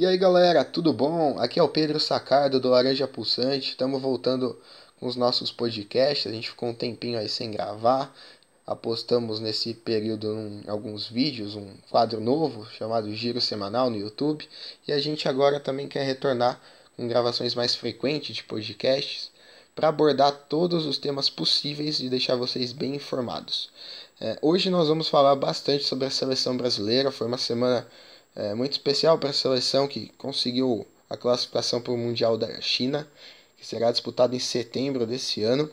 E 0.00 0.06
aí 0.06 0.16
galera, 0.16 0.64
tudo 0.64 0.94
bom? 0.94 1.38
Aqui 1.38 1.60
é 1.60 1.62
o 1.62 1.68
Pedro 1.68 2.00
Sacardo 2.00 2.58
do 2.58 2.70
Laranja 2.70 3.06
Pulsante. 3.06 3.68
Estamos 3.68 4.00
voltando 4.00 4.58
com 4.98 5.06
os 5.06 5.14
nossos 5.14 5.52
podcasts. 5.52 6.26
A 6.26 6.34
gente 6.34 6.48
ficou 6.48 6.70
um 6.70 6.74
tempinho 6.74 7.18
aí 7.18 7.28
sem 7.28 7.50
gravar. 7.50 8.10
Apostamos 8.66 9.40
nesse 9.40 9.74
período 9.74 10.26
em 10.26 10.62
alguns 10.66 11.06
vídeos, 11.06 11.54
um 11.54 11.74
quadro 11.90 12.18
novo 12.18 12.66
chamado 12.70 13.14
Giro 13.14 13.42
Semanal 13.42 13.90
no 13.90 13.98
YouTube. 13.98 14.48
E 14.88 14.92
a 14.92 14.98
gente 14.98 15.28
agora 15.28 15.60
também 15.60 15.86
quer 15.86 16.04
retornar 16.04 16.58
com 16.96 17.06
gravações 17.06 17.54
mais 17.54 17.74
frequentes 17.74 18.36
de 18.36 18.42
podcasts 18.42 19.30
para 19.74 19.88
abordar 19.88 20.32
todos 20.48 20.86
os 20.86 20.96
temas 20.96 21.28
possíveis 21.28 22.00
e 22.00 22.08
deixar 22.08 22.36
vocês 22.36 22.72
bem 22.72 22.94
informados. 22.94 23.68
É, 24.18 24.38
hoje 24.40 24.70
nós 24.70 24.88
vamos 24.88 25.10
falar 25.10 25.36
bastante 25.36 25.84
sobre 25.84 26.06
a 26.06 26.10
seleção 26.10 26.56
brasileira. 26.56 27.10
Foi 27.10 27.26
uma 27.26 27.36
semana 27.36 27.86
é, 28.34 28.54
muito 28.54 28.72
especial 28.72 29.18
para 29.18 29.30
a 29.30 29.34
seleção 29.34 29.88
que 29.88 30.08
conseguiu 30.16 30.86
a 31.08 31.16
classificação 31.16 31.80
para 31.80 31.92
o 31.92 31.98
Mundial 31.98 32.38
da 32.38 32.60
China, 32.60 33.08
que 33.56 33.66
será 33.66 33.90
disputado 33.90 34.34
em 34.34 34.38
setembro 34.38 35.06
desse 35.06 35.42
ano. 35.42 35.70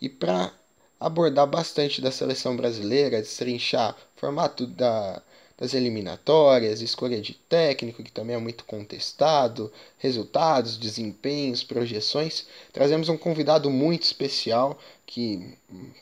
E 0.00 0.08
para 0.08 0.52
abordar 0.98 1.46
bastante 1.46 2.00
da 2.00 2.10
seleção 2.10 2.56
brasileira, 2.56 3.22
destrinchar 3.22 3.96
o 4.16 4.20
formato 4.20 4.66
da, 4.66 5.22
das 5.60 5.74
eliminatórias, 5.74 6.80
escolha 6.80 7.20
de 7.20 7.34
técnico, 7.34 8.02
que 8.02 8.10
também 8.10 8.34
é 8.34 8.38
muito 8.38 8.64
contestado, 8.64 9.70
resultados, 9.98 10.78
desempenhos, 10.78 11.62
projeções, 11.62 12.46
trazemos 12.72 13.10
um 13.10 13.16
convidado 13.16 13.70
muito 13.70 14.02
especial, 14.02 14.78
que 15.06 15.54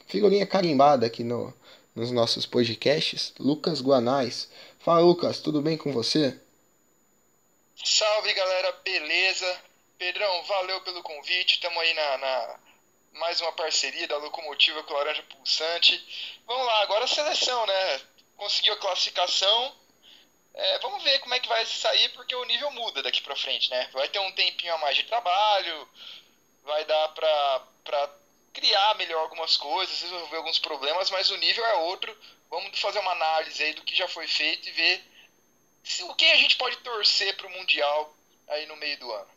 figurinha 0.07 0.47
carimbada 0.47 1.07
aqui 1.07 1.25
no, 1.25 1.53
nos 1.95 2.13
nossos 2.13 2.47
podcasts, 2.47 3.33
Lucas 3.39 3.81
Guanais. 3.81 4.49
Fala 4.89 5.01
Lucas, 5.01 5.39
tudo 5.41 5.61
bem 5.61 5.77
com 5.77 5.93
você? 5.93 6.41
Salve 7.77 8.33
galera, 8.33 8.73
beleza? 8.83 9.63
Pedrão, 9.99 10.43
valeu 10.45 10.81
pelo 10.81 11.03
convite, 11.03 11.57
estamos 11.57 11.77
aí 11.77 11.93
na, 11.93 12.17
na, 12.17 12.61
mais 13.13 13.39
uma 13.43 13.53
parceria 13.53 14.09
da 14.09 14.17
Locomotiva 14.17 14.83
com 14.85 14.95
o 14.95 14.97
Laranja 14.97 15.23
Pulsante. 15.25 16.41
Vamos 16.47 16.65
lá, 16.65 16.81
agora 16.81 17.05
a 17.05 17.07
seleção, 17.07 17.67
né? 17.67 18.01
Conseguiu 18.39 18.73
a 18.73 18.79
classificação. 18.79 19.77
É, 20.55 20.79
vamos 20.79 21.03
ver 21.03 21.19
como 21.19 21.35
é 21.35 21.41
que 21.41 21.51
vai 21.51 21.67
sair, 21.67 22.09
porque 22.15 22.35
o 22.35 22.47
nível 22.47 22.71
muda 22.71 23.03
daqui 23.03 23.21
pra 23.21 23.37
frente, 23.37 23.69
né? 23.69 23.91
Vai 23.93 24.09
ter 24.09 24.21
um 24.21 24.33
tempinho 24.33 24.73
a 24.73 24.79
mais 24.79 24.97
de 24.97 25.03
trabalho, 25.03 25.87
vai 26.65 26.83
dar 26.87 27.09
pra 27.09 28.11
criar 28.55 28.95
melhor 28.95 29.21
algumas 29.21 29.55
coisas, 29.55 30.01
resolver 30.01 30.37
alguns 30.39 30.59
problemas, 30.59 31.11
mas 31.11 31.31
o 31.31 31.37
nível 31.37 31.67
é 31.67 31.75
outro. 31.75 32.17
Vamos 32.51 32.79
fazer 32.81 32.99
uma 33.01 33.13
análise 33.13 33.63
aí 33.63 33.75
do 33.75 33.83
que 33.83 33.95
já 33.95 34.09
foi 34.09 34.27
feito 34.27 34.69
e 34.69 34.73
ver 34.73 35.01
se, 35.85 36.03
o 36.03 36.15
que 36.15 36.25
a 36.25 36.37
gente 36.37 36.57
pode 36.57 36.77
torcer 36.79 37.37
para 37.37 37.47
o 37.47 37.51
Mundial 37.51 38.15
aí 38.49 38.67
no 38.67 38.77
meio 38.77 38.99
do 38.99 39.11
ano. 39.13 39.29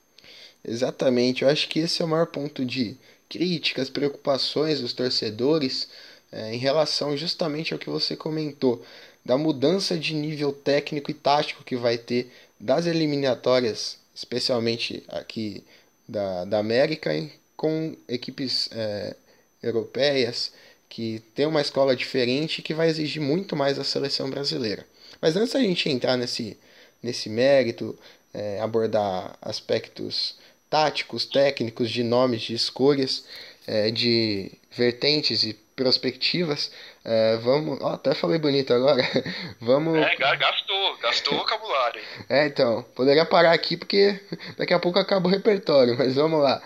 Exatamente, 0.64 1.44
eu 1.44 1.50
acho 1.50 1.68
que 1.68 1.80
esse 1.80 2.02
é 2.02 2.06
o 2.06 2.08
maior 2.08 2.28
ponto 2.28 2.64
de 2.64 2.98
críticas, 3.28 3.90
preocupações 3.90 4.80
dos 4.82 4.94
torcedores 4.94 5.90
é, 6.32 6.54
em 6.54 6.58
relação 6.58 7.18
justamente 7.18 7.74
ao 7.74 7.80
que 7.80 7.90
você 7.90 8.16
comentou, 8.16 8.86
da 9.24 9.38
mudança 9.38 9.98
de 9.98 10.14
nível 10.14 10.54
técnico 10.54 11.12
e 11.12 11.14
tático 11.14 11.64
que 11.64 11.76
vai 11.76 11.98
ter 11.98 12.32
das 12.60 12.86
eliminatórias, 12.86 13.98
especialmente 14.16 15.04
aqui 15.08 15.64
da, 16.08 16.46
da 16.46 16.60
América, 16.60 17.12
com 17.56 17.96
equipes 18.08 18.70
é, 18.72 19.16
europeias 19.62 20.52
que 20.92 21.24
tem 21.34 21.46
uma 21.46 21.62
escola 21.62 21.96
diferente 21.96 22.62
que 22.62 22.74
vai 22.74 22.90
exigir 22.90 23.22
muito 23.22 23.56
mais 23.56 23.78
da 23.78 23.84
seleção 23.84 24.30
brasileira. 24.30 24.86
Mas 25.22 25.38
antes 25.38 25.54
da 25.54 25.62
gente 25.62 25.90
entrar 25.90 26.18
nesse, 26.18 26.60
nesse 27.02 27.30
mérito, 27.30 27.98
é, 28.34 28.60
abordar 28.60 29.38
aspectos 29.42 30.36
táticos, 30.70 31.26
técnicos, 31.26 31.90
de 31.90 32.04
nomes, 32.04 32.42
de 32.42 32.54
escolhas, 32.54 33.26
é, 33.66 33.90
de 33.90 34.52
vertentes 34.70 35.44
e 35.44 35.54
perspectivas, 35.78 36.70
é, 37.06 37.38
vamos. 37.38 37.80
Oh, 37.82 37.88
até 37.88 38.14
falei 38.14 38.38
bonito 38.38 38.74
agora. 38.74 39.02
vamos. 39.62 39.98
É, 39.98 40.16
gastou, 40.18 40.98
gastou 40.98 41.34
o 41.36 41.38
vocabulário. 41.38 42.02
É, 42.28 42.48
então, 42.48 42.84
poderia 42.96 43.26
parar 43.26 43.54
aqui 43.54 43.78
porque 43.78 44.20
daqui 44.58 44.74
a 44.74 44.80
pouco 44.80 45.00
acaba 45.00 45.28
o 45.28 45.32
repertório, 45.32 45.98
mas 45.98 46.16
vamos 46.16 46.42
lá. 46.42 46.62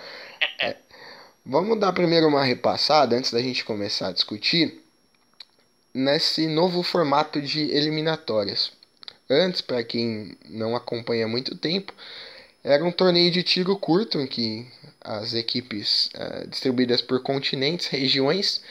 Vamos 1.48 1.80
dar 1.80 1.94
primeiro 1.94 2.28
uma 2.28 2.44
repassada 2.44 3.16
antes 3.16 3.30
da 3.30 3.40
gente 3.40 3.64
começar 3.64 4.08
a 4.08 4.12
discutir 4.12 4.82
nesse 5.94 6.48
novo 6.48 6.82
formato 6.82 7.40
de 7.40 7.70
eliminatórias. 7.70 8.72
Antes, 9.30 9.62
para 9.62 9.84
quem 9.84 10.36
não 10.50 10.76
acompanha 10.76 11.26
há 11.26 11.28
muito 11.28 11.56
tempo, 11.56 11.94
era 12.64 12.84
um 12.84 12.92
torneio 12.92 13.30
de 13.30 13.44
tiro 13.44 13.78
curto 13.78 14.20
em 14.20 14.26
que 14.26 14.66
as 15.00 15.36
equipes 15.36 16.10
uh, 16.16 16.48
distribuídas 16.48 17.00
por 17.00 17.22
continentes, 17.22 17.86
regiões, 17.86 18.64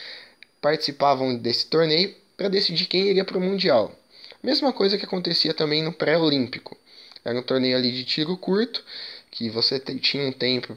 participavam 0.59 1.37
desse 1.37 1.67
torneio 1.67 2.13
para 2.35 2.49
decidir 2.49 2.87
quem 2.87 3.07
iria 3.07 3.23
para 3.23 3.37
o 3.37 3.41
Mundial. 3.41 3.97
Mesma 4.43 4.73
coisa 4.73 4.97
que 4.97 5.05
acontecia 5.05 5.53
também 5.53 5.81
no 5.81 5.93
pré-olímpico. 5.93 6.75
Era 7.23 7.39
um 7.39 7.43
torneio 7.43 7.77
ali 7.77 7.93
de 7.93 8.03
tiro 8.03 8.35
curto 8.35 8.83
que 9.35 9.49
você 9.49 9.77
tinha 9.79 10.25
um 10.25 10.31
tempo 10.31 10.75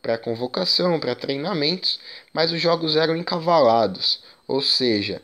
para 0.00 0.16
convocação, 0.16 0.98
para 0.98 1.14
treinamentos, 1.14 2.00
mas 2.32 2.50
os 2.50 2.58
jogos 2.58 2.96
eram 2.96 3.14
encavalados, 3.14 4.22
ou 4.48 4.62
seja, 4.62 5.20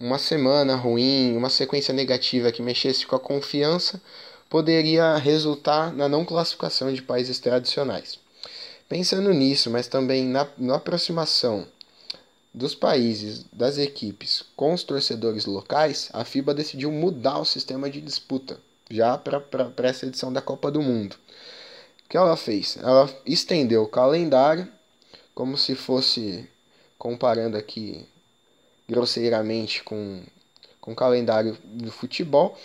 uma 0.00 0.18
semana 0.18 0.74
ruim, 0.74 1.36
uma 1.36 1.50
sequência 1.50 1.92
negativa 1.92 2.50
que 2.50 2.62
mexesse 2.62 3.06
com 3.06 3.14
a 3.14 3.20
confiança 3.20 4.00
poderia 4.48 5.16
resultar 5.16 5.92
na 5.92 6.08
não 6.08 6.24
classificação 6.24 6.90
de 6.92 7.02
países 7.02 7.38
tradicionais. 7.38 8.18
Pensando 8.88 9.32
nisso, 9.34 9.68
mas 9.68 9.86
também 9.86 10.24
na, 10.24 10.48
na 10.56 10.76
aproximação 10.76 11.66
dos 12.54 12.74
países, 12.74 13.44
das 13.52 13.76
equipes 13.76 14.42
com 14.56 14.72
os 14.72 14.82
torcedores 14.82 15.44
locais, 15.44 16.08
a 16.12 16.24
FIBA 16.24 16.54
decidiu 16.54 16.90
mudar 16.90 17.38
o 17.38 17.44
sistema 17.44 17.90
de 17.90 18.00
disputa 18.00 18.58
já 18.90 19.18
para 19.18 19.42
essa 19.88 20.06
edição 20.06 20.32
da 20.32 20.40
Copa 20.40 20.70
do 20.70 20.80
Mundo. 20.80 21.16
O 22.04 22.08
que 22.08 22.16
ela 22.16 22.36
fez? 22.36 22.76
Ela 22.76 23.12
estendeu 23.26 23.82
o 23.82 23.88
calendário, 23.88 24.68
como 25.34 25.56
se 25.58 25.74
fosse 25.74 26.48
comparando 26.98 27.56
aqui 27.56 28.06
grosseiramente 28.88 29.82
com, 29.82 30.22
com 30.80 30.92
o 30.92 30.96
calendário 30.96 31.56
do 31.64 31.90
futebol. 31.90 32.58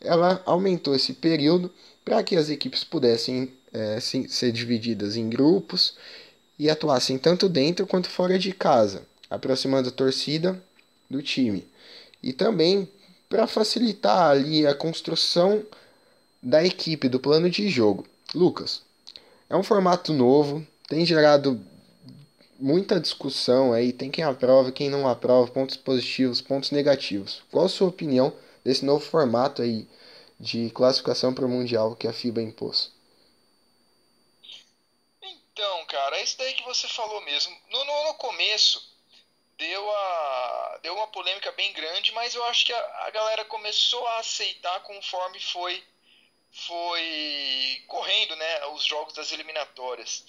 Ela 0.00 0.42
aumentou 0.44 0.94
esse 0.94 1.12
período 1.12 1.72
para 2.04 2.22
que 2.22 2.36
as 2.36 2.48
equipes 2.48 2.84
pudessem 2.84 3.52
é, 3.72 3.98
ser 4.00 4.52
divididas 4.52 5.16
em 5.16 5.28
grupos 5.28 5.96
e 6.58 6.70
atuassem 6.70 7.18
tanto 7.18 7.48
dentro 7.48 7.86
quanto 7.86 8.08
fora 8.08 8.38
de 8.38 8.52
casa, 8.52 9.06
aproximando 9.28 9.88
a 9.88 9.92
torcida 9.92 10.60
do 11.08 11.22
time. 11.22 11.66
E 12.22 12.32
também 12.32 12.88
para 13.28 13.46
facilitar 13.46 14.30
ali 14.30 14.66
a 14.66 14.74
construção 14.74 15.64
da 16.42 16.64
equipe, 16.64 17.08
do 17.08 17.20
plano 17.20 17.50
de 17.50 17.68
jogo. 17.68 18.06
Lucas, 18.34 18.82
é 19.48 19.56
um 19.56 19.62
formato 19.62 20.12
novo, 20.12 20.66
tem 20.88 21.06
gerado 21.06 21.64
muita 22.58 23.00
discussão 23.00 23.72
aí, 23.72 23.92
tem 23.92 24.10
quem 24.10 24.24
aprova, 24.24 24.72
quem 24.72 24.90
não 24.90 25.08
aprova, 25.08 25.50
pontos 25.50 25.76
positivos, 25.76 26.40
pontos 26.40 26.70
negativos. 26.70 27.42
Qual 27.50 27.66
a 27.66 27.68
sua 27.68 27.88
opinião 27.88 28.36
desse 28.64 28.84
novo 28.84 29.04
formato 29.04 29.62
aí 29.62 29.88
de 30.38 30.70
classificação 30.70 31.32
para 31.32 31.46
o 31.46 31.48
Mundial 31.48 31.94
que 31.94 32.08
a 32.08 32.12
FIBA 32.12 32.42
impôs? 32.42 32.92
Então, 35.22 35.86
cara, 35.86 36.18
é 36.18 36.24
isso 36.24 36.36
daí 36.38 36.52
que 36.54 36.64
você 36.64 36.86
falou 36.88 37.20
mesmo. 37.22 37.56
No, 37.70 37.84
no, 37.84 38.04
no 38.04 38.14
começo 38.14 38.82
deu, 39.56 39.90
a, 39.90 40.78
deu 40.82 40.94
uma 40.94 41.06
polêmica 41.06 41.50
bem 41.52 41.72
grande, 41.72 42.12
mas 42.12 42.34
eu 42.34 42.44
acho 42.44 42.66
que 42.66 42.72
a, 42.72 43.06
a 43.06 43.10
galera 43.10 43.44
começou 43.44 44.06
a 44.06 44.18
aceitar 44.18 44.80
conforme 44.80 45.40
foi 45.40 45.82
foi 46.64 47.84
correndo 47.86 48.34
né, 48.36 48.66
os 48.68 48.84
jogos 48.84 49.14
das 49.14 49.30
eliminatórias. 49.32 50.24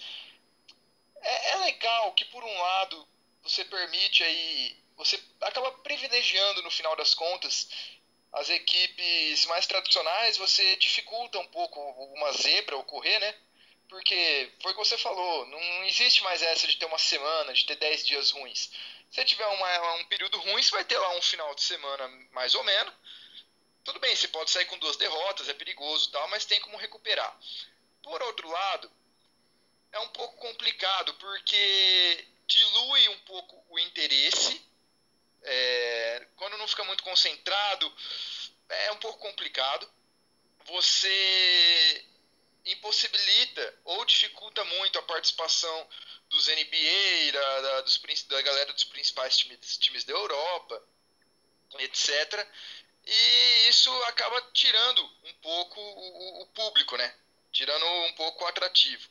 É, 1.20 1.50
é 1.50 1.56
legal 1.56 2.12
que, 2.12 2.24
por 2.26 2.44
um 2.44 2.60
lado, 2.60 3.08
você 3.42 3.64
permite 3.64 4.22
aí. 4.22 4.76
Você 4.96 5.22
acaba 5.40 5.70
privilegiando, 5.72 6.62
no 6.62 6.70
final 6.70 6.94
das 6.96 7.14
contas, 7.14 7.68
as 8.32 8.50
equipes 8.50 9.46
mais 9.46 9.66
tradicionais, 9.66 10.36
você 10.36 10.76
dificulta 10.76 11.38
um 11.38 11.46
pouco 11.46 11.80
uma 12.14 12.32
zebra 12.32 12.76
ocorrer, 12.76 13.18
né? 13.20 13.34
Porque 13.88 14.52
foi 14.60 14.72
o 14.72 14.74
que 14.74 14.84
você 14.84 14.98
falou, 14.98 15.46
não 15.46 15.84
existe 15.84 16.22
mais 16.22 16.42
essa 16.42 16.66
de 16.66 16.76
ter 16.76 16.84
uma 16.84 16.98
semana, 16.98 17.54
de 17.54 17.64
ter 17.64 17.76
10 17.76 18.06
dias 18.06 18.30
ruins. 18.32 18.70
Se 19.10 19.24
tiver 19.24 19.46
uma, 19.46 19.94
um 19.94 20.04
período 20.06 20.38
ruim, 20.40 20.62
você 20.62 20.72
vai 20.72 20.84
ter 20.84 20.98
lá 20.98 21.16
um 21.16 21.22
final 21.22 21.54
de 21.54 21.62
semana 21.62 22.06
mais 22.32 22.54
ou 22.54 22.62
menos, 22.64 22.92
tudo 23.88 24.00
bem, 24.00 24.14
você 24.14 24.28
pode 24.28 24.50
sair 24.50 24.66
com 24.66 24.78
duas 24.78 24.98
derrotas, 24.98 25.48
é 25.48 25.54
perigoso 25.54 26.10
tal, 26.10 26.28
mas 26.28 26.44
tem 26.44 26.60
como 26.60 26.76
recuperar. 26.76 27.34
Por 28.02 28.22
outro 28.22 28.46
lado, 28.46 28.92
é 29.90 29.98
um 30.00 30.08
pouco 30.08 30.36
complicado 30.36 31.14
porque 31.14 32.28
dilui 32.46 33.08
um 33.08 33.18
pouco 33.20 33.64
o 33.70 33.78
interesse. 33.78 34.62
É, 35.42 36.26
quando 36.36 36.58
não 36.58 36.68
fica 36.68 36.84
muito 36.84 37.02
concentrado, 37.02 37.90
é 38.68 38.92
um 38.92 38.98
pouco 38.98 39.20
complicado. 39.20 39.90
Você 40.66 42.06
impossibilita 42.66 43.74
ou 43.84 44.04
dificulta 44.04 44.62
muito 44.66 44.98
a 44.98 45.02
participação 45.04 45.88
dos 46.28 46.46
NBA, 46.46 47.32
da, 47.32 47.60
da, 47.62 47.80
dos, 47.80 47.98
da 48.24 48.42
galera 48.42 48.70
dos 48.74 48.84
principais 48.84 49.38
times, 49.38 49.78
times 49.78 50.04
da 50.04 50.12
Europa, 50.12 50.86
etc. 51.78 52.46
E 53.10 53.68
isso 53.68 53.90
acaba 54.04 54.38
tirando 54.52 55.02
um 55.24 55.32
pouco 55.40 55.80
o, 55.80 56.42
o 56.42 56.46
público, 56.48 56.94
né? 56.98 57.14
Tirando 57.50 57.86
um 57.86 58.12
pouco 58.12 58.44
o 58.44 58.46
atrativo. 58.46 59.08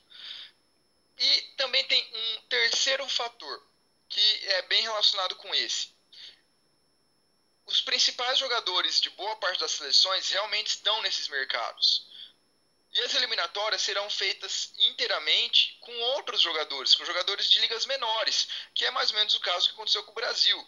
E 1.17 1.41
também 1.57 1.83
tem 1.85 2.07
um 2.13 2.41
terceiro 2.43 3.09
fator 3.09 3.67
que 4.07 4.49
é 4.49 4.61
bem 4.63 4.83
relacionado 4.83 5.35
com 5.37 5.53
esse. 5.55 5.89
Os 7.65 7.81
principais 7.81 8.37
jogadores 8.37 9.01
de 9.01 9.09
boa 9.09 9.35
parte 9.37 9.59
das 9.59 9.71
seleções 9.71 10.29
realmente 10.29 10.67
estão 10.67 11.01
nesses 11.01 11.27
mercados. 11.27 12.05
E 12.93 13.01
as 13.01 13.15
eliminatórias 13.15 13.81
serão 13.81 14.07
feitas 14.11 14.73
inteiramente 14.77 15.75
com 15.81 15.91
outros 16.15 16.39
jogadores, 16.39 16.93
com 16.93 17.03
jogadores 17.03 17.49
de 17.49 17.59
ligas 17.61 17.87
menores, 17.87 18.47
que 18.75 18.85
é 18.85 18.91
mais 18.91 19.09
ou 19.09 19.17
menos 19.17 19.33
o 19.33 19.39
caso 19.39 19.67
que 19.67 19.73
aconteceu 19.73 20.03
com 20.03 20.11
o 20.11 20.15
Brasil. 20.15 20.67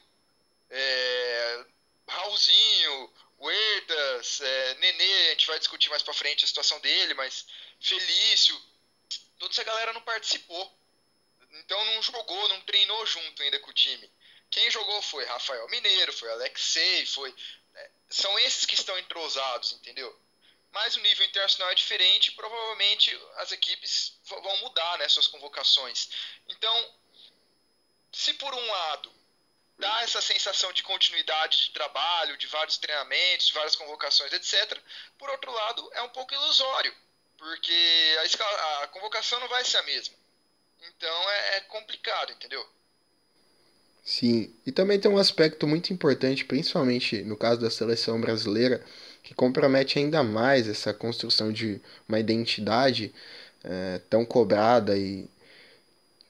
É, 0.72 1.66
Raulzinho, 2.10 3.14
Huertas, 3.40 4.42
é, 4.42 4.76
Nenê, 4.76 5.28
a 5.28 5.32
gente 5.32 5.48
vai 5.48 5.60
discutir 5.60 5.90
mais 5.90 6.04
para 6.04 6.14
frente 6.14 6.44
a 6.44 6.48
situação 6.48 6.80
dele, 6.82 7.14
mas 7.14 7.46
Felício, 7.80 8.60
toda 9.38 9.54
essa 9.54 9.64
galera 9.64 9.94
não 9.94 10.02
participou. 10.02 10.78
Então 11.52 11.84
não 11.86 12.02
jogou, 12.04 12.48
não 12.50 12.62
treinou 12.62 13.06
junto 13.06 13.42
ainda 13.42 13.60
com 13.60 13.70
o 13.70 13.74
time. 13.74 14.12
Quem 14.52 14.70
jogou 14.70 15.02
foi 15.02 15.24
Rafael 15.26 15.68
Mineiro, 15.70 16.12
foi 16.14 16.30
Alexei, 16.32 17.06
foi. 17.06 17.34
É, 17.76 17.92
são 18.10 18.38
esses 18.40 18.66
que 18.66 18.76
estão 18.76 18.98
entrosados, 19.00 19.72
entendeu? 19.74 20.20
Mas 20.72 20.96
o 20.96 21.00
nível 21.02 21.26
internacional 21.26 21.72
é 21.72 21.76
diferente 21.76 22.32
provavelmente 22.34 23.16
as 23.38 23.52
equipes 23.52 24.20
vão 24.26 24.58
mudar 24.58 24.98
né, 25.00 25.08
suas 25.10 25.28
convocações. 25.28 26.10
Então, 26.48 26.94
se 28.12 28.34
por 28.34 28.54
um 28.54 28.68
lado 28.68 29.19
dá 29.80 30.02
essa 30.04 30.22
sensação 30.22 30.72
de 30.74 30.84
continuidade 30.84 31.66
de 31.66 31.72
trabalho, 31.72 32.38
de 32.38 32.46
vários 32.48 32.78
treinamentos, 32.78 33.48
de 33.48 33.54
várias 33.54 33.76
convocações, 33.76 34.32
etc., 34.34 34.78
por 35.18 35.30
outro 35.30 35.52
lado, 35.52 35.90
é 35.94 36.02
um 36.02 36.10
pouco 36.10 36.34
ilusório, 36.34 36.94
porque 37.38 38.18
a, 38.20 38.26
escala, 38.26 38.84
a 38.84 38.88
convocação 38.88 39.40
não 39.40 39.48
vai 39.48 39.64
ser 39.64 39.78
a 39.78 39.84
mesma. 39.84 40.16
Então 40.82 41.30
é, 41.30 41.58
é 41.58 41.62
complicado, 41.62 42.32
entendeu? 42.34 42.66
Sim, 44.04 44.54
e 44.66 44.72
também 44.72 45.00
tem 45.00 45.10
um 45.10 45.18
aspecto 45.18 45.68
muito 45.68 45.94
importante, 45.94 46.46
principalmente 46.46 47.22
no 47.24 47.38
caso 47.38 47.62
da 47.62 47.70
seleção 47.70 48.20
brasileira, 48.20 48.84
que 49.24 49.34
compromete 49.34 50.00
ainda 50.00 50.24
mais 50.24 50.68
essa 50.68 50.94
construção 50.94 51.52
de 51.54 51.82
uma 52.08 52.20
identidade 52.20 53.14
é, 53.64 54.00
tão 54.10 54.26
cobrada 54.26 54.98
e 54.98 55.30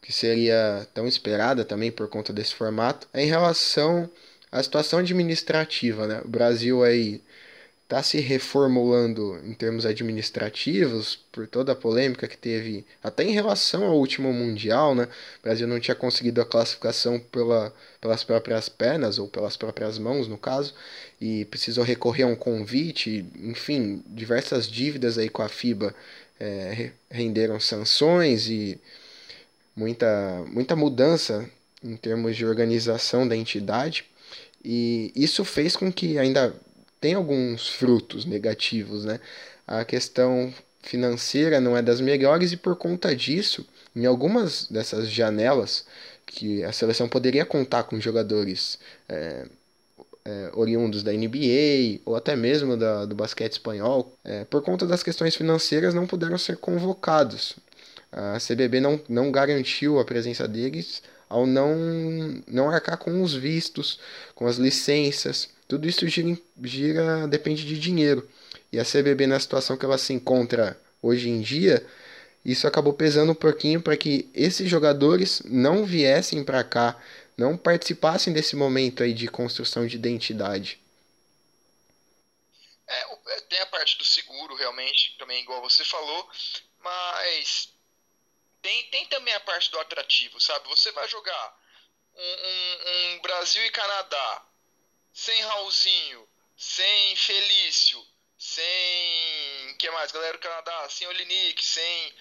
que 0.10 0.16
seria 0.16 0.88
tão 0.92 1.08
esperada 1.08 1.64
também 1.64 1.92
por 1.92 2.08
conta 2.08 2.34
desse 2.34 2.56
formato, 2.56 3.08
é 3.14 3.22
em 3.22 3.28
relação 3.28 4.10
à 4.52 4.64
situação 4.64 4.98
administrativa. 4.98 6.08
Né? 6.08 6.20
O 6.26 6.28
Brasil 6.28 6.84
aí 6.84 7.22
está 7.84 8.02
se 8.02 8.20
reformulando 8.20 9.40
em 9.46 9.54
termos 9.54 9.86
administrativos 9.86 11.16
por 11.32 11.46
toda 11.46 11.74
a 11.74 11.76
polêmica 11.76 12.28
que 12.28 12.36
teve 12.36 12.84
até 13.04 13.24
em 13.24 13.34
relação 13.34 13.84
ao 13.84 14.00
último 14.00 14.34
mundial, 14.34 14.96
né? 14.96 15.08
O 15.42 15.44
Brasil 15.44 15.68
não 15.68 15.80
tinha 15.80 15.94
conseguido 15.94 16.42
a 16.42 16.46
classificação 16.46 17.20
pela, 17.20 17.72
pelas 18.02 18.24
próprias 18.24 18.68
pernas 18.68 19.20
ou 19.20 19.28
pelas 19.28 19.56
próprias 19.58 20.00
mãos, 20.00 20.28
no 20.28 20.40
caso, 20.40 20.74
e 21.22 21.46
precisou 21.46 21.84
recorrer 21.84 22.24
a 22.24 22.28
um 22.28 22.36
convite, 22.36 23.28
enfim, 23.36 24.04
diversas 24.08 24.68
dívidas 24.68 25.20
aí 25.20 25.30
com 25.30 25.44
a 25.44 25.50
FIBA 25.50 25.94
é, 26.40 26.94
renderam 27.12 27.60
sanções 27.60 28.48
e 28.50 28.80
muita 29.80 30.44
muita 30.52 30.76
mudança 30.76 31.50
em 31.82 31.96
termos 31.96 32.36
de 32.36 32.46
organização 32.46 33.28
da 33.28 33.36
entidade. 33.36 34.06
E 34.64 35.14
isso 35.16 35.46
fez 35.46 35.76
com 35.78 35.92
que 35.92 36.18
ainda 36.20 36.54
tem 37.00 37.14
alguns 37.14 37.70
frutos 37.70 38.26
negativos, 38.26 39.06
né? 39.06 39.20
A 39.66 39.86
questão 39.86 40.54
financeira 40.82 41.62
não 41.62 41.78
é 41.78 41.82
das 41.82 42.02
melhores 42.02 42.52
e 42.52 42.58
por 42.58 42.76
conta 42.76 43.16
disso, 43.16 43.66
em 43.96 44.06
algumas 44.06 44.66
dessas 44.66 45.10
janelas 45.10 45.86
que 46.26 46.64
a 46.64 46.72
seleção 46.74 47.08
poderia 47.08 47.46
contar 47.46 47.84
com 47.84 48.00
jogadores 48.00 48.78
é, 49.08 49.46
é, 50.26 50.52
oriundos 50.54 51.04
da 51.04 51.14
NBA 51.14 52.02
ou 52.06 52.16
até 52.16 52.36
mesmo 52.36 52.76
da, 52.76 53.06
do 53.06 53.16
basquete 53.16 53.54
espanhol, 53.54 54.14
é, 54.24 54.44
por 54.46 54.62
conta 54.62 54.86
das 54.86 55.02
questões 55.02 55.36
financeiras 55.36 55.94
não 55.94 56.06
puderam 56.06 56.38
ser 56.38 56.58
convocados. 56.58 57.56
A 58.20 58.38
CBB 58.38 58.82
não, 58.82 59.00
não 59.08 59.32
garantiu 59.32 59.98
a 60.00 60.06
presença 60.06 60.48
deles 60.48 61.02
ao 61.30 61.46
não, 61.46 61.76
não 62.48 62.70
arcar 62.70 62.98
com 62.98 63.22
os 63.22 63.34
vistos, 63.34 64.00
com 64.36 64.48
as 64.48 64.58
licenças. 64.58 65.50
Tudo 65.68 65.88
isso 65.88 66.08
gira, 66.08 66.38
gira 66.64 67.28
depende 67.28 67.64
de 67.64 67.80
dinheiro. 67.80 68.28
E 68.74 68.80
a 68.80 68.84
CBB, 68.84 69.28
na 69.28 69.40
situação 69.40 69.78
que 69.78 69.86
ela 69.86 69.98
se 69.98 70.12
encontra 70.12 70.80
hoje 71.02 71.30
em 71.30 71.40
dia, 71.42 71.86
isso 72.44 72.68
acabou 72.68 72.94
pesando 72.94 73.32
um 73.32 73.36
pouquinho 73.36 73.82
para 73.82 73.96
que 73.96 74.30
esses 74.34 74.70
jogadores 74.70 75.42
não 75.46 75.86
viessem 75.86 76.44
para 76.44 76.64
cá, 76.64 77.02
não 77.38 77.56
participassem 77.56 78.34
desse 78.34 78.56
momento 78.56 79.04
aí 79.04 79.14
de 79.14 79.28
construção 79.28 79.88
de 79.88 79.96
identidade. 79.96 80.80
É, 82.88 83.36
é, 83.36 83.40
tem 83.42 83.60
a 83.60 83.68
parte 83.68 83.98
do 83.98 84.04
seguro, 84.04 84.56
realmente, 84.56 85.16
também, 85.18 85.42
igual 85.44 85.62
você 85.62 85.86
falou, 85.86 86.28
mas 86.84 87.70
tem, 88.62 88.86
tem 88.90 89.06
também 89.08 89.34
a 89.34 89.40
parte 89.40 89.72
do 89.72 89.80
atrativo, 89.80 90.40
sabe? 90.40 90.68
Você 90.70 90.92
vai 90.92 91.08
jogar 91.08 91.60
um, 92.16 92.22
um, 92.22 93.16
um 93.16 93.20
Brasil 93.20 93.66
e 93.66 93.72
Canadá 93.72 94.46
sem 95.14 95.42
Raulzinho, 95.42 96.28
sem 96.58 97.16
Felício, 97.16 98.06
sem. 98.38 99.76
que 99.78 99.90
mais? 99.92 100.12
Galera 100.12 100.38
do 100.38 100.42
Canadá, 100.42 100.90
sem 100.90 101.08
Olinick, 101.08 101.64
sem. 101.64 102.16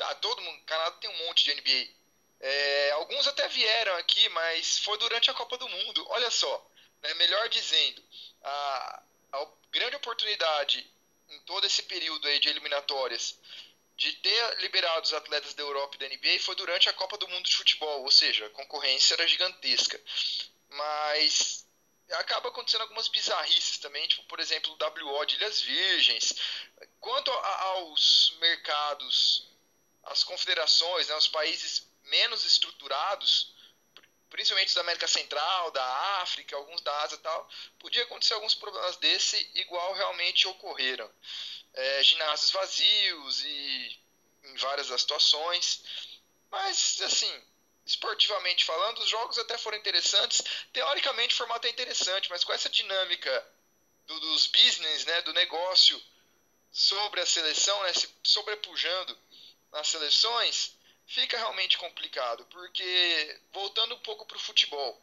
Ah, 0.00 0.14
todo 0.16 0.42
mundo. 0.42 0.64
Canadá 0.64 0.96
tem 0.98 1.10
um 1.10 1.26
monte 1.26 1.44
de 1.44 1.54
NBA. 1.54 1.98
É, 2.40 2.90
alguns 2.92 3.26
até 3.26 3.48
vieram 3.48 3.96
aqui, 3.96 4.28
mas 4.28 4.78
foi 4.78 4.96
durante 4.98 5.30
a 5.30 5.34
Copa 5.34 5.58
do 5.58 5.68
Mundo. 5.68 6.06
Olha 6.10 6.30
só, 6.30 6.70
né, 7.02 7.14
melhor 7.14 7.48
dizendo, 7.48 8.02
a, 8.44 9.02
a 9.32 9.46
grande 9.72 9.96
oportunidade 9.96 10.88
em 11.28 11.40
todo 11.40 11.66
esse 11.66 11.82
período 11.82 12.26
aí 12.28 12.38
de 12.38 12.48
eliminatórias 12.48 13.38
de 13.98 14.12
ter 14.12 14.60
liberado 14.60 15.04
os 15.04 15.12
atletas 15.12 15.54
da 15.54 15.62
Europa 15.62 15.96
e 15.96 15.98
da 15.98 16.08
NBA 16.08 16.38
foi 16.40 16.54
durante 16.54 16.88
a 16.88 16.92
Copa 16.92 17.18
do 17.18 17.26
Mundo 17.26 17.44
de 17.44 17.56
Futebol, 17.56 18.02
ou 18.04 18.10
seja, 18.12 18.46
a 18.46 18.50
concorrência 18.50 19.14
era 19.14 19.26
gigantesca. 19.26 20.00
Mas 20.70 21.66
acaba 22.12 22.48
acontecendo 22.48 22.82
algumas 22.82 23.08
bizarrices 23.08 23.78
também, 23.78 24.06
tipo, 24.06 24.22
por 24.24 24.38
exemplo, 24.38 24.72
o 24.72 25.04
WO 25.04 25.26
de 25.26 25.34
Ilhas 25.34 25.60
Virgens. 25.60 26.32
Quanto 27.00 27.28
a, 27.32 27.62
aos 27.62 28.36
mercados, 28.38 29.50
as 30.04 30.22
confederações, 30.22 31.08
né, 31.08 31.16
os 31.16 31.26
países 31.26 31.90
menos 32.04 32.44
estruturados, 32.44 33.52
principalmente 34.30 34.76
da 34.76 34.80
América 34.82 35.08
Central, 35.08 35.72
da 35.72 35.84
África, 36.22 36.54
alguns 36.54 36.80
da 36.82 37.02
Ásia 37.02 37.16
e 37.16 37.18
tal, 37.18 37.50
podia 37.80 38.04
acontecer 38.04 38.34
alguns 38.34 38.54
problemas 38.54 38.96
desse, 38.98 39.50
igual 39.54 39.92
realmente 39.94 40.46
ocorreram. 40.46 41.10
É, 41.80 42.02
ginásios 42.02 42.50
vazios 42.50 43.44
e 43.44 43.98
em 44.44 44.56
várias 44.56 44.88
das 44.88 45.00
situações. 45.00 45.84
Mas, 46.50 47.00
assim, 47.02 47.42
esportivamente 47.86 48.64
falando, 48.64 48.98
os 48.98 49.08
jogos 49.08 49.38
até 49.38 49.56
foram 49.56 49.78
interessantes. 49.78 50.42
Teoricamente, 50.72 51.34
o 51.34 51.38
formato 51.38 51.66
é 51.66 51.70
interessante, 51.70 52.28
mas 52.30 52.42
com 52.42 52.52
essa 52.52 52.68
dinâmica 52.68 53.46
do, 54.06 54.18
dos 54.20 54.46
business, 54.48 55.04
né, 55.04 55.22
do 55.22 55.32
negócio 55.32 56.02
sobre 56.70 57.20
a 57.20 57.26
seleção, 57.26 57.82
né, 57.84 57.92
se 57.92 58.08
sobrepujando 58.22 59.16
nas 59.70 59.88
seleções, 59.88 60.76
fica 61.06 61.38
realmente 61.38 61.78
complicado. 61.78 62.44
Porque, 62.46 63.40
voltando 63.52 63.94
um 63.94 64.00
pouco 64.00 64.26
para 64.26 64.36
o 64.36 64.40
futebol, 64.40 65.00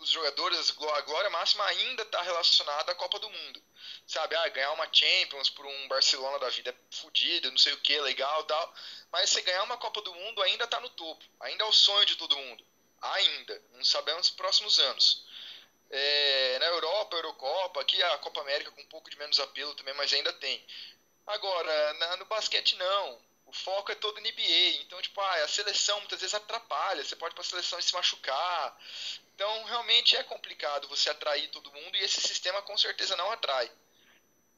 os 0.00 0.10
jogadores, 0.10 0.70
a 0.70 1.00
glória 1.02 1.30
máxima 1.30 1.64
ainda 1.66 2.02
está 2.02 2.22
relacionada 2.22 2.92
à 2.92 2.94
Copa 2.94 3.18
do 3.18 3.28
Mundo. 3.28 3.62
Sabe, 4.06 4.34
ah, 4.36 4.48
ganhar 4.48 4.72
uma 4.72 4.88
Champions 4.92 5.50
por 5.50 5.66
um 5.66 5.88
Barcelona 5.88 6.38
da 6.38 6.48
vida 6.48 6.74
fodido, 6.90 7.50
não 7.50 7.58
sei 7.58 7.72
o 7.72 7.80
que, 7.80 8.00
legal 8.00 8.44
tal. 8.44 8.74
Mas 9.12 9.30
você 9.30 9.42
ganhar 9.42 9.62
uma 9.64 9.76
Copa 9.76 10.00
do 10.02 10.14
Mundo 10.14 10.42
ainda 10.42 10.64
está 10.64 10.80
no 10.80 10.88
topo. 10.90 11.24
Ainda 11.40 11.64
é 11.64 11.66
o 11.66 11.72
sonho 11.72 12.06
de 12.06 12.16
todo 12.16 12.36
mundo. 12.36 12.64
Ainda. 13.00 13.62
Não 13.72 13.84
sabemos 13.84 14.28
os 14.28 14.34
próximos 14.34 14.78
anos. 14.78 15.26
É, 15.90 16.58
na 16.58 16.66
Europa, 16.66 17.16
Eurocopa, 17.16 17.80
aqui 17.80 18.02
a 18.02 18.18
Copa 18.18 18.40
América 18.40 18.70
com 18.70 18.80
um 18.80 18.86
pouco 18.88 19.10
de 19.10 19.18
menos 19.18 19.40
apelo 19.40 19.74
também, 19.74 19.94
mas 19.94 20.12
ainda 20.12 20.32
tem. 20.34 20.64
Agora, 21.26 21.92
na, 21.94 22.16
no 22.18 22.24
basquete 22.26 22.76
não. 22.76 23.27
O 23.48 23.52
foco 23.52 23.90
é 23.90 23.96
todo 23.96 24.20
NBA. 24.20 24.82
Então, 24.82 25.00
tipo, 25.02 25.20
ah, 25.20 25.44
a 25.44 25.48
seleção 25.48 25.98
muitas 25.98 26.20
vezes 26.20 26.34
atrapalha. 26.34 27.02
Você 27.02 27.16
pode 27.16 27.32
ir 27.32 27.34
pra 27.34 27.42
seleção 27.42 27.78
e 27.78 27.82
se 27.82 27.94
machucar. 27.94 28.78
Então, 29.34 29.64
realmente 29.64 30.16
é 30.16 30.22
complicado 30.22 30.88
você 30.88 31.10
atrair 31.10 31.48
todo 31.50 31.72
mundo 31.72 31.96
e 31.96 32.04
esse 32.04 32.20
sistema 32.20 32.62
com 32.62 32.76
certeza 32.76 33.16
não 33.16 33.30
atrai. 33.32 33.70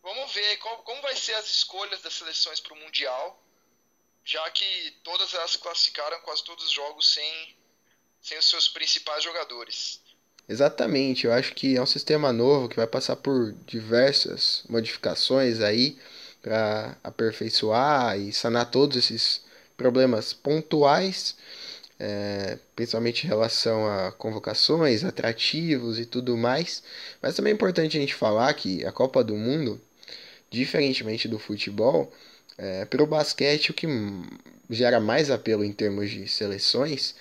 Vamos 0.02 0.32
ver 0.32 0.56
qual, 0.58 0.82
como 0.82 1.00
vai 1.02 1.16
ser 1.16 1.34
as 1.34 1.50
escolhas 1.50 2.02
das 2.02 2.14
seleções 2.14 2.60
para 2.60 2.74
o 2.74 2.76
Mundial 2.76 3.40
já 4.24 4.50
que 4.50 4.94
todas 5.02 5.34
elas 5.34 5.56
classificaram 5.56 6.20
quase 6.20 6.44
todos 6.44 6.64
os 6.64 6.70
jogos 6.70 7.12
sem, 7.12 7.56
sem 8.20 8.38
os 8.38 8.48
seus 8.48 8.68
principais 8.68 9.24
jogadores. 9.24 10.00
Exatamente, 10.48 11.26
eu 11.26 11.32
acho 11.32 11.54
que 11.54 11.76
é 11.76 11.82
um 11.82 11.86
sistema 11.86 12.32
novo 12.32 12.68
que 12.68 12.76
vai 12.76 12.86
passar 12.86 13.16
por 13.16 13.52
diversas 13.66 14.64
modificações 14.68 15.60
aí 15.60 15.98
para 16.42 16.96
aperfeiçoar 17.02 18.18
e 18.18 18.32
sanar 18.32 18.70
todos 18.70 18.96
esses 18.96 19.42
problemas 19.76 20.32
pontuais, 20.32 21.36
é, 21.98 22.58
principalmente 22.74 23.24
em 23.24 23.28
relação 23.28 23.86
a 23.86 24.12
convocações, 24.12 25.04
atrativos 25.04 25.98
e 25.98 26.06
tudo 26.06 26.36
mais. 26.36 26.82
Mas 27.20 27.34
também 27.34 27.52
é 27.52 27.54
importante 27.54 27.96
a 27.96 28.00
gente 28.00 28.14
falar 28.14 28.52
que 28.54 28.84
a 28.84 28.92
Copa 28.92 29.22
do 29.22 29.36
Mundo, 29.36 29.80
diferentemente 30.50 31.28
do 31.28 31.38
futebol, 31.38 32.12
é, 32.58 32.84
para 32.84 33.02
o 33.02 33.06
basquete 33.06 33.70
o 33.70 33.74
que 33.74 33.86
gera 34.68 35.00
mais 35.00 35.30
apelo 35.30 35.64
em 35.64 35.72
termos 35.72 36.10
de 36.10 36.28
seleções 36.28 37.14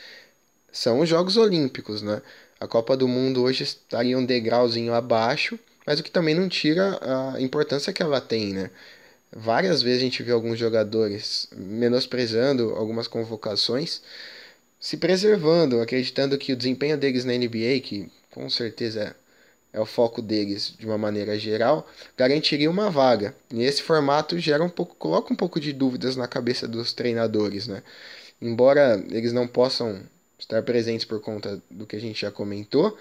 são 0.72 1.00
os 1.00 1.10
Jogos 1.10 1.38
Olímpicos, 1.38 2.02
né? 2.02 2.22
A 2.60 2.68
Copa 2.68 2.96
do 2.96 3.08
Mundo 3.08 3.44
hoje 3.44 3.64
estaria 3.64 4.18
um 4.18 4.26
degrauzinho 4.26 4.94
abaixo, 4.94 5.58
mas 5.86 6.00
o 6.00 6.04
que 6.04 6.12
também 6.12 6.36
não 6.36 6.50
tira 6.50 7.00
a 7.34 7.42
importância 7.42 7.94
que 7.94 8.04
ela 8.04 8.20
tem, 8.22 8.54
né? 8.54 8.70
Várias 9.32 9.82
vezes 9.82 10.02
a 10.02 10.06
gente 10.06 10.24
vê 10.24 10.32
alguns 10.32 10.58
jogadores 10.58 11.48
menosprezando 11.56 12.72
algumas 12.76 13.08
convocações, 13.08 14.02
se 14.80 14.98
preservando, 14.98 15.80
acreditando 15.82 16.38
que 16.38 16.52
o 16.54 16.56
desempenho 16.56 16.98
deles 16.98 17.26
na 17.26 17.34
NBA, 17.34 17.80
que 17.84 18.12
com 18.32 18.50
certeza 18.50 19.16
é 19.72 19.80
o 19.80 19.86
foco 19.86 20.22
deles 20.22 20.74
de 20.80 20.86
uma 20.86 20.98
maneira 20.98 21.38
geral, 21.38 21.88
garantiria 22.18 22.70
uma 22.70 22.90
vaga. 22.90 23.36
E 23.54 23.62
esse 23.64 23.84
formato 23.84 24.40
gera 24.40 24.64
um 24.64 24.70
pouco, 24.70 24.96
coloca 24.96 25.32
um 25.32 25.36
pouco 25.36 25.60
de 25.60 25.74
dúvidas 25.74 26.16
na 26.16 26.28
cabeça 26.28 26.68
dos 26.68 26.92
treinadores, 26.94 27.68
né? 27.68 27.84
Embora 28.42 29.04
eles 29.12 29.34
não 29.34 29.48
possam 29.48 30.02
estar 30.40 30.64
presentes 30.64 31.06
por 31.06 31.22
conta 31.22 31.62
do 31.70 31.86
que 31.86 31.96
a 31.96 32.00
gente 32.00 32.22
já 32.22 32.32
comentou, 32.32 32.98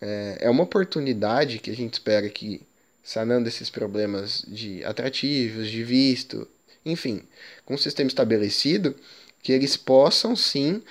é, 0.00 0.38
é 0.40 0.50
uma 0.50 0.64
oportunidade 0.64 1.60
que 1.60 1.70
a 1.70 1.76
gente 1.76 1.94
espera 1.94 2.28
que 2.28 2.60
sanando 3.02 3.48
esses 3.48 3.68
problemas 3.68 4.44
de 4.46 4.84
atrativos, 4.84 5.68
de 5.68 5.82
visto, 5.82 6.46
enfim, 6.84 7.22
com 7.64 7.74
um 7.74 7.78
sistema 7.78 8.08
estabelecido, 8.08 8.94
que 9.42 9.52
eles 9.52 9.76
possam 9.76 10.36
sim 10.36 10.82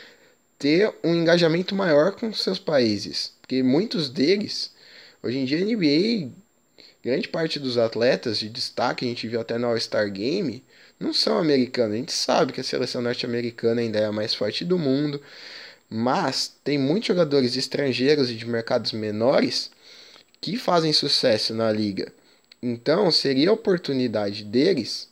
ter 0.60 0.94
um 1.04 1.16
engajamento 1.16 1.74
maior 1.74 2.12
com 2.12 2.32
seus 2.34 2.60
países, 2.60 3.34
porque 3.42 3.64
muitos 3.64 4.10
deles, 4.10 4.72
hoje 5.24 5.38
em 5.38 5.46
dia 5.46 5.58
a 5.58 5.66
NBA, 5.66 6.32
grande 7.04 7.28
parte 7.28 7.60
dos 7.60 7.78
atletas 7.78 8.38
de 8.38 8.50
destaque, 8.50 9.06
a 9.06 9.08
gente 9.08 9.28
viu 9.28 9.42
até 9.42 9.58
no 9.58 9.68
All-Star 9.68 10.12
Game, 10.12 10.64
não 11.00 11.14
são 11.14 11.40
americanos. 11.40 11.96
A 11.96 11.98
gente 11.98 12.14
sabe 12.14 12.54
que 12.54 12.62
a 12.62 12.64
seleção 12.64 13.02
norte-americana 13.02 13.82
ainda 13.82 14.00
é 14.00 14.06
a 14.06 14.12
mais 14.12 14.36
forte 14.36 14.64
do 14.64 14.78
mundo, 14.78 15.20
mas 15.90 16.56
tem 16.64 16.78
muitos 16.78 17.08
jogadores 17.08 17.58
estrangeiros 17.58 18.30
e 18.30 18.36
de 18.36 18.46
mercados 18.46 18.92
menores 18.92 19.72
que 20.42 20.58
fazem 20.58 20.92
sucesso 20.92 21.54
na 21.54 21.72
liga. 21.72 22.12
Então, 22.62 23.12
seria 23.12 23.52
a 23.52 23.54
oportunidade 23.54 24.44
deles 24.44 25.10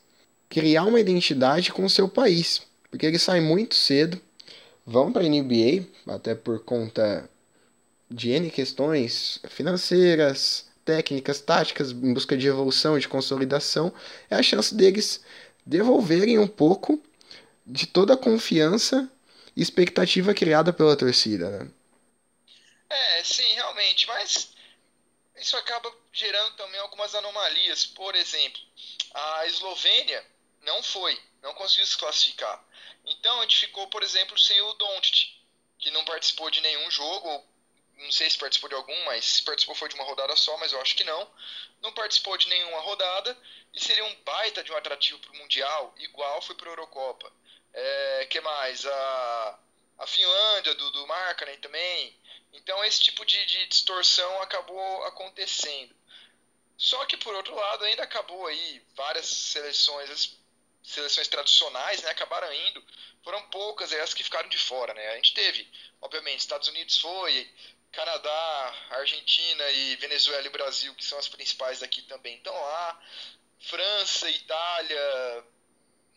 criar 0.50 0.86
uma 0.86 1.00
identidade 1.00 1.72
com 1.72 1.86
o 1.86 1.90
seu 1.90 2.10
país, 2.10 2.64
porque 2.90 3.06
eles 3.06 3.22
saem 3.22 3.42
muito 3.42 3.76
cedo, 3.76 4.20
vão 4.86 5.14
para 5.14 5.24
a 5.24 5.30
NBA, 5.30 5.86
até 6.08 6.34
por 6.34 6.64
conta 6.64 7.30
de 8.10 8.32
N 8.32 8.50
questões 8.50 9.40
financeiras, 9.48 10.66
técnicas, 10.84 11.40
táticas, 11.40 11.92
em 11.92 12.14
busca 12.14 12.36
de 12.36 12.48
evolução, 12.48 12.98
de 12.98 13.08
consolidação, 13.08 13.94
é 14.30 14.36
a 14.36 14.42
chance 14.42 14.74
deles 14.74 15.22
devolverem 15.64 16.40
um 16.40 16.48
pouco 16.48 17.00
de 17.66 17.86
toda 17.86 18.16
a 18.16 18.18
confiança 18.18 19.08
e 19.56 19.62
expectativa 19.62 20.34
criada 20.34 20.74
pela 20.74 20.96
torcida. 20.96 21.52
Né? 21.52 21.68
É, 22.90 23.24
sim, 23.24 23.54
realmente, 23.54 24.08
mas 24.08 24.50
isso 25.40 25.58
acaba 25.58 25.94
gerando 26.12 26.56
também 26.56 26.80
algumas 26.80 27.16
anomalias. 27.16 27.86
Por 27.86 28.16
exemplo, 28.16 28.62
a 29.14 29.46
Eslovênia 29.48 30.26
não 30.62 30.84
foi, 30.84 31.20
não 31.42 31.54
conseguiu 31.54 31.88
se 31.88 31.98
classificar. 31.98 32.64
Então 33.06 33.40
a 33.40 33.44
gente 33.44 33.60
ficou, 33.60 33.88
por 33.88 34.04
exemplo, 34.04 34.38
sem 34.38 34.60
o 34.62 34.74
Doncic, 34.74 35.34
que 35.78 35.92
não 35.92 36.04
participou 36.06 36.50
de 36.52 36.62
nenhum 36.62 36.92
jogo, 36.92 37.48
não 37.98 38.12
sei 38.12 38.30
se 38.30 38.38
participou 38.38 38.70
de 38.70 38.76
algum, 38.76 39.06
mas 39.06 39.26
se 39.26 39.44
participou 39.44 39.76
foi 39.76 39.90
de 39.90 39.96
uma 39.96 40.04
rodada 40.04 40.36
só, 40.36 40.58
mas 40.58 40.72
eu 40.72 40.82
acho 40.82 40.96
que 40.96 41.04
não. 41.04 41.30
Não 41.82 41.94
participou 41.94 42.38
de 42.38 42.48
nenhuma 42.48 42.80
rodada 42.82 43.38
e 43.74 43.80
seria 43.80 44.06
um 44.06 44.16
baita 44.24 44.64
de 44.64 44.72
um 44.72 44.78
atrativo 44.78 45.20
para 45.20 45.32
o 45.32 45.38
Mundial, 45.38 45.94
igual 45.98 46.42
foi 46.42 46.56
para 46.56 46.68
a 46.68 46.72
Eurocopa. 46.72 47.32
É, 47.74 48.28
que 48.30 48.42
mais? 48.42 48.86
A, 48.86 49.60
a 50.00 50.08
Finlândia 50.08 50.74
do, 50.76 50.92
do 50.92 51.08
Markkanen 51.08 51.60
também. 51.60 52.18
Então 52.54 52.84
esse 52.86 53.02
tipo 53.02 53.26
de, 53.26 53.46
de 53.46 53.68
distorção 53.68 54.42
acabou 54.42 55.04
acontecendo. 55.06 55.96
Só 56.78 57.04
que 57.06 57.18
por 57.18 57.34
outro 57.36 57.56
lado 57.56 57.84
ainda 57.84 58.04
acabou 58.04 58.48
aí 58.48 58.82
várias 58.96 59.28
seleções, 59.28 60.38
seleções 60.82 61.28
tradicionais, 61.28 62.02
né, 62.02 62.10
acabaram 62.10 62.52
indo. 62.54 62.84
Foram 63.24 63.42
poucas 63.50 63.92
as 63.92 64.14
que 64.14 64.24
ficaram 64.24 64.48
de 64.48 64.58
fora, 64.58 64.94
né? 64.94 65.10
A 65.10 65.16
gente 65.16 65.34
teve, 65.34 65.70
obviamente, 66.02 66.40
Estados 66.40 66.70
Unidos 66.70 66.98
foi, 67.00 67.52
Canadá, 67.92 68.76
Argentina 68.92 69.70
e 69.72 69.96
Venezuela 69.98 70.46
e 70.48 70.50
Brasil, 70.50 70.96
que 70.96 71.04
são 71.04 71.20
as 71.20 71.28
principais 71.28 71.80
daqui 71.80 72.02
também, 72.04 72.38
estão 72.38 72.54
lá. 72.54 73.04
França, 73.60 74.30
Itália, 74.30 75.44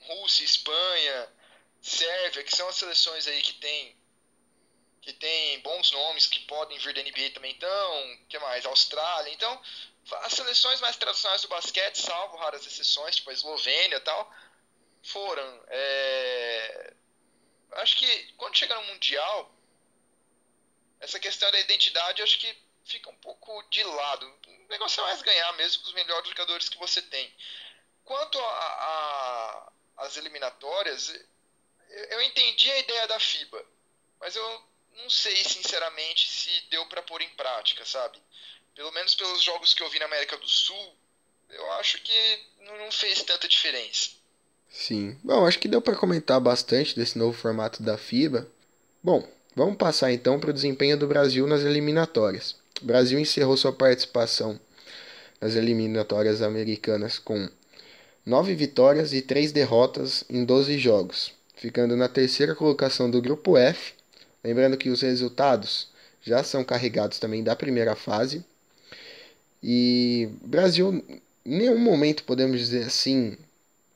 Rússia, 0.00 0.44
Espanha, 0.44 1.28
Sérvia, 1.80 2.44
que 2.44 2.54
são 2.54 2.68
as 2.68 2.76
seleções 2.76 3.26
aí 3.26 3.42
que 3.42 3.54
tem 3.54 3.96
que 5.02 5.12
tem 5.12 5.58
bons 5.60 5.90
nomes 5.90 6.28
que 6.28 6.40
podem 6.40 6.78
vir 6.78 6.94
da 6.94 7.02
NBA 7.02 7.30
também 7.34 7.52
então, 7.52 8.18
que 8.28 8.38
mais? 8.38 8.64
Austrália. 8.64 9.32
Então, 9.32 9.60
as 10.22 10.32
seleções 10.32 10.80
mais 10.80 10.96
tradicionais 10.96 11.42
do 11.42 11.48
basquete, 11.48 12.00
salvo 12.00 12.36
raras 12.36 12.64
exceções, 12.64 13.16
tipo 13.16 13.28
a 13.30 13.32
Eslovênia 13.32 13.96
e 13.96 14.00
tal, 14.00 14.32
foram. 15.02 15.64
É... 15.66 16.94
Acho 17.72 17.96
que 17.96 18.32
quando 18.34 18.56
chega 18.56 18.76
no 18.76 18.84
Mundial, 18.84 19.52
essa 21.00 21.18
questão 21.18 21.50
da 21.50 21.58
identidade 21.58 22.22
acho 22.22 22.38
que 22.38 22.56
fica 22.84 23.10
um 23.10 23.16
pouco 23.16 23.60
de 23.70 23.82
lado. 23.82 24.26
O 24.46 24.68
negócio 24.68 25.00
é 25.00 25.04
mais 25.04 25.20
ganhar 25.20 25.52
mesmo 25.54 25.82
com 25.82 25.88
os 25.88 25.94
melhores 25.94 26.28
jogadores 26.28 26.68
que 26.68 26.78
você 26.78 27.02
tem. 27.02 27.34
Quanto 28.04 28.38
às 29.96 30.16
eliminatórias, 30.16 31.12
eu 31.88 32.22
entendi 32.22 32.70
a 32.70 32.78
ideia 32.78 33.08
da 33.08 33.18
FIBA, 33.18 33.64
mas 34.20 34.36
eu 34.36 34.71
não 34.96 35.10
sei 35.10 35.36
sinceramente 35.44 36.30
se 36.30 36.50
deu 36.70 36.86
para 36.86 37.02
pôr 37.02 37.22
em 37.22 37.28
prática, 37.30 37.84
sabe? 37.84 38.18
Pelo 38.74 38.92
menos 38.92 39.14
pelos 39.14 39.42
jogos 39.42 39.74
que 39.74 39.82
eu 39.82 39.90
vi 39.90 39.98
na 39.98 40.06
América 40.06 40.36
do 40.36 40.48
Sul, 40.48 40.96
eu 41.50 41.72
acho 41.72 42.00
que 42.02 42.40
não 42.60 42.90
fez 42.90 43.22
tanta 43.22 43.48
diferença. 43.48 44.10
Sim. 44.70 45.18
Bom, 45.22 45.46
acho 45.46 45.58
que 45.58 45.68
deu 45.68 45.82
para 45.82 45.96
comentar 45.96 46.40
bastante 46.40 46.96
desse 46.96 47.18
novo 47.18 47.36
formato 47.36 47.82
da 47.82 47.98
FIBA. 47.98 48.48
Bom, 49.02 49.28
vamos 49.54 49.76
passar 49.76 50.12
então 50.12 50.40
para 50.40 50.50
o 50.50 50.54
desempenho 50.54 50.96
do 50.96 51.06
Brasil 51.06 51.46
nas 51.46 51.60
eliminatórias. 51.60 52.56
O 52.80 52.84
Brasil 52.84 53.18
encerrou 53.18 53.56
sua 53.56 53.72
participação 53.72 54.58
nas 55.40 55.54
eliminatórias 55.54 56.40
americanas 56.40 57.18
com 57.18 57.50
nove 58.24 58.54
vitórias 58.54 59.12
e 59.12 59.20
três 59.20 59.52
derrotas 59.52 60.24
em 60.30 60.44
12 60.44 60.78
jogos, 60.78 61.32
ficando 61.54 61.96
na 61.96 62.08
terceira 62.08 62.54
colocação 62.54 63.10
do 63.10 63.20
grupo 63.20 63.58
F. 63.58 63.94
Lembrando 64.44 64.76
que 64.76 64.90
os 64.90 65.02
resultados 65.02 65.88
já 66.22 66.42
são 66.42 66.64
carregados 66.64 67.18
também 67.18 67.42
da 67.42 67.56
primeira 67.56 67.94
fase. 67.94 68.44
E 69.62 70.28
Brasil, 70.42 71.04
em 71.44 71.58
nenhum 71.58 71.78
momento 71.78 72.24
podemos 72.24 72.58
dizer 72.58 72.84
assim, 72.84 73.36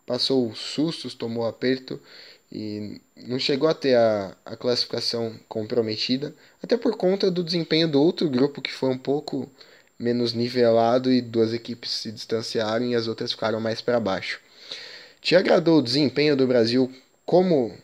passou 0.07 0.55
sustos, 0.55 1.15
tomou 1.15 1.47
aperto 1.47 2.01
e 2.51 3.01
não 3.17 3.39
chegou 3.39 3.69
a 3.69 3.75
ter 3.75 3.97
a, 3.97 4.37
a 4.45 4.57
classificação 4.57 5.39
comprometida, 5.49 6.35
até 6.63 6.77
por 6.77 6.97
conta 6.97 7.31
do 7.31 7.43
desempenho 7.43 7.89
do 7.89 8.01
outro 8.01 8.29
grupo 8.31 8.63
que 8.63 8.73
foi 8.73 8.91
um 8.91 8.99
pouco 8.99 9.51
menos 9.99 10.33
nivelado 10.33 11.13
e 11.13 11.21
duas 11.21 11.53
equipes 11.53 11.91
se 11.91 12.13
distanciaram 12.13 12.87
e 12.87 12.95
as 12.95 13.09
outras 13.09 13.33
ficaram 13.33 13.61
mais 13.61 13.81
para 13.81 13.99
baixo. 13.99 14.41
Te 15.21 15.35
agradou 15.35 15.79
o 15.79 15.83
desempenho 15.83 16.37
do 16.37 16.47
Brasil 16.47 16.93
como 17.25 17.77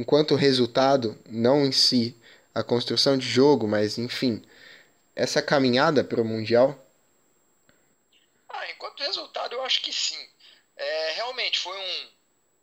enquanto 0.00 0.34
resultado, 0.34 1.20
não 1.28 1.66
em 1.66 1.72
si 1.72 2.16
a 2.54 2.62
construção 2.62 3.18
de 3.18 3.28
jogo, 3.28 3.68
mas 3.68 3.98
enfim, 3.98 4.42
essa 5.14 5.42
caminhada 5.42 6.02
para 6.02 6.22
o 6.22 6.24
Mundial? 6.24 6.74
Ah, 8.48 8.70
enquanto 8.70 9.02
resultado, 9.02 9.54
eu 9.54 9.62
acho 9.62 9.82
que 9.82 9.92
sim. 9.92 10.28
É, 10.74 11.12
realmente 11.12 11.58
foi 11.58 11.76
um, 11.76 12.08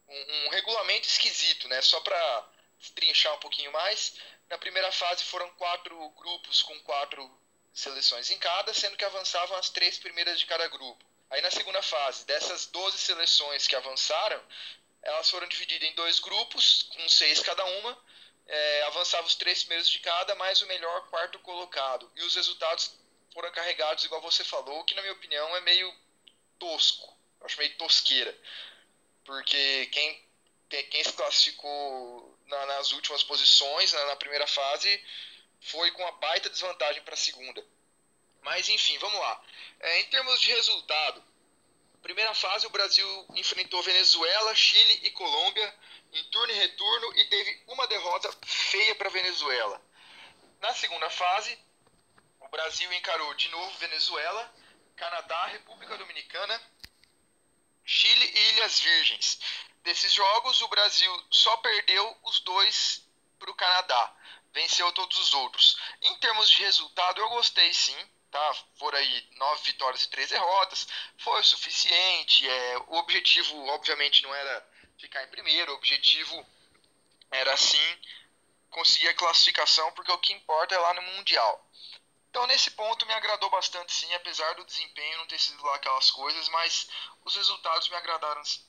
um, 0.09 0.45
um, 0.45 0.49
regulamento 0.49 1.07
esquisito, 1.07 1.67
né? 1.67 1.79
Só 1.83 1.99
para 2.01 2.49
trinchar 2.95 3.35
um 3.35 3.39
pouquinho 3.39 3.71
mais, 3.71 4.15
na 4.49 4.57
primeira 4.57 4.91
fase 4.91 5.23
foram 5.23 5.47
quatro 5.51 5.95
grupos 6.17 6.63
com 6.63 6.79
quatro 6.79 7.29
seleções 7.71 8.31
em 8.31 8.39
cada, 8.39 8.73
sendo 8.73 8.97
que 8.97 9.05
avançavam 9.05 9.55
as 9.57 9.69
três 9.69 9.99
primeiras 9.99 10.39
de 10.39 10.47
cada 10.47 10.67
grupo. 10.67 11.05
Aí 11.29 11.41
na 11.41 11.51
segunda 11.51 11.81
fase, 11.83 12.25
dessas 12.25 12.65
12 12.65 12.97
seleções 12.97 13.67
que 13.67 13.75
avançaram, 13.75 14.41
elas 15.07 15.29
foram 15.29 15.47
divididas 15.47 15.89
em 15.89 15.93
dois 15.93 16.19
grupos, 16.19 16.83
com 16.89 17.07
seis 17.07 17.39
cada 17.39 17.63
uma. 17.63 17.97
É, 18.45 18.81
avançava 18.83 19.25
os 19.25 19.35
três 19.35 19.59
primeiros 19.59 19.89
de 19.89 19.99
cada, 19.99 20.35
mais 20.35 20.61
o 20.61 20.67
melhor 20.67 21.07
quarto 21.09 21.39
colocado. 21.39 22.11
E 22.15 22.23
os 22.23 22.35
resultados 22.35 22.93
foram 23.33 23.49
carregados, 23.51 24.03
igual 24.03 24.21
você 24.21 24.43
falou, 24.43 24.83
que 24.83 24.93
na 24.95 25.01
minha 25.01 25.13
opinião 25.13 25.55
é 25.55 25.61
meio 25.61 25.93
tosco. 26.59 27.17
Eu 27.39 27.45
acho 27.45 27.57
meio 27.57 27.73
tosqueira. 27.77 28.37
Porque 29.23 29.85
quem, 29.93 30.23
quem 30.89 31.03
se 31.03 31.13
classificou 31.13 32.37
na, 32.45 32.65
nas 32.65 32.91
últimas 32.91 33.23
posições, 33.23 33.93
na, 33.93 34.05
na 34.07 34.15
primeira 34.17 34.45
fase, 34.45 35.05
foi 35.61 35.89
com 35.91 36.01
uma 36.01 36.11
baita 36.13 36.49
desvantagem 36.49 37.01
para 37.03 37.13
a 37.13 37.17
segunda. 37.17 37.65
Mas 38.41 38.67
enfim, 38.67 38.97
vamos 38.97 39.19
lá. 39.19 39.41
É, 39.79 39.99
em 40.01 40.05
termos 40.05 40.41
de 40.41 40.51
resultado, 40.51 41.23
primeira 42.01 42.33
fase 42.33 42.67
o 42.67 42.69
Brasil 42.69 43.25
enfrentou 43.35 43.81
Venezuela, 43.83 44.55
Chile 44.55 45.01
e 45.03 45.11
Colômbia 45.11 45.75
em 46.13 46.23
turno 46.25 46.53
e 46.53 46.55
retorno 46.55 47.17
e 47.17 47.25
teve 47.25 47.63
uma 47.67 47.87
derrota 47.87 48.31
feia 48.45 48.95
para 48.95 49.09
Venezuela. 49.09 49.81
Na 50.59 50.73
segunda 50.73 51.09
fase, 51.09 51.57
o 52.39 52.47
Brasil 52.47 52.91
encarou 52.93 53.33
de 53.35 53.49
novo 53.49 53.77
Venezuela, 53.77 54.53
Canadá, 54.95 55.47
República 55.47 55.97
Dominicana, 55.97 56.61
Chile 57.85 58.25
e 58.25 58.49
Ilhas 58.49 58.79
Virgens. 58.79 59.39
Desses 59.83 60.11
jogos, 60.11 60.61
o 60.61 60.67
Brasil 60.67 61.25
só 61.29 61.55
perdeu 61.57 62.17
os 62.23 62.39
dois 62.41 63.07
para 63.37 63.51
o 63.51 63.55
Canadá. 63.55 64.15
Venceu 64.51 64.91
todos 64.93 65.17
os 65.19 65.33
outros. 65.33 65.77
Em 66.01 66.15
termos 66.17 66.49
de 66.49 66.63
resultado, 66.63 67.21
eu 67.21 67.29
gostei 67.29 67.73
sim 67.73 67.97
tá? 68.31 68.53
Foram 68.77 68.97
aí 68.97 69.27
nove 69.35 69.63
vitórias 69.63 70.03
e 70.03 70.09
três 70.09 70.29
derrotas, 70.29 70.87
foi 71.17 71.39
o 71.39 71.43
suficiente. 71.43 72.47
É, 72.47 72.77
o 72.87 72.95
objetivo, 72.95 73.57
obviamente, 73.67 74.23
não 74.23 74.33
era 74.33 74.69
ficar 74.97 75.23
em 75.23 75.27
primeiro, 75.27 75.71
o 75.71 75.75
objetivo 75.75 76.45
era 77.31 77.55
sim 77.57 77.97
conseguir 78.69 79.09
a 79.09 79.13
classificação, 79.13 79.91
porque 79.93 80.11
o 80.11 80.17
que 80.17 80.33
importa 80.33 80.75
é 80.75 80.79
lá 80.79 80.93
no 80.93 81.01
Mundial. 81.01 81.65
Então, 82.29 82.45
nesse 82.47 82.71
ponto, 82.71 83.05
me 83.05 83.13
agradou 83.13 83.49
bastante, 83.49 83.93
sim, 83.93 84.13
apesar 84.13 84.53
do 84.55 84.65
desempenho 84.65 85.17
não 85.17 85.27
ter 85.27 85.39
sido 85.39 85.63
lá 85.63 85.75
aquelas 85.75 86.11
coisas, 86.11 86.47
mas 86.49 86.87
os 87.25 87.35
resultados 87.35 87.89
me 87.89 87.95
agradaram, 87.95 88.43
sim. 88.45 88.61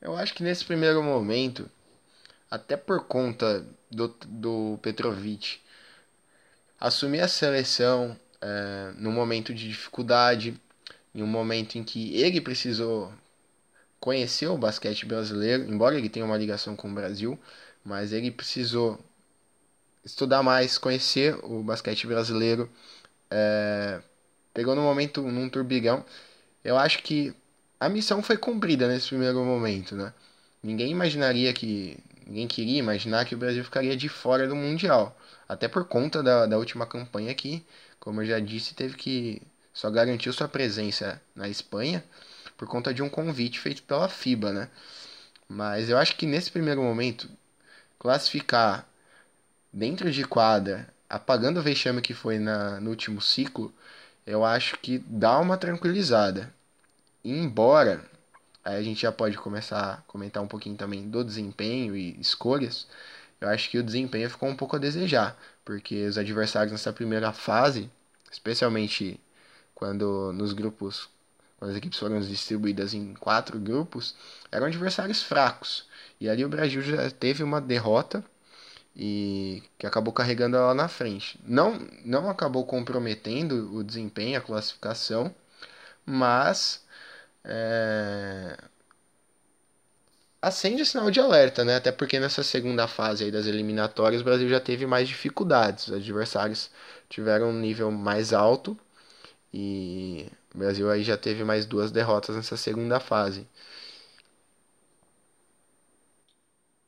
Eu 0.00 0.16
acho 0.16 0.34
que 0.34 0.42
nesse 0.42 0.64
primeiro 0.64 1.02
momento, 1.02 1.70
até 2.50 2.76
por 2.76 3.06
conta 3.06 3.60
do, 3.90 4.08
do 4.08 4.78
Petrovic 4.82 5.60
assumir 6.80 7.20
a 7.20 7.28
seleção 7.28 8.18
é, 8.40 8.92
num 8.96 9.12
momento 9.12 9.52
de 9.54 9.68
dificuldade, 9.68 10.58
em 11.14 11.22
um 11.22 11.26
momento 11.26 11.76
em 11.76 11.84
que 11.84 12.16
ele 12.16 12.40
precisou 12.40 13.12
conhecer 14.00 14.46
o 14.48 14.56
basquete 14.56 15.04
brasileiro, 15.04 15.64
embora 15.70 15.96
ele 15.96 16.08
tenha 16.08 16.24
uma 16.24 16.38
ligação 16.38 16.74
com 16.74 16.90
o 16.90 16.94
Brasil, 16.94 17.38
mas 17.84 18.12
ele 18.12 18.30
precisou 18.30 18.98
estudar 20.04 20.42
mais, 20.42 20.78
conhecer 20.78 21.36
o 21.44 21.62
basquete 21.62 22.06
brasileiro. 22.06 22.70
É, 23.30 24.00
pegou 24.54 24.74
no 24.74 24.82
momento 24.82 25.22
num 25.22 25.48
turbigão. 25.48 26.04
Eu 26.64 26.76
acho 26.78 27.02
que 27.02 27.34
a 27.78 27.88
missão 27.88 28.22
foi 28.22 28.36
cumprida 28.36 28.88
nesse 28.88 29.08
primeiro 29.08 29.44
momento, 29.44 29.94
né? 29.94 30.12
Ninguém 30.62 30.90
imaginaria 30.90 31.52
que. 31.52 31.98
Ninguém 32.26 32.46
queria 32.46 32.78
imaginar 32.78 33.24
que 33.24 33.34
o 33.34 33.38
Brasil 33.38 33.64
ficaria 33.64 33.96
de 33.96 34.08
fora 34.08 34.46
do 34.46 34.54
Mundial. 34.54 35.16
Até 35.50 35.66
por 35.66 35.84
conta 35.84 36.22
da, 36.22 36.46
da 36.46 36.56
última 36.56 36.86
campanha 36.86 37.34
que, 37.34 37.66
como 37.98 38.22
eu 38.22 38.24
já 38.24 38.38
disse, 38.38 38.72
teve 38.72 38.94
que 38.96 39.42
só 39.74 39.90
garantiu 39.90 40.32
sua 40.32 40.46
presença 40.46 41.20
na 41.34 41.48
Espanha 41.48 42.04
por 42.56 42.68
conta 42.68 42.94
de 42.94 43.02
um 43.02 43.08
convite 43.08 43.58
feito 43.58 43.82
pela 43.82 44.08
FIBA, 44.08 44.52
né? 44.52 44.70
Mas 45.48 45.88
eu 45.90 45.98
acho 45.98 46.14
que 46.16 46.24
nesse 46.24 46.52
primeiro 46.52 46.80
momento, 46.80 47.28
classificar 47.98 48.86
dentro 49.72 50.12
de 50.12 50.24
quadra, 50.24 50.88
apagando 51.08 51.58
o 51.58 51.62
vexame 51.64 52.00
que 52.00 52.14
foi 52.14 52.38
na, 52.38 52.80
no 52.80 52.90
último 52.90 53.20
ciclo, 53.20 53.74
eu 54.24 54.44
acho 54.44 54.78
que 54.78 54.98
dá 55.00 55.36
uma 55.40 55.56
tranquilizada. 55.56 56.54
Embora, 57.24 58.04
aí 58.64 58.76
a 58.76 58.82
gente 58.82 59.02
já 59.02 59.12
pode 59.12 59.36
começar 59.36 59.94
a 59.94 59.96
comentar 60.02 60.42
um 60.42 60.48
pouquinho 60.48 60.76
também 60.76 61.10
do 61.10 61.24
desempenho 61.24 61.96
e 61.96 62.20
escolhas, 62.20 62.86
eu 63.40 63.48
acho 63.48 63.70
que 63.70 63.78
o 63.78 63.82
desempenho 63.82 64.28
ficou 64.28 64.48
um 64.48 64.56
pouco 64.56 64.76
a 64.76 64.78
desejar, 64.78 65.36
porque 65.64 66.06
os 66.06 66.18
adversários 66.18 66.72
nessa 66.72 66.92
primeira 66.92 67.32
fase, 67.32 67.90
especialmente 68.30 69.18
quando 69.74 70.32
nos 70.32 70.52
grupos, 70.52 71.08
quando 71.58 71.70
as 71.70 71.76
equipes 71.76 71.98
foram 71.98 72.20
distribuídas 72.20 72.92
em 72.94 73.14
quatro 73.14 73.58
grupos, 73.58 74.14
eram 74.52 74.66
adversários 74.66 75.22
fracos. 75.22 75.86
E 76.20 76.28
ali 76.28 76.44
o 76.44 76.48
Brasil 76.48 76.82
já 76.82 77.10
teve 77.10 77.42
uma 77.42 77.60
derrota 77.60 78.22
e 78.94 79.62
que 79.78 79.86
acabou 79.86 80.12
carregando 80.12 80.56
ela 80.56 80.74
na 80.74 80.88
frente. 80.88 81.40
Não, 81.44 81.78
não 82.04 82.28
acabou 82.28 82.66
comprometendo 82.66 83.74
o 83.74 83.82
desempenho, 83.82 84.38
a 84.38 84.42
classificação, 84.42 85.34
mas 86.04 86.84
é, 87.44 88.58
acende 90.40 90.84
sinal 90.86 91.10
de 91.10 91.20
alerta, 91.20 91.64
né? 91.64 91.76
Até 91.76 91.92
porque 91.92 92.18
nessa 92.18 92.42
segunda 92.42 92.88
fase 92.88 93.24
aí 93.24 93.30
das 93.30 93.46
eliminatórias 93.46 94.22
o 94.22 94.24
Brasil 94.24 94.48
já 94.48 94.60
teve 94.60 94.86
mais 94.86 95.08
dificuldades. 95.08 95.88
Os 95.88 95.94
adversários 95.94 96.70
tiveram 97.08 97.50
um 97.50 97.60
nível 97.60 97.90
mais 97.90 98.32
alto 98.32 98.78
e 99.52 100.30
o 100.54 100.58
Brasil 100.58 100.90
aí 100.90 101.02
já 101.02 101.16
teve 101.16 101.44
mais 101.44 101.66
duas 101.66 101.90
derrotas 101.90 102.36
nessa 102.36 102.56
segunda 102.56 103.00
fase. 103.00 103.46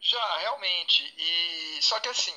Já, 0.01 0.39
realmente. 0.39 1.03
E 1.17 1.83
só 1.83 2.01
que 2.01 2.09
assim, 2.09 2.35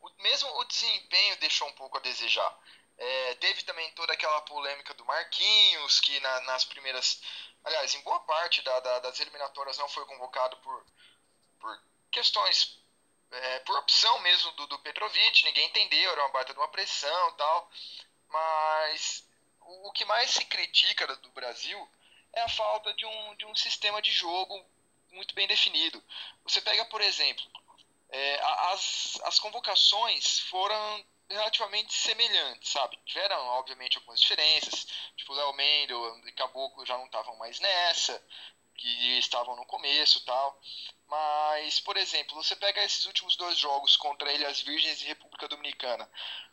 o, 0.00 0.22
mesmo 0.22 0.48
o 0.60 0.64
desempenho 0.64 1.36
deixou 1.40 1.68
um 1.68 1.72
pouco 1.72 1.98
a 1.98 2.00
desejar. 2.00 2.58
É, 2.96 3.34
teve 3.34 3.62
também 3.64 3.90
toda 3.92 4.12
aquela 4.12 4.40
polêmica 4.42 4.94
do 4.94 5.04
Marquinhos, 5.04 6.00
que 6.00 6.18
na, 6.20 6.40
nas 6.42 6.64
primeiras 6.64 7.20
aliás, 7.64 7.94
em 7.94 8.00
boa 8.02 8.20
parte 8.20 8.62
da, 8.62 8.80
da, 8.80 8.98
das 9.00 9.18
eliminatórias 9.20 9.78
não 9.78 9.88
foi 9.88 10.04
convocado 10.06 10.56
por, 10.58 10.86
por 11.58 11.82
questões, 12.10 12.78
é, 13.30 13.58
por 13.60 13.76
opção 13.78 14.18
mesmo 14.20 14.52
do, 14.52 14.66
do 14.66 14.78
Petrovic, 14.80 15.44
ninguém 15.44 15.66
entendeu, 15.66 16.12
era 16.12 16.22
uma 16.22 16.32
baita 16.32 16.52
de 16.52 16.58
uma 16.58 16.68
pressão 16.68 17.32
tal, 17.32 17.70
mas 18.28 19.26
o, 19.60 19.88
o 19.88 19.92
que 19.92 20.04
mais 20.04 20.30
se 20.30 20.44
critica 20.44 21.06
do 21.16 21.30
Brasil 21.30 21.88
é 22.32 22.42
a 22.42 22.48
falta 22.48 22.92
de 22.94 23.06
um, 23.06 23.36
de 23.36 23.46
um 23.46 23.54
sistema 23.54 24.02
de 24.02 24.12
jogo 24.12 24.64
muito 25.10 25.34
bem 25.34 25.46
definido. 25.46 26.02
Você 26.44 26.60
pega, 26.60 26.84
por 26.86 27.00
exemplo, 27.00 27.44
é, 28.10 28.40
as, 28.72 29.18
as 29.24 29.38
convocações 29.38 30.40
foram 30.40 31.04
relativamente 31.34 31.92
semelhantes, 31.92 32.70
sabe? 32.70 32.98
Tiveram, 33.04 33.38
obviamente, 33.58 33.98
algumas 33.98 34.20
diferenças. 34.20 34.86
Tipo, 35.16 35.34
Léo 35.34 35.52
Mendel 35.52 36.20
e 36.26 36.32
Caboclo 36.32 36.86
já 36.86 36.96
não 36.96 37.06
estavam 37.06 37.36
mais 37.36 37.60
nessa, 37.60 38.22
que 38.76 39.18
estavam 39.18 39.56
no 39.56 39.66
começo 39.66 40.24
tal. 40.24 40.60
Mas, 41.06 41.80
por 41.80 41.96
exemplo, 41.96 42.34
você 42.34 42.56
pega 42.56 42.82
esses 42.82 43.04
últimos 43.06 43.36
dois 43.36 43.58
jogos 43.58 43.96
contra 43.96 44.32
Ilhas 44.32 44.62
Virgens 44.62 45.02
e 45.02 45.06
República 45.06 45.48
Dominicana. 45.48 46.10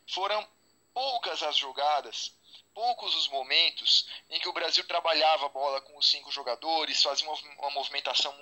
Foram 0.08 0.48
poucas 0.94 1.41
as 1.41 1.58
jogadas, 1.58 2.36
poucos 2.74 3.15
os 3.15 3.28
momentos 3.30 4.08
em 4.30 4.39
que 4.39 4.50
o 4.50 4.54
Brasil 4.54 4.86
trabalhava 4.86 5.46
a 5.46 5.50
bola 5.50 5.82
com 5.82 5.98
os 5.98 6.10
cinco 6.10 6.32
jogadores, 6.32 7.02
fazia 7.02 7.30
uma 7.30 7.70
movimentação 7.72 8.34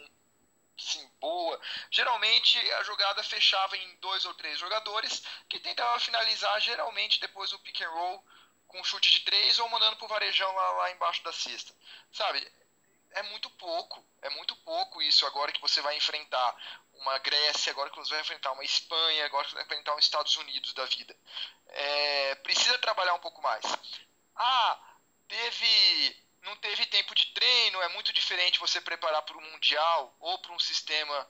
sim, 0.79 1.07
boa. 1.19 1.59
Geralmente 1.91 2.57
a 2.73 2.83
jogada 2.83 3.23
fechava 3.23 3.77
em 3.77 3.95
dois 3.97 4.25
ou 4.25 4.33
três 4.33 4.57
jogadores 4.57 5.23
que 5.47 5.59
tentavam 5.59 5.99
finalizar 5.99 6.59
geralmente 6.61 7.19
depois 7.19 7.49
do 7.51 7.59
pick 7.59 7.81
and 7.81 7.89
roll 7.89 8.25
com 8.67 8.83
chute 8.83 9.11
de 9.11 9.21
três 9.21 9.59
ou 9.59 9.67
mandando 9.69 9.97
pro 9.97 10.07
varejão 10.07 10.51
lá, 10.53 10.71
lá 10.71 10.91
embaixo 10.91 11.23
da 11.23 11.33
cesta. 11.33 11.73
Sabe? 12.11 12.39
É 13.11 13.23
muito 13.23 13.49
pouco, 13.51 14.05
é 14.21 14.29
muito 14.29 14.55
pouco 14.57 15.01
isso 15.01 15.25
agora 15.25 15.51
que 15.51 15.61
você 15.61 15.81
vai 15.81 15.97
enfrentar 15.97 16.55
uma 16.93 17.17
Grécia, 17.19 17.71
agora 17.71 17.89
que 17.89 17.97
você 17.97 18.11
vai 18.11 18.21
enfrentar 18.21 18.51
uma 18.51 18.63
Espanha, 18.63 19.25
agora 19.25 19.43
que 19.43 19.51
você 19.51 19.55
vai 19.55 19.65
enfrentar 19.65 19.95
um 19.95 19.99
Estados 19.99 20.35
Unidos 20.37 20.73
da 20.73 20.85
vida. 20.85 21.15
É, 21.67 22.35
precisa 22.35 22.77
trabalhar 22.77 23.15
um 23.15 23.19
pouco 23.19 23.41
mais. 23.41 23.65
Ah, 24.35 24.79
teve 25.27 26.28
não 26.41 26.55
teve 26.57 26.85
tempo 26.87 27.13
de 27.15 27.25
treino, 27.27 27.81
é 27.81 27.89
muito 27.89 28.13
diferente 28.13 28.59
você 28.59 28.79
preparar 28.81 29.21
para 29.23 29.37
o 29.37 29.41
Mundial 29.41 30.15
ou 30.19 30.39
para 30.39 30.53
um 30.53 30.59
sistema 30.59 31.29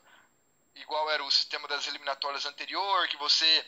igual 0.76 1.10
era 1.10 1.24
o 1.24 1.32
sistema 1.32 1.68
das 1.68 1.88
eliminatórias 1.88 2.46
anterior, 2.46 3.08
que 3.08 3.18
você 3.18 3.66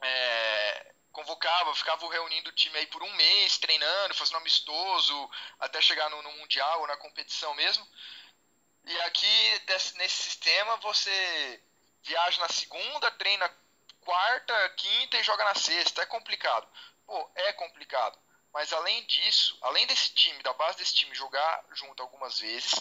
é, 0.00 0.94
convocava, 1.12 1.74
ficava 1.74 2.10
reunindo 2.10 2.50
o 2.50 2.54
time 2.54 2.78
aí 2.78 2.86
por 2.86 3.02
um 3.02 3.12
mês, 3.14 3.58
treinando, 3.58 4.14
fazendo 4.14 4.38
amistoso, 4.38 5.30
até 5.60 5.80
chegar 5.80 6.08
no, 6.10 6.22
no 6.22 6.32
Mundial 6.32 6.80
ou 6.80 6.86
na 6.86 6.96
competição 6.96 7.54
mesmo. 7.54 7.86
E 8.84 9.00
aqui, 9.02 9.58
desse, 9.66 9.96
nesse 9.96 10.22
sistema, 10.22 10.76
você 10.78 11.62
viaja 12.02 12.40
na 12.40 12.48
segunda, 12.48 13.10
treina 13.12 13.48
quarta, 14.00 14.68
quinta 14.70 15.16
e 15.16 15.22
joga 15.22 15.44
na 15.44 15.54
sexta. 15.54 16.02
É 16.02 16.06
complicado. 16.06 16.68
Pô, 17.06 17.30
é 17.34 17.52
complicado. 17.54 18.18
Mas 18.54 18.72
além 18.72 19.04
disso, 19.06 19.58
além 19.62 19.84
desse 19.88 20.10
time, 20.10 20.40
da 20.44 20.52
base 20.52 20.78
desse 20.78 20.94
time 20.94 21.12
jogar 21.12 21.64
junto 21.72 22.00
algumas 22.00 22.38
vezes, 22.38 22.72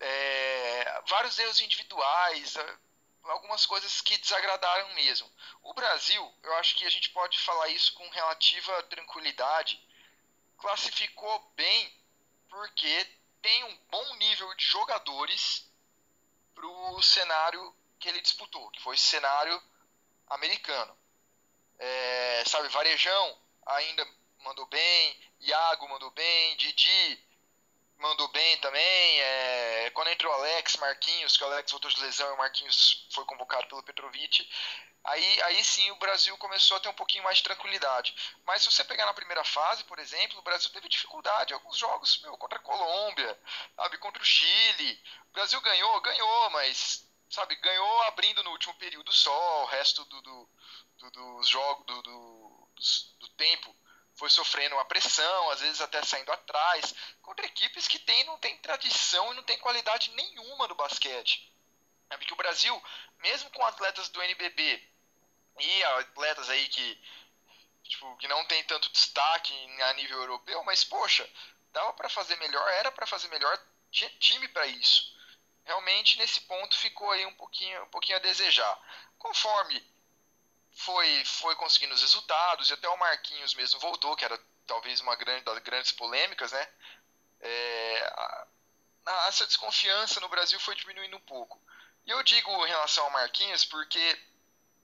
é, 0.00 1.02
vários 1.06 1.38
erros 1.38 1.60
individuais, 1.60 2.56
algumas 3.24 3.66
coisas 3.66 4.00
que 4.00 4.16
desagradaram 4.16 4.94
mesmo. 4.94 5.30
O 5.62 5.74
Brasil, 5.74 6.34
eu 6.42 6.54
acho 6.54 6.74
que 6.76 6.86
a 6.86 6.90
gente 6.90 7.10
pode 7.10 7.38
falar 7.40 7.68
isso 7.68 7.92
com 7.92 8.08
relativa 8.08 8.82
tranquilidade, 8.84 9.78
classificou 10.56 11.52
bem 11.56 11.94
porque 12.48 13.06
tem 13.42 13.64
um 13.64 13.76
bom 13.90 14.14
nível 14.16 14.54
de 14.54 14.64
jogadores 14.64 15.70
para 16.54 16.66
o 16.66 17.02
cenário 17.02 17.76
que 17.98 18.08
ele 18.08 18.20
disputou, 18.22 18.70
que 18.70 18.80
foi 18.80 18.96
cenário 18.96 19.62
americano. 20.28 20.96
É, 21.78 22.44
sabe, 22.46 22.68
Varejão 22.68 23.38
ainda 23.66 24.21
mandou 24.42 24.66
bem, 24.66 25.20
Iago 25.40 25.88
mandou 25.88 26.10
bem, 26.10 26.56
Didi 26.56 27.32
mandou 28.02 28.28
bem 28.28 28.58
também. 28.58 29.20
É, 29.20 29.90
quando 29.94 30.08
entrou 30.08 30.30
o 30.32 30.34
Alex, 30.34 30.76
Marquinhos, 30.76 31.36
que 31.36 31.44
o 31.44 31.46
Alex 31.46 31.70
voltou 31.70 31.90
de 31.90 32.00
lesão 32.00 32.28
e 32.28 32.32
o 32.32 32.38
Marquinhos 32.38 33.06
foi 33.12 33.24
convocado 33.24 33.66
pelo 33.68 33.82
Petrovic, 33.82 34.48
aí, 35.04 35.42
aí 35.42 35.64
sim 35.64 35.88
o 35.92 35.96
Brasil 35.96 36.36
começou 36.36 36.76
a 36.76 36.80
ter 36.80 36.88
um 36.88 36.94
pouquinho 36.94 37.24
mais 37.24 37.38
de 37.38 37.44
tranquilidade. 37.44 38.14
Mas 38.44 38.62
se 38.62 38.70
você 38.70 38.84
pegar 38.84 39.06
na 39.06 39.14
primeira 39.14 39.44
fase, 39.44 39.84
por 39.84 39.98
exemplo, 40.00 40.38
o 40.38 40.42
Brasil 40.42 40.70
teve 40.70 40.88
dificuldade 40.88 41.52
em 41.52 41.54
alguns 41.54 41.78
jogos 41.78 42.20
meu, 42.22 42.36
contra 42.36 42.58
a 42.58 42.62
Colômbia, 42.62 43.38
sabe, 43.76 43.98
contra 43.98 44.22
o 44.22 44.26
Chile. 44.26 45.00
O 45.30 45.32
Brasil 45.32 45.60
ganhou, 45.60 46.00
ganhou, 46.00 46.50
mas 46.50 47.08
sabe, 47.30 47.54
ganhou 47.56 48.02
abrindo 48.02 48.42
no 48.42 48.50
último 48.50 48.74
período 48.74 49.10
só, 49.12 49.62
o 49.62 49.66
resto 49.66 50.04
do, 50.04 50.20
do, 50.20 50.48
do 50.98 51.10
dos 51.10 51.48
jogos, 51.48 51.86
do, 51.86 52.02
do, 52.02 52.68
do 53.20 53.28
tempo 53.30 53.74
foi 54.14 54.28
sofrendo 54.30 54.74
uma 54.74 54.84
pressão, 54.84 55.50
às 55.50 55.60
vezes 55.60 55.80
até 55.80 56.02
saindo 56.02 56.30
atrás, 56.32 56.94
contra 57.22 57.46
equipes 57.46 57.88
que 57.88 57.98
tem, 57.98 58.24
não 58.24 58.38
tem 58.38 58.56
tradição 58.58 59.32
e 59.32 59.36
não 59.36 59.42
tem 59.42 59.58
qualidade 59.58 60.10
nenhuma 60.12 60.68
no 60.68 60.74
basquete. 60.74 61.52
É 62.10 62.16
porque 62.16 62.32
o 62.32 62.36
Brasil, 62.36 62.82
mesmo 63.18 63.50
com 63.50 63.64
atletas 63.64 64.08
do 64.10 64.22
NBB 64.22 64.88
e 65.58 65.84
atletas 65.84 66.50
aí 66.50 66.68
que, 66.68 67.02
tipo, 67.84 68.16
que 68.18 68.28
não 68.28 68.44
tem 68.44 68.62
tanto 68.64 68.90
destaque 68.90 69.54
a 69.82 69.92
nível 69.94 70.18
europeu, 70.18 70.62
mas 70.64 70.84
poxa, 70.84 71.28
dava 71.72 71.92
para 71.94 72.08
fazer 72.08 72.36
melhor, 72.36 72.68
era 72.72 72.92
para 72.92 73.06
fazer 73.06 73.28
melhor, 73.28 73.58
tinha 73.90 74.10
time 74.18 74.46
para 74.48 74.66
isso. 74.66 75.10
Realmente 75.64 76.18
nesse 76.18 76.40
ponto 76.42 76.76
ficou 76.76 77.10
aí 77.10 77.24
um 77.24 77.34
pouquinho, 77.34 77.82
um 77.84 77.88
pouquinho 77.88 78.18
a 78.18 78.22
desejar. 78.22 78.78
Conforme 79.18 79.91
foi, 80.74 81.24
foi 81.24 81.54
conseguindo 81.56 81.94
os 81.94 82.00
resultados, 82.00 82.70
e 82.70 82.72
até 82.72 82.88
o 82.88 82.98
Marquinhos 82.98 83.54
mesmo 83.54 83.80
voltou, 83.80 84.16
que 84.16 84.24
era 84.24 84.38
talvez 84.66 85.00
uma 85.00 85.14
grande, 85.16 85.44
das 85.44 85.58
grandes 85.58 85.92
polêmicas, 85.92 86.52
né? 86.52 86.68
É, 87.40 88.12
a, 88.16 88.46
essa 89.28 89.46
desconfiança 89.46 90.20
no 90.20 90.28
Brasil 90.28 90.58
foi 90.60 90.74
diminuindo 90.74 91.16
um 91.16 91.20
pouco. 91.20 91.60
E 92.06 92.10
eu 92.10 92.22
digo 92.22 92.50
em 92.66 92.68
relação 92.68 93.04
ao 93.04 93.10
Marquinhos 93.10 93.64
porque 93.64 94.20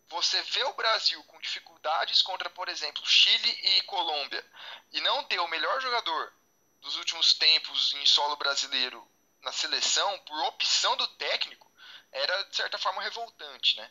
você 0.09 0.40
vê 0.42 0.64
o 0.64 0.74
Brasil 0.74 1.22
com 1.24 1.38
dificuldades 1.40 2.22
contra, 2.22 2.48
por 2.51 2.68
exemplo, 2.68 3.05
Chile 3.05 3.51
e 3.51 3.83
Colômbia, 3.83 4.44
e 4.92 5.01
não 5.01 5.24
ter 5.24 5.38
o 5.38 5.48
melhor 5.48 5.81
jogador 5.81 6.33
dos 6.81 6.96
últimos 6.96 7.35
tempos 7.35 7.92
em 7.94 8.07
solo 8.07 8.37
brasileiro 8.37 9.07
na 9.42 9.53
seleção, 9.53 10.18
por 10.20 10.38
opção 10.44 10.96
do 10.96 11.07
técnico, 11.09 11.70
era 12.11 12.42
de 12.44 12.57
certa 12.57 12.79
forma 12.79 13.03
revoltante, 13.03 13.77
né? 13.77 13.90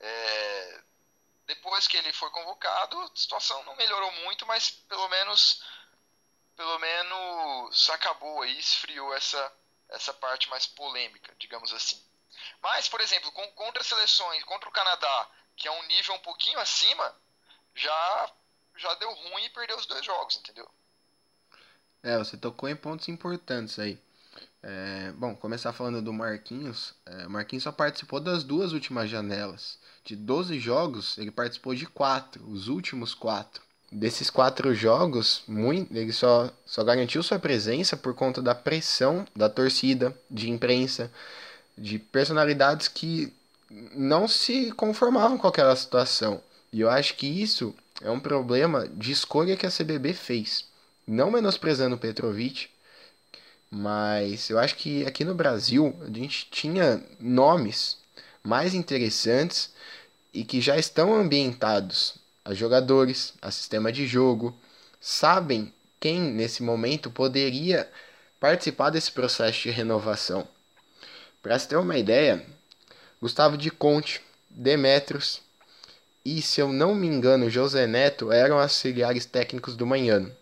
É, 0.00 0.82
depois 1.46 1.86
que 1.86 1.96
ele 1.96 2.12
foi 2.12 2.30
convocado, 2.30 2.98
a 3.00 3.10
situação 3.14 3.62
não 3.64 3.76
melhorou 3.76 4.10
muito, 4.24 4.46
mas 4.46 4.70
pelo 4.70 5.08
menos 5.08 5.62
pelo 6.56 6.78
menos 6.78 7.90
acabou 7.90 8.42
aí, 8.42 8.58
esfriou 8.58 9.14
essa 9.14 9.52
essa 9.88 10.14
parte 10.14 10.48
mais 10.48 10.66
polêmica, 10.66 11.34
digamos 11.38 11.72
assim. 11.72 12.02
Mas, 12.62 12.88
por 12.88 13.00
exemplo, 13.00 13.30
com, 13.32 13.46
contra 13.52 13.84
seleções, 13.84 14.42
contra 14.44 14.68
o 14.68 14.72
Canadá, 14.72 15.30
que 15.56 15.68
é 15.68 15.70
um 15.70 15.86
nível 15.86 16.14
um 16.14 16.20
pouquinho 16.20 16.58
acima, 16.58 17.14
já 17.74 18.32
já 18.76 18.94
deu 18.94 19.12
ruim 19.12 19.44
e 19.44 19.50
perdeu 19.50 19.76
os 19.76 19.86
dois 19.86 20.04
jogos, 20.04 20.36
entendeu? 20.36 20.68
É, 22.02 22.18
você 22.18 22.36
tocou 22.36 22.68
em 22.68 22.76
pontos 22.76 23.08
importantes 23.08 23.78
aí. 23.78 24.02
É, 24.62 25.12
bom, 25.12 25.36
começar 25.36 25.72
falando 25.72 26.02
do 26.02 26.12
Marquinhos. 26.12 26.94
É, 27.06 27.26
o 27.26 27.30
Marquinhos 27.30 27.62
só 27.62 27.70
participou 27.70 28.18
das 28.18 28.42
duas 28.42 28.72
últimas 28.72 29.08
janelas 29.08 29.78
de 30.04 30.14
12 30.14 30.58
jogos, 30.60 31.16
ele 31.16 31.30
participou 31.30 31.74
de 31.74 31.86
quatro, 31.86 32.44
os 32.48 32.68
últimos 32.68 33.14
quatro. 33.14 33.62
Desses 33.90 34.28
quatro 34.28 34.74
jogos, 34.74 35.42
muito, 35.46 35.96
ele 35.96 36.12
só, 36.12 36.50
só 36.66 36.82
garantiu 36.82 37.22
sua 37.22 37.38
presença 37.38 37.96
por 37.96 38.12
conta 38.12 38.42
da 38.42 38.54
pressão 38.54 39.24
da 39.34 39.48
torcida, 39.48 40.16
de 40.30 40.50
imprensa, 40.50 41.10
de 41.78 41.98
personalidades 41.98 42.88
que 42.88 43.32
não 43.94 44.28
se 44.28 44.72
conformavam 44.72 45.38
com 45.38 45.46
aquela 45.46 45.74
situação. 45.74 46.42
E 46.72 46.80
eu 46.80 46.90
acho 46.90 47.14
que 47.14 47.26
isso 47.26 47.74
é 48.02 48.10
um 48.10 48.20
problema 48.20 48.88
de 48.88 49.12
escolha 49.12 49.56
que 49.56 49.66
a 49.66 49.70
CBB 49.70 50.12
fez. 50.12 50.64
Não 51.06 51.30
menosprezando 51.30 51.94
o 51.94 51.98
Petrovic, 51.98 52.68
mas 53.70 54.50
eu 54.50 54.58
acho 54.58 54.76
que 54.76 55.06
aqui 55.06 55.24
no 55.24 55.34
Brasil 55.34 55.96
a 56.02 56.06
gente 56.06 56.48
tinha 56.50 57.02
nomes 57.20 57.98
mais 58.44 58.74
interessantes 58.74 59.72
e 60.32 60.44
que 60.44 60.60
já 60.60 60.76
estão 60.76 61.14
ambientados 61.14 62.16
a 62.44 62.52
jogadores, 62.52 63.32
a 63.40 63.50
sistema 63.50 63.90
de 63.90 64.06
jogo, 64.06 64.54
sabem 65.00 65.72
quem 65.98 66.20
nesse 66.20 66.62
momento 66.62 67.10
poderia 67.10 67.90
participar 68.38 68.90
desse 68.90 69.10
processo 69.10 69.62
de 69.62 69.70
renovação. 69.70 70.46
Para 71.42 71.58
se 71.58 71.66
ter 71.66 71.76
uma 71.76 71.96
ideia, 71.96 72.44
Gustavo 73.20 73.56
de 73.56 73.70
Conte, 73.70 74.20
Demetrios 74.50 75.40
e, 76.24 76.42
se 76.42 76.60
eu 76.60 76.72
não 76.72 76.94
me 76.94 77.06
engano, 77.06 77.48
José 77.48 77.86
Neto 77.86 78.30
eram 78.30 78.58
auxiliares 78.58 79.24
técnicos 79.24 79.76
do 79.76 79.86
Manhano. 79.86 80.34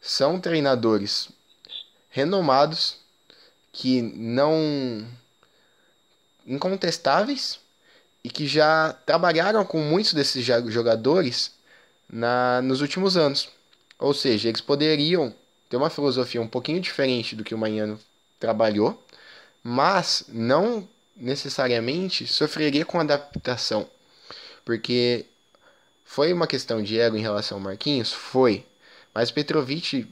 São 0.00 0.40
treinadores 0.40 1.28
renomados 2.08 2.96
que 3.72 4.00
não 4.02 5.06
incontestáveis 6.46 7.58
e 8.22 8.30
que 8.30 8.46
já 8.46 8.92
trabalharam 9.06 9.64
com 9.64 9.80
muitos 9.80 10.12
desses 10.12 10.44
jogadores 10.44 11.52
na, 12.08 12.60
nos 12.62 12.80
últimos 12.80 13.16
anos. 13.16 13.48
Ou 13.98 14.14
seja, 14.14 14.48
eles 14.48 14.60
poderiam 14.60 15.34
ter 15.68 15.76
uma 15.76 15.90
filosofia 15.90 16.40
um 16.40 16.48
pouquinho 16.48 16.80
diferente 16.80 17.36
do 17.36 17.44
que 17.44 17.54
o 17.54 17.58
Manhano 17.58 17.98
trabalhou, 18.38 19.02
mas 19.62 20.24
não 20.28 20.88
necessariamente 21.16 22.26
sofreria 22.26 22.84
com 22.84 22.98
adaptação. 22.98 23.88
Porque 24.64 25.26
foi 26.04 26.32
uma 26.32 26.46
questão 26.46 26.82
de 26.82 26.98
ego 26.98 27.16
em 27.16 27.22
relação 27.22 27.58
ao 27.58 27.64
Marquinhos? 27.64 28.12
Foi. 28.12 28.64
Mas 29.14 29.30
Petrovic 29.30 30.06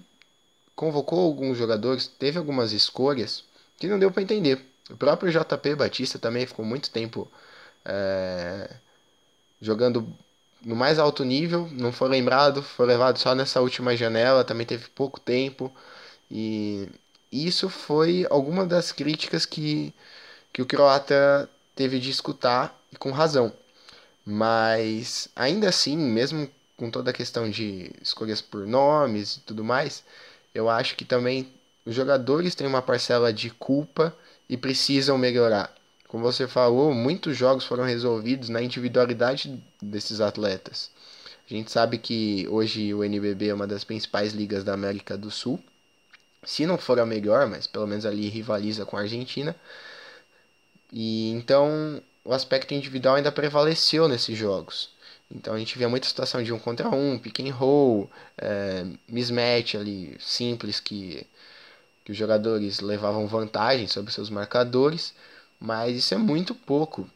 convocou 0.76 1.20
alguns 1.20 1.58
jogadores, 1.58 2.06
teve 2.06 2.38
algumas 2.38 2.72
escolhas 2.72 3.42
que 3.78 3.88
não 3.88 3.98
deu 3.98 4.10
para 4.10 4.22
entender. 4.22 4.64
O 4.90 4.96
próprio 4.96 5.30
JP 5.30 5.74
Batista 5.74 6.18
também 6.18 6.46
ficou 6.46 6.64
muito 6.64 6.90
tempo 6.90 7.30
é, 7.84 8.70
jogando 9.60 10.06
no 10.64 10.74
mais 10.74 10.98
alto 10.98 11.24
nível, 11.24 11.68
não 11.72 11.92
foi 11.92 12.08
lembrado, 12.08 12.62
foi 12.62 12.86
levado 12.86 13.18
só 13.18 13.34
nessa 13.34 13.60
última 13.60 13.96
janela, 13.96 14.44
também 14.44 14.66
teve 14.66 14.88
pouco 14.88 15.20
tempo. 15.20 15.72
E 16.30 16.88
isso 17.32 17.68
foi 17.68 18.26
alguma 18.30 18.66
das 18.66 18.92
críticas 18.92 19.46
que, 19.46 19.94
que 20.52 20.62
o 20.62 20.66
croata 20.66 21.48
teve 21.76 21.98
de 22.00 22.10
escutar, 22.10 22.76
e 22.92 22.96
com 22.96 23.10
razão. 23.12 23.52
Mas 24.24 25.28
ainda 25.36 25.68
assim, 25.68 25.96
mesmo 25.96 26.50
com 26.76 26.90
toda 26.90 27.10
a 27.10 27.14
questão 27.14 27.50
de 27.50 27.90
escolhas 28.02 28.40
por 28.40 28.66
nomes 28.66 29.36
e 29.36 29.40
tudo 29.40 29.64
mais, 29.64 30.04
eu 30.54 30.68
acho 30.68 30.96
que 30.96 31.04
também 31.04 31.52
os 31.84 31.94
jogadores 31.94 32.54
têm 32.54 32.66
uma 32.66 32.82
parcela 32.82 33.32
de 33.32 33.50
culpa 33.50 34.14
e 34.48 34.56
precisam 34.56 35.18
melhorar. 35.18 35.74
Como 36.08 36.24
você 36.24 36.48
falou, 36.48 36.94
muitos 36.94 37.36
jogos 37.36 37.64
foram 37.64 37.84
resolvidos 37.84 38.48
na 38.48 38.62
individualidade 38.62 39.62
desses 39.80 40.20
atletas. 40.20 40.90
A 41.50 41.54
gente 41.54 41.70
sabe 41.70 41.98
que 41.98 42.46
hoje 42.48 42.92
o 42.94 43.04
NBB 43.04 43.48
é 43.48 43.54
uma 43.54 43.66
das 43.66 43.84
principais 43.84 44.32
ligas 44.32 44.64
da 44.64 44.74
América 44.74 45.16
do 45.16 45.30
Sul. 45.30 45.62
Se 46.44 46.66
não 46.66 46.78
for 46.78 46.98
a 46.98 47.06
melhor, 47.06 47.46
mas 47.46 47.66
pelo 47.66 47.86
menos 47.86 48.06
ali 48.06 48.28
rivaliza 48.28 48.86
com 48.86 48.96
a 48.96 49.00
Argentina. 49.00 49.54
E 50.92 51.30
então 51.30 52.02
o 52.24 52.32
aspecto 52.32 52.74
individual 52.74 53.16
ainda 53.16 53.32
prevaleceu 53.32 54.08
nesses 54.08 54.36
jogos. 54.36 54.90
Então 55.30 55.54
a 55.54 55.58
gente 55.58 55.76
via 55.76 55.88
muita 55.88 56.08
situação 56.08 56.42
de 56.42 56.52
um 56.52 56.58
contra 56.58 56.88
um, 56.88 57.18
pick 57.18 57.40
and 57.40 57.52
roll, 57.52 58.10
é, 58.36 58.86
mismatch 59.06 59.74
ali 59.74 60.16
simples 60.18 60.80
que, 60.80 61.26
que 62.08 62.12
os 62.12 62.16
jogadores 62.16 62.80
levavam 62.80 63.26
vantagem 63.26 63.86
sobre 63.86 64.10
seus 64.10 64.30
marcadores 64.30 65.12
mas 65.60 65.96
isso 65.96 66.14
é 66.14 66.16
muito 66.18 66.54
pouco. 66.54 67.06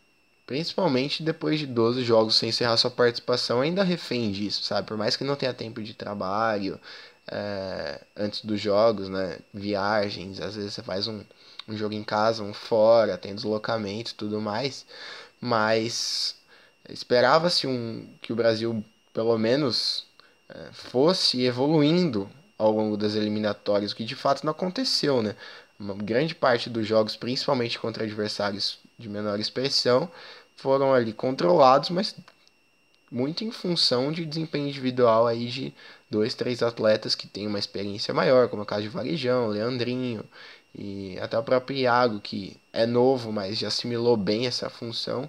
Principalmente 0.46 1.22
depois 1.22 1.58
de 1.58 1.66
12 1.66 2.04
jogos 2.04 2.36
sem 2.36 2.48
encerrar 2.48 2.76
sua 2.76 2.90
participação, 2.90 3.62
ainda 3.62 3.82
refém 3.82 4.30
disso, 4.30 4.64
sabe? 4.64 4.86
Por 4.86 4.96
mais 4.96 5.16
que 5.16 5.24
não 5.24 5.36
tenha 5.36 5.54
tempo 5.54 5.82
de 5.82 5.94
trabalho, 5.94 6.78
é, 7.26 8.00
antes 8.16 8.44
dos 8.44 8.60
jogos, 8.60 9.08
né? 9.08 9.38
Viagens, 9.54 10.40
às 10.40 10.56
vezes 10.56 10.74
você 10.74 10.82
faz 10.82 11.06
um, 11.06 11.22
um 11.66 11.74
jogo 11.76 11.94
em 11.94 12.04
casa, 12.04 12.42
um 12.42 12.52
fora, 12.52 13.16
tem 13.16 13.34
deslocamento 13.34 14.10
e 14.10 14.14
tudo 14.14 14.40
mais. 14.40 14.84
Mas 15.40 16.36
esperava-se 16.88 17.66
um, 17.66 18.06
que 18.20 18.32
o 18.32 18.36
Brasil, 18.36 18.84
pelo 19.14 19.38
menos, 19.38 20.06
é, 20.48 20.70
fosse 20.72 21.42
evoluindo 21.44 22.28
ao 22.62 22.70
longo 22.70 22.96
das 22.96 23.16
eliminatórias, 23.16 23.90
o 23.90 23.96
que 23.96 24.04
de 24.04 24.14
fato 24.14 24.44
não 24.44 24.52
aconteceu, 24.52 25.20
né? 25.20 25.34
Uma 25.80 25.94
grande 25.94 26.32
parte 26.32 26.70
dos 26.70 26.86
jogos, 26.86 27.16
principalmente 27.16 27.76
contra 27.76 28.04
adversários 28.04 28.78
de 28.96 29.08
menor 29.08 29.40
expressão, 29.40 30.08
foram 30.54 30.94
ali 30.94 31.12
controlados, 31.12 31.90
mas 31.90 32.14
muito 33.10 33.42
em 33.42 33.50
função 33.50 34.12
de 34.12 34.24
desempenho 34.24 34.68
individual 34.68 35.26
aí 35.26 35.48
de 35.48 35.74
dois, 36.08 36.34
três 36.34 36.62
atletas 36.62 37.16
que 37.16 37.26
têm 37.26 37.48
uma 37.48 37.58
experiência 37.58 38.14
maior, 38.14 38.48
como 38.48 38.62
é 38.62 38.64
o 38.64 38.66
caso 38.66 38.82
de 38.82 38.88
Varejão, 38.88 39.48
Leandrinho 39.48 40.22
e 40.72 41.18
até 41.20 41.36
o 41.36 41.42
próprio 41.42 41.76
Iago, 41.76 42.20
que 42.20 42.56
é 42.72 42.86
novo, 42.86 43.32
mas 43.32 43.58
já 43.58 43.66
assimilou 43.66 44.16
bem 44.16 44.46
essa 44.46 44.70
função. 44.70 45.28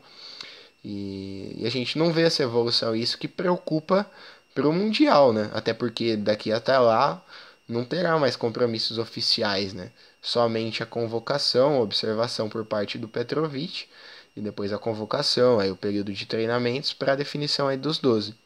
E, 0.86 1.56
e 1.58 1.65
a 1.65 1.72
gente 1.72 1.98
não 1.98 2.13
vê 2.13 2.22
essa 2.22 2.43
evolução, 2.43 2.96
isso 2.96 3.17
que 3.17 3.28
preocupa 3.28 4.06
para 4.54 4.68
o 4.68 4.74
Mundial, 4.74 5.34
né? 5.34 5.50
Até 5.54 5.74
porque 5.74 6.16
daqui 6.16 6.52
até 6.52 6.78
lá 6.78 7.24
não 7.68 7.86
terá 7.86 8.18
mais 8.18 8.36
compromissos 8.36 8.98
oficiais, 8.98 9.74
né? 9.74 9.92
Somente 10.22 10.84
a 10.84 10.86
convocação, 10.86 11.82
observação 11.82 12.50
por 12.50 12.66
parte 12.66 12.98
do 12.98 13.08
Petrovic 13.08 13.89
e 14.36 14.42
depois 14.42 14.72
a 14.72 14.80
convocação, 14.80 15.60
aí 15.60 15.72
o 15.72 15.78
período 15.78 16.13
de 16.13 16.26
treinamentos 16.26 16.94
para 16.94 17.13
a 17.13 17.16
definição 17.16 17.68
aí 17.68 17.78
dos 17.78 17.98
12. 18.00 18.38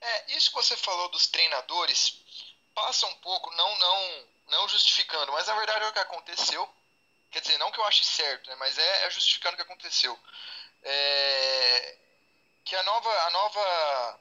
É, 0.00 0.36
isso 0.36 0.50
que 0.50 0.56
você 0.56 0.76
falou 0.76 1.08
dos 1.10 1.26
treinadores 1.26 2.20
passa 2.74 3.06
um 3.06 3.14
pouco, 3.16 3.54
não 3.56 3.78
não 3.78 4.26
não 4.48 4.68
justificando, 4.68 5.32
mas 5.32 5.46
na 5.48 5.56
verdade 5.56 5.84
é 5.84 5.88
o 5.88 5.92
que 5.92 5.98
aconteceu. 5.98 6.68
Quer 7.30 7.40
dizer, 7.40 7.58
não 7.58 7.72
que 7.72 7.80
eu 7.80 7.84
ache 7.84 8.04
certo, 8.04 8.48
né, 8.48 8.56
mas 8.56 8.78
é, 8.78 9.06
é 9.06 9.10
justificando 9.10 9.54
o 9.54 9.56
que 9.56 9.62
aconteceu. 9.62 10.16
É, 10.82 11.98
que 12.66 12.74
a 12.74 12.82
nova, 12.82 13.26
a 13.26 13.30
nova 13.30 14.20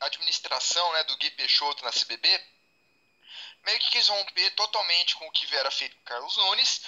administração 0.00 0.92
né, 0.92 1.04
do 1.04 1.16
Gui 1.16 1.30
Peixoto 1.32 1.84
na 1.84 1.90
CBB 1.90 2.46
meio 3.64 3.80
que 3.80 3.90
quis 3.90 4.08
romper 4.08 4.50
totalmente 4.52 5.16
com 5.16 5.26
o 5.26 5.32
que 5.32 5.54
era 5.54 5.70
feito 5.72 5.96
com 5.96 6.04
Carlos 6.04 6.36
Nunes 6.36 6.82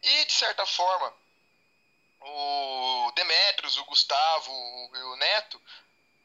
e, 0.00 0.24
de 0.24 0.32
certa 0.32 0.64
forma, 0.64 1.12
o 2.20 3.12
Demetrios, 3.16 3.76
o 3.76 3.84
Gustavo 3.84 4.52
e 4.94 5.02
o 5.02 5.16
Neto 5.16 5.60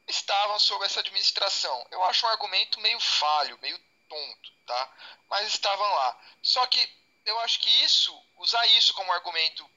estavam 0.08 0.60
sob 0.60 0.86
essa 0.86 1.00
administração. 1.00 1.88
Eu 1.90 2.04
acho 2.04 2.28
um 2.28 2.30
argumento 2.30 2.80
meio 2.82 3.00
falho, 3.00 3.58
meio 3.60 3.80
tonto, 4.08 4.52
tá? 4.68 4.94
Mas 5.28 5.48
estavam 5.48 5.90
lá. 5.96 6.20
Só 6.44 6.66
que 6.68 6.88
eu 7.26 7.40
acho 7.40 7.60
que 7.60 7.70
isso, 7.84 8.16
usar 8.38 8.66
isso 8.68 8.94
como 8.94 9.12
argumento 9.12 9.68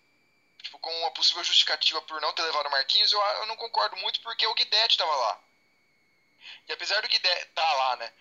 tipo, 0.62 0.78
com 0.78 0.90
uma 1.00 1.10
possível 1.12 1.44
justificativa 1.44 2.00
por 2.02 2.20
não 2.20 2.32
ter 2.32 2.42
levado 2.42 2.66
o 2.66 2.70
Marquinhos, 2.70 3.12
eu, 3.12 3.20
eu 3.20 3.46
não 3.46 3.56
concordo 3.56 3.96
muito 3.96 4.20
porque 4.20 4.46
o 4.46 4.54
Guidetti 4.54 4.94
estava 4.94 5.14
lá. 5.14 5.40
E 6.68 6.72
apesar 6.72 7.00
do 7.00 7.08
Guidetti 7.08 7.42
estar 7.42 7.62
tá 7.62 7.72
lá, 7.72 7.96
né, 7.96 8.12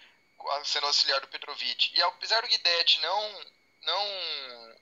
sendo 0.63 0.87
auxiliar 0.87 1.19
do 1.21 1.27
Petrovic, 1.27 1.91
e 1.93 2.01
apesar 2.03 2.41
do 2.41 2.47
Guidetti 2.47 2.99
não, 3.01 3.45
não, 3.81 4.75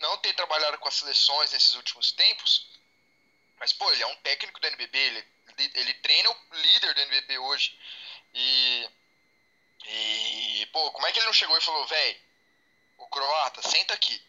não 0.00 0.18
ter 0.18 0.34
trabalhado 0.34 0.78
com 0.78 0.88
as 0.88 0.94
seleções 0.94 1.52
nesses 1.52 1.74
últimos 1.74 2.12
tempos, 2.12 2.66
mas, 3.58 3.72
pô, 3.72 3.90
ele 3.92 4.02
é 4.02 4.06
um 4.06 4.16
técnico 4.16 4.60
do 4.60 4.66
NBB, 4.68 4.98
ele, 4.98 5.26
ele 5.74 5.94
treina 5.94 6.30
o 6.30 6.54
líder 6.54 6.94
do 6.94 7.00
NBB 7.00 7.38
hoje. 7.38 7.76
E, 8.32 8.88
e, 9.84 10.66
pô, 10.72 10.92
como 10.92 11.06
é 11.06 11.12
que 11.12 11.18
ele 11.18 11.26
não 11.26 11.32
chegou 11.32 11.58
e 11.58 11.60
falou, 11.60 11.84
velho, 11.86 12.20
o 12.98 13.06
croata, 13.08 13.62
senta 13.62 13.94
aqui, 13.94 14.22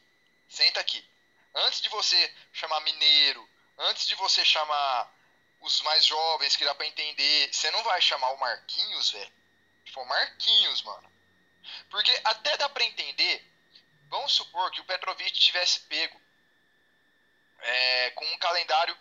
senta 0.49 0.79
aqui 0.79 1.07
Antes 1.55 1.81
de 1.81 1.89
você 1.89 2.35
chamar 2.53 2.79
mineiro, 2.81 3.49
antes 3.77 4.07
de 4.07 4.15
você 4.15 4.43
chamar 4.45 5.11
os 5.61 5.81
mais 5.81 6.05
jovens 6.05 6.55
que 6.55 6.65
dá 6.65 6.73
para 6.73 6.85
entender, 6.85 7.53
você 7.53 7.69
não 7.71 7.83
vai 7.83 8.01
chamar 8.01 8.29
o 8.31 8.39
Marquinhos, 8.39 9.11
velho. 9.11 9.33
Tipo, 9.85 10.05
Marquinhos, 10.05 10.81
mano. 10.83 11.11
Porque 11.89 12.21
até 12.23 12.55
dá 12.57 12.69
para 12.69 12.83
entender, 12.83 13.45
vamos 14.09 14.33
supor 14.33 14.71
que 14.71 14.81
o 14.81 14.85
Petrovic 14.85 15.31
tivesse 15.31 15.81
pego 15.81 16.19
é, 17.59 18.11
com 18.11 18.25
um 18.25 18.37
calendário 18.37 18.97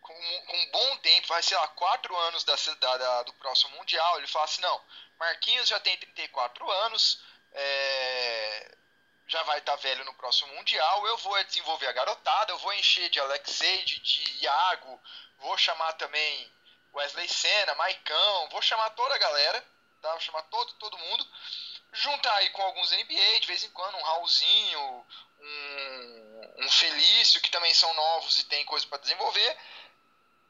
com, 0.00 0.14
com, 0.46 0.56
um 0.56 0.70
bom 0.70 0.96
tempo, 0.98 1.28
vai 1.28 1.42
sei 1.42 1.56
lá, 1.56 1.68
quatro 1.68 2.16
anos 2.16 2.44
da, 2.44 2.54
da, 2.96 3.22
do 3.24 3.32
próximo 3.34 3.76
Mundial, 3.76 4.18
ele 4.18 4.26
fala 4.26 4.46
assim, 4.46 4.62
não, 4.62 4.80
Marquinhos 5.18 5.68
já 5.68 5.78
tem 5.80 5.96
34 5.98 6.70
anos, 6.70 7.20
é, 7.52 8.76
já 9.28 9.42
vai 9.42 9.58
estar 9.58 9.76
tá 9.76 9.82
velho 9.82 10.04
no 10.06 10.14
próximo 10.14 10.52
Mundial, 10.54 11.06
eu 11.06 11.18
vou 11.18 11.44
desenvolver 11.44 11.86
a 11.86 11.92
garotada, 11.92 12.50
eu 12.50 12.58
vou 12.58 12.72
encher 12.72 13.10
de 13.10 13.20
Alexei, 13.20 13.84
de, 13.84 14.00
de 14.00 14.44
Iago, 14.44 15.00
vou 15.38 15.56
chamar 15.58 15.92
também 15.94 16.50
Wesley 16.94 17.28
Senna, 17.28 17.74
Maicão, 17.74 18.48
vou 18.48 18.62
chamar 18.62 18.90
toda 18.90 19.14
a 19.14 19.18
galera, 19.18 19.64
tá? 20.00 20.10
Vou 20.12 20.20
chamar 20.20 20.42
todo, 20.44 20.72
todo 20.74 20.98
mundo, 20.98 21.26
juntar 21.92 22.34
aí 22.36 22.48
com 22.50 22.62
alguns 22.62 22.90
NBA, 22.90 23.40
de 23.40 23.46
vez 23.46 23.62
em 23.64 23.70
quando, 23.70 23.98
um 23.98 24.02
Raulzinho, 24.02 25.06
um, 25.40 26.54
um 26.64 26.70
Felício, 26.70 27.42
que 27.42 27.50
também 27.50 27.74
são 27.74 27.92
novos 27.94 28.38
e 28.38 28.44
tem 28.44 28.64
coisa 28.64 28.86
para 28.86 28.98
desenvolver, 28.98 29.58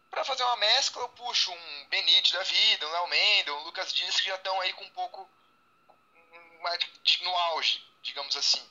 para 0.08 0.24
fazer 0.24 0.44
uma 0.44 0.56
mescla, 0.56 1.02
eu 1.02 1.08
puxo 1.10 1.52
um 1.52 1.84
Benite 1.86 2.32
da 2.32 2.42
vida, 2.44 2.86
um 2.86 2.92
Léo 2.92 3.08
Mendel, 3.08 3.56
um 3.58 3.64
Lucas 3.64 3.92
Dias, 3.92 4.20
que 4.20 4.28
já 4.28 4.36
estão 4.36 4.60
aí 4.60 4.72
com 4.72 4.84
um 4.84 4.90
pouco 4.90 5.28
no 7.22 7.36
auge, 7.36 7.87
digamos 8.02 8.36
assim. 8.36 8.64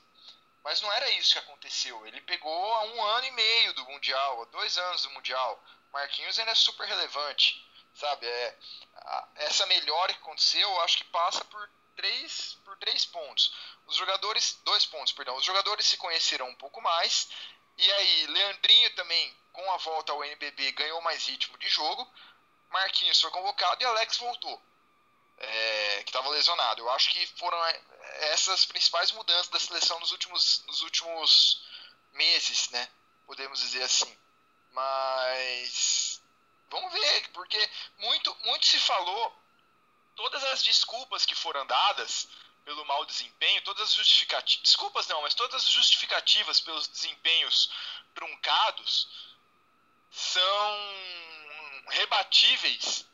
Mas 0.64 0.82
não 0.82 0.92
era 0.92 1.10
isso 1.12 1.34
que 1.34 1.40
aconteceu. 1.40 2.06
Ele 2.06 2.20
pegou 2.22 2.74
a 2.74 2.84
um 2.84 3.04
ano 3.04 3.26
e 3.26 3.32
meio 3.32 3.74
do 3.74 3.86
Mundial, 3.86 4.42
a 4.42 4.46
dois 4.46 4.78
anos 4.78 5.04
do 5.04 5.12
Mundial. 5.12 5.64
Marquinhos 5.94 6.38
ainda 6.38 6.52
é 6.52 6.56
super 6.56 6.86
relevante, 6.86 7.66
sabe? 7.96 8.28
É, 8.28 8.58
a, 8.96 9.28
essa 9.36 9.66
melhora 9.68 10.14
que 10.14 10.20
aconteceu, 10.20 10.70
eu 10.70 10.82
acho 10.82 10.98
que 10.98 11.06
passa 11.06 11.44
por 11.46 11.70
três, 11.96 12.58
por 12.66 12.76
três 12.78 13.06
pontos. 13.06 13.54
Os 13.86 13.96
jogadores, 13.96 14.60
dois 14.64 14.86
pontos, 14.86 15.14
perdão. 15.14 15.36
Os 15.38 15.46
jogadores 15.46 15.86
se 15.86 15.98
conheceram 15.98 16.50
um 16.50 16.56
pouco 16.56 16.82
mais. 16.82 17.30
E 17.78 17.92
aí, 17.94 18.28
Leandrinho 18.28 18.94
também, 18.96 19.36
com 19.54 19.72
a 19.72 19.78
volta 19.78 20.12
ao 20.12 20.24
NBB, 20.24 20.72
ganhou 20.74 21.02
mais 21.02 21.26
ritmo 21.26 21.58
de 21.58 21.70
jogo. 21.70 22.12
Marquinhos 22.70 23.22
foi 23.22 23.32
convocado 23.32 23.82
e 23.82 23.86
Alex 23.86 24.18
voltou 24.18 24.62
é, 25.38 26.04
que 26.04 26.10
estava 26.10 26.30
lesionado. 26.30 26.82
Eu 26.82 26.90
acho 26.92 27.10
que 27.10 27.26
foram 27.38 27.58
essas 28.32 28.66
principais 28.66 29.12
mudanças 29.12 29.50
da 29.50 29.60
seleção 29.60 30.00
nos 30.00 30.12
últimos, 30.12 30.64
nos 30.66 30.82
últimos 30.82 31.64
meses, 32.14 32.70
né? 32.70 32.90
Podemos 33.26 33.60
dizer 33.60 33.84
assim. 33.84 34.18
Mas 34.72 36.22
vamos 36.70 36.92
ver, 36.92 37.30
porque 37.30 37.70
muito, 37.98 38.36
muito 38.44 38.66
se 38.66 38.80
falou, 38.80 39.36
todas 40.16 40.44
as 40.46 40.64
desculpas 40.64 41.26
que 41.26 41.36
foram 41.36 41.66
dadas 41.66 42.28
pelo 42.66 42.86
mau 42.86 43.06
desempenho, 43.06 43.62
todas 43.64 43.90
as 43.90 43.94
justificativas, 43.94 44.64
desculpas 44.64 45.08
não, 45.08 45.22
mas 45.22 45.34
todas 45.34 45.64
as 45.64 45.70
justificativas 45.70 46.60
pelos 46.60 46.88
desempenhos 46.88 47.72
truncados 48.14 49.08
são 50.12 50.78
rebatíveis 51.90 53.06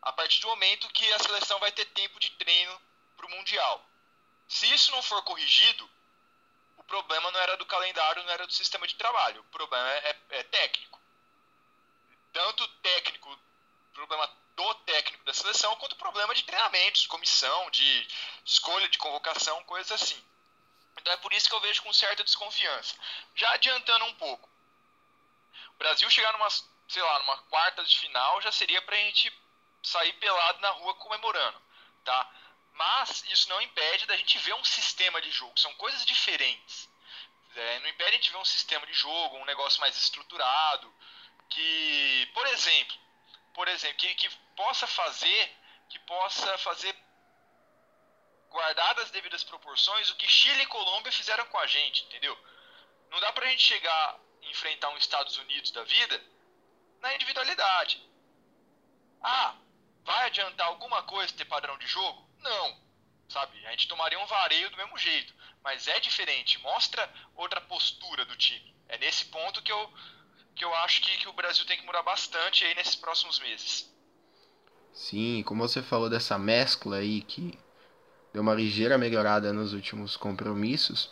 a 0.00 0.12
partir 0.12 0.40
do 0.40 0.48
momento 0.48 0.88
que 0.90 1.12
a 1.12 1.18
seleção 1.18 1.58
vai 1.60 1.70
ter 1.72 1.84
tempo 1.86 2.18
de 2.18 2.30
treino 2.30 2.80
para 3.16 3.26
o 3.26 3.30
Mundial. 3.30 3.84
Se 4.52 4.70
isso 4.70 4.90
não 4.90 5.02
for 5.02 5.22
corrigido, 5.22 5.88
o 6.76 6.84
problema 6.84 7.30
não 7.30 7.40
era 7.40 7.56
do 7.56 7.64
calendário, 7.64 8.22
não 8.22 8.32
era 8.32 8.46
do 8.46 8.52
sistema 8.52 8.86
de 8.86 8.94
trabalho. 8.96 9.40
O 9.40 9.44
problema 9.44 9.90
é, 9.90 10.10
é, 10.10 10.38
é 10.40 10.42
técnico. 10.42 11.00
Tanto 12.34 12.68
técnico, 12.82 13.38
problema 13.94 14.30
do 14.54 14.74
técnico 14.74 15.24
da 15.24 15.32
seleção, 15.32 15.74
quanto 15.76 15.96
problema 15.96 16.34
de 16.34 16.42
treinamentos, 16.44 17.06
comissão, 17.06 17.70
de 17.70 18.06
escolha 18.44 18.90
de 18.90 18.98
convocação, 18.98 19.64
coisas 19.64 19.90
assim. 19.90 20.22
Então 20.98 21.14
é 21.14 21.16
por 21.16 21.32
isso 21.32 21.48
que 21.48 21.54
eu 21.54 21.60
vejo 21.62 21.82
com 21.82 21.92
certa 21.94 22.22
desconfiança. 22.22 22.94
Já 23.34 23.50
adiantando 23.54 24.04
um 24.04 24.14
pouco, 24.16 24.46
o 25.70 25.78
Brasil 25.78 26.10
chegar 26.10 26.30
numa, 26.34 26.50
sei 26.50 27.02
lá, 27.02 27.18
numa 27.20 27.38
quarta 27.44 27.82
de 27.82 27.98
final 27.98 28.42
já 28.42 28.52
seria 28.52 28.82
para 28.82 28.96
a 28.96 29.00
gente 29.00 29.32
sair 29.82 30.12
pelado 30.12 30.60
na 30.60 30.70
rua 30.72 30.94
comemorando, 30.96 31.58
tá? 32.04 32.30
Mas 32.72 33.24
isso 33.28 33.48
não 33.48 33.60
impede 33.60 34.06
da 34.06 34.16
gente 34.16 34.38
ver 34.38 34.54
um 34.54 34.64
sistema 34.64 35.20
de 35.20 35.30
jogo, 35.30 35.58
são 35.58 35.72
coisas 35.74 36.04
diferentes. 36.04 36.88
É, 37.54 37.80
não 37.80 37.88
impede 37.88 38.10
a 38.10 38.14
gente 38.14 38.30
ver 38.30 38.38
um 38.38 38.44
sistema 38.44 38.86
de 38.86 38.94
jogo, 38.94 39.36
um 39.36 39.44
negócio 39.44 39.80
mais 39.80 39.96
estruturado, 39.96 40.92
que, 41.50 42.30
por 42.32 42.46
exemplo, 42.46 42.96
por 43.52 43.68
exemplo, 43.68 43.98
que, 43.98 44.14
que 44.14 44.30
possa 44.56 44.86
fazer, 44.86 45.56
que 45.90 45.98
possa 46.00 46.56
fazer 46.58 46.96
guardadas 48.48 49.04
as 49.04 49.10
devidas 49.10 49.44
proporções 49.44 50.10
o 50.10 50.16
que 50.16 50.28
Chile 50.28 50.62
e 50.62 50.66
Colômbia 50.66 51.12
fizeram 51.12 51.44
com 51.46 51.58
a 51.58 51.66
gente, 51.66 52.04
entendeu? 52.04 52.38
Não 53.10 53.20
dá 53.20 53.32
pra 53.32 53.46
gente 53.46 53.62
chegar 53.62 54.18
e 54.40 54.50
enfrentar 54.50 54.88
um 54.90 54.96
Estados 54.96 55.36
Unidos 55.36 55.70
da 55.70 55.84
vida 55.84 56.22
na 57.00 57.14
individualidade. 57.14 58.02
Ah, 59.22 59.56
Vai 60.04 60.26
adiantar 60.26 60.66
alguma 60.66 61.02
coisa 61.04 61.32
ter 61.34 61.44
padrão 61.44 61.78
de 61.78 61.86
jogo? 61.86 62.28
Não, 62.42 62.76
sabe? 63.28 63.64
A 63.66 63.70
gente 63.70 63.88
tomaria 63.88 64.18
um 64.18 64.26
vareio 64.26 64.70
do 64.70 64.76
mesmo 64.76 64.96
jeito, 64.98 65.32
mas 65.62 65.88
é 65.88 65.98
diferente, 66.00 66.60
mostra 66.60 67.08
outra 67.34 67.60
postura 67.60 68.24
do 68.24 68.36
time. 68.36 68.74
É 68.88 68.98
nesse 68.98 69.26
ponto 69.26 69.62
que 69.62 69.72
eu, 69.72 69.92
que 70.54 70.64
eu 70.64 70.74
acho 70.76 71.00
que, 71.00 71.16
que 71.18 71.28
o 71.28 71.32
Brasil 71.32 71.64
tem 71.66 71.78
que 71.78 71.86
mudar 71.86 72.02
bastante 72.02 72.64
aí 72.64 72.74
nesses 72.74 72.96
próximos 72.96 73.38
meses. 73.38 73.90
Sim, 74.92 75.42
como 75.46 75.66
você 75.66 75.82
falou 75.82 76.10
dessa 76.10 76.38
mescla 76.38 76.96
aí 76.96 77.22
que 77.22 77.58
deu 78.32 78.42
uma 78.42 78.54
ligeira 78.54 78.98
melhorada 78.98 79.52
nos 79.52 79.72
últimos 79.72 80.16
compromissos, 80.16 81.10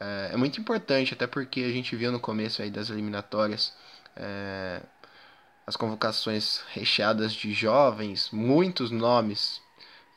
é, 0.00 0.30
é 0.32 0.36
muito 0.36 0.60
importante, 0.60 1.14
até 1.14 1.26
porque 1.26 1.60
a 1.60 1.70
gente 1.70 1.94
viu 1.94 2.10
no 2.10 2.18
começo 2.18 2.62
aí 2.62 2.70
das 2.70 2.90
eliminatórias 2.90 3.72
é, 4.16 4.82
as 5.66 5.76
convocações 5.76 6.62
recheadas 6.72 7.32
de 7.32 7.52
jovens, 7.52 8.30
muitos 8.30 8.90
nomes 8.90 9.62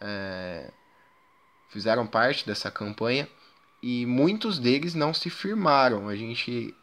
é, 0.03 0.69
fizeram 1.69 2.05
parte 2.05 2.45
dessa 2.45 2.69
campanha 2.69 3.27
e 3.81 4.05
muitos 4.05 4.59
deles 4.59 4.93
não 4.93 5.13
se 5.13 5.29
firmaram. 5.29 6.09
A 6.09 6.15
gente, 6.15 6.75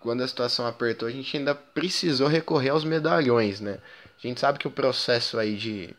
quando 0.00 0.22
a 0.22 0.28
situação 0.28 0.66
apertou, 0.66 1.08
a 1.08 1.12
gente 1.12 1.36
ainda 1.36 1.54
precisou 1.54 2.28
recorrer 2.28 2.68
aos 2.70 2.84
medalhões, 2.84 3.60
né? 3.60 3.78
A 4.22 4.26
gente 4.26 4.38
sabe 4.38 4.58
que 4.58 4.68
o 4.68 4.70
processo 4.70 5.38
aí 5.38 5.56
de 5.56 5.96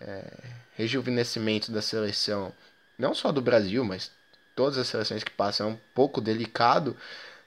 é, 0.00 0.32
rejuvenescimento 0.74 1.70
da 1.70 1.80
seleção, 1.80 2.52
não 2.98 3.14
só 3.14 3.32
do 3.32 3.40
Brasil, 3.40 3.84
mas 3.84 4.10
todas 4.54 4.76
as 4.76 4.88
seleções 4.88 5.24
que 5.24 5.30
passam, 5.30 5.68
é 5.68 5.72
um 5.72 5.78
pouco 5.94 6.20
delicado, 6.20 6.96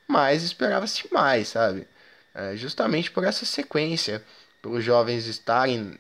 mas 0.08 0.44
esperava-se 0.44 1.12
mais, 1.14 1.50
sabe? 1.50 1.88
É, 2.34 2.56
justamente 2.56 3.12
por 3.12 3.24
essa 3.24 3.46
sequência, 3.46 4.24
para 4.62 4.72
os 4.72 4.84
jovens 4.84 5.28
estarem 5.28 5.98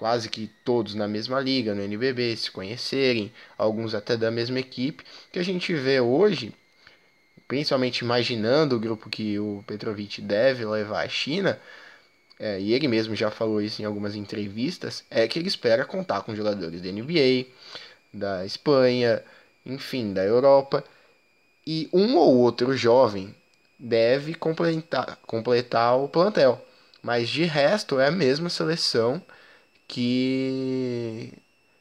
quase 0.00 0.30
que 0.30 0.50
todos 0.64 0.94
na 0.94 1.06
mesma 1.06 1.38
liga, 1.38 1.74
no 1.74 1.82
NBB, 1.82 2.34
se 2.34 2.50
conhecerem, 2.50 3.30
alguns 3.58 3.94
até 3.94 4.16
da 4.16 4.30
mesma 4.30 4.58
equipe, 4.58 5.04
que 5.30 5.38
a 5.38 5.42
gente 5.42 5.74
vê 5.74 6.00
hoje, 6.00 6.54
principalmente 7.46 7.98
imaginando 7.98 8.76
o 8.76 8.80
grupo 8.80 9.10
que 9.10 9.38
o 9.38 9.62
Petrovic 9.66 10.22
deve 10.22 10.64
levar 10.64 11.04
à 11.04 11.08
China, 11.08 11.60
é, 12.38 12.58
e 12.58 12.72
ele 12.72 12.88
mesmo 12.88 13.14
já 13.14 13.30
falou 13.30 13.60
isso 13.60 13.82
em 13.82 13.84
algumas 13.84 14.16
entrevistas, 14.16 15.04
é 15.10 15.28
que 15.28 15.38
ele 15.38 15.48
espera 15.48 15.84
contar 15.84 16.22
com 16.22 16.34
jogadores 16.34 16.80
da 16.80 16.90
NBA, 16.90 17.44
da 18.10 18.46
Espanha, 18.46 19.22
enfim, 19.66 20.14
da 20.14 20.24
Europa, 20.24 20.82
e 21.66 21.90
um 21.92 22.16
ou 22.16 22.38
outro 22.38 22.74
jovem 22.74 23.34
deve 23.78 24.32
completar, 24.32 25.18
completar 25.26 25.98
o 25.98 26.08
plantel. 26.08 26.58
Mas 27.02 27.28
de 27.28 27.44
resto 27.44 28.00
é 28.00 28.06
a 28.06 28.10
mesma 28.10 28.48
seleção 28.48 29.22
que, 29.90 31.32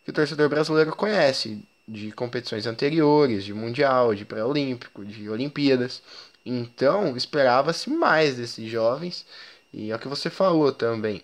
que 0.03 0.09
o 0.09 0.13
torcedor 0.13 0.49
brasileiro 0.49 0.95
conhece 0.95 1.63
de 1.87 2.11
competições 2.11 2.65
anteriores, 2.65 3.43
de 3.43 3.53
Mundial, 3.53 4.15
de 4.15 4.25
Pré-Olímpico, 4.25 5.05
de 5.05 5.29
Olimpíadas. 5.29 6.01
Então 6.43 7.15
esperava-se 7.15 7.87
mais 7.89 8.35
desses 8.37 8.67
jovens 8.69 9.27
e 9.71 9.91
é 9.91 9.95
o 9.95 9.99
que 9.99 10.07
você 10.07 10.29
falou 10.29 10.71
também. 10.71 11.21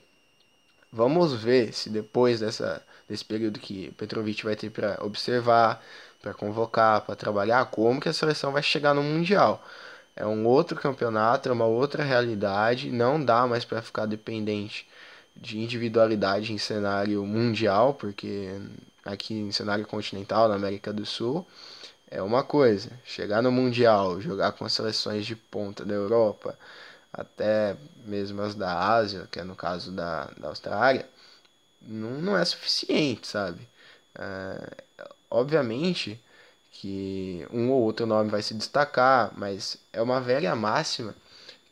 Vamos 0.92 1.34
ver 1.34 1.74
se 1.74 1.90
depois 1.90 2.40
dessa, 2.40 2.86
desse 3.10 3.26
período 3.26 3.60
que 3.60 3.92
Petrovic 3.94 4.44
vai 4.44 4.56
ter 4.56 4.70
para 4.70 5.04
observar, 5.04 5.84
para 6.22 6.36
convocar, 6.36 7.02
para 7.02 7.16
trabalhar, 7.16 7.66
como 7.66 8.00
que 8.00 8.10
a 8.10 8.14
seleção 8.14 8.52
vai 8.52 8.62
chegar 8.62 8.94
no 8.94 9.02
Mundial. 9.02 9.66
É 10.16 10.26
um 10.26 10.46
outro 10.46 10.80
campeonato, 10.80 11.50
é 11.50 11.52
uma 11.52 11.66
outra 11.66 12.04
realidade, 12.04 12.92
não 12.92 13.24
dá 13.24 13.48
mais 13.48 13.66
para 13.66 13.82
ficar 13.82 14.06
dependente 14.06 14.88
de 15.36 15.60
individualidade 15.60 16.54
em 16.54 16.58
cenário 16.58 17.26
mundial, 17.26 17.94
porque 17.94 18.50
aqui 19.04 19.34
em 19.34 19.52
cenário 19.52 19.86
continental, 19.86 20.48
na 20.50 20.56
América 20.56 20.92
do 20.94 21.06
Sul, 21.06 21.46
é 22.10 22.22
uma 22.22 22.44
coisa. 22.44 22.90
Chegar 23.06 23.42
no 23.42 23.52
Mundial, 23.52 24.22
jogar 24.22 24.54
com 24.54 24.66
as 24.66 24.74
seleções 24.74 25.26
de 25.26 25.36
ponta 25.36 25.86
da 25.86 25.94
Europa, 25.94 26.58
até 27.14 27.76
mesmo 28.06 28.42
as 28.42 28.56
da 28.56 28.94
Ásia, 28.96 29.28
que 29.32 29.40
é 29.40 29.44
no 29.44 29.56
caso 29.56 29.92
da, 29.92 30.26
da 30.38 30.50
Austrália, 30.50 31.08
não, 31.82 32.12
não 32.22 32.38
é 32.38 32.46
suficiente, 32.46 33.28
sabe? 33.28 33.68
É, 34.18 34.84
obviamente 35.30 36.20
que 36.72 37.48
um 37.52 37.72
ou 37.72 37.82
outro 37.84 38.06
nome 38.06 38.30
vai 38.30 38.42
se 38.42 38.54
destacar, 38.54 39.32
mas 39.38 39.78
é 39.94 40.02
uma 40.02 40.20
velha 40.22 40.56
máxima 40.56 41.16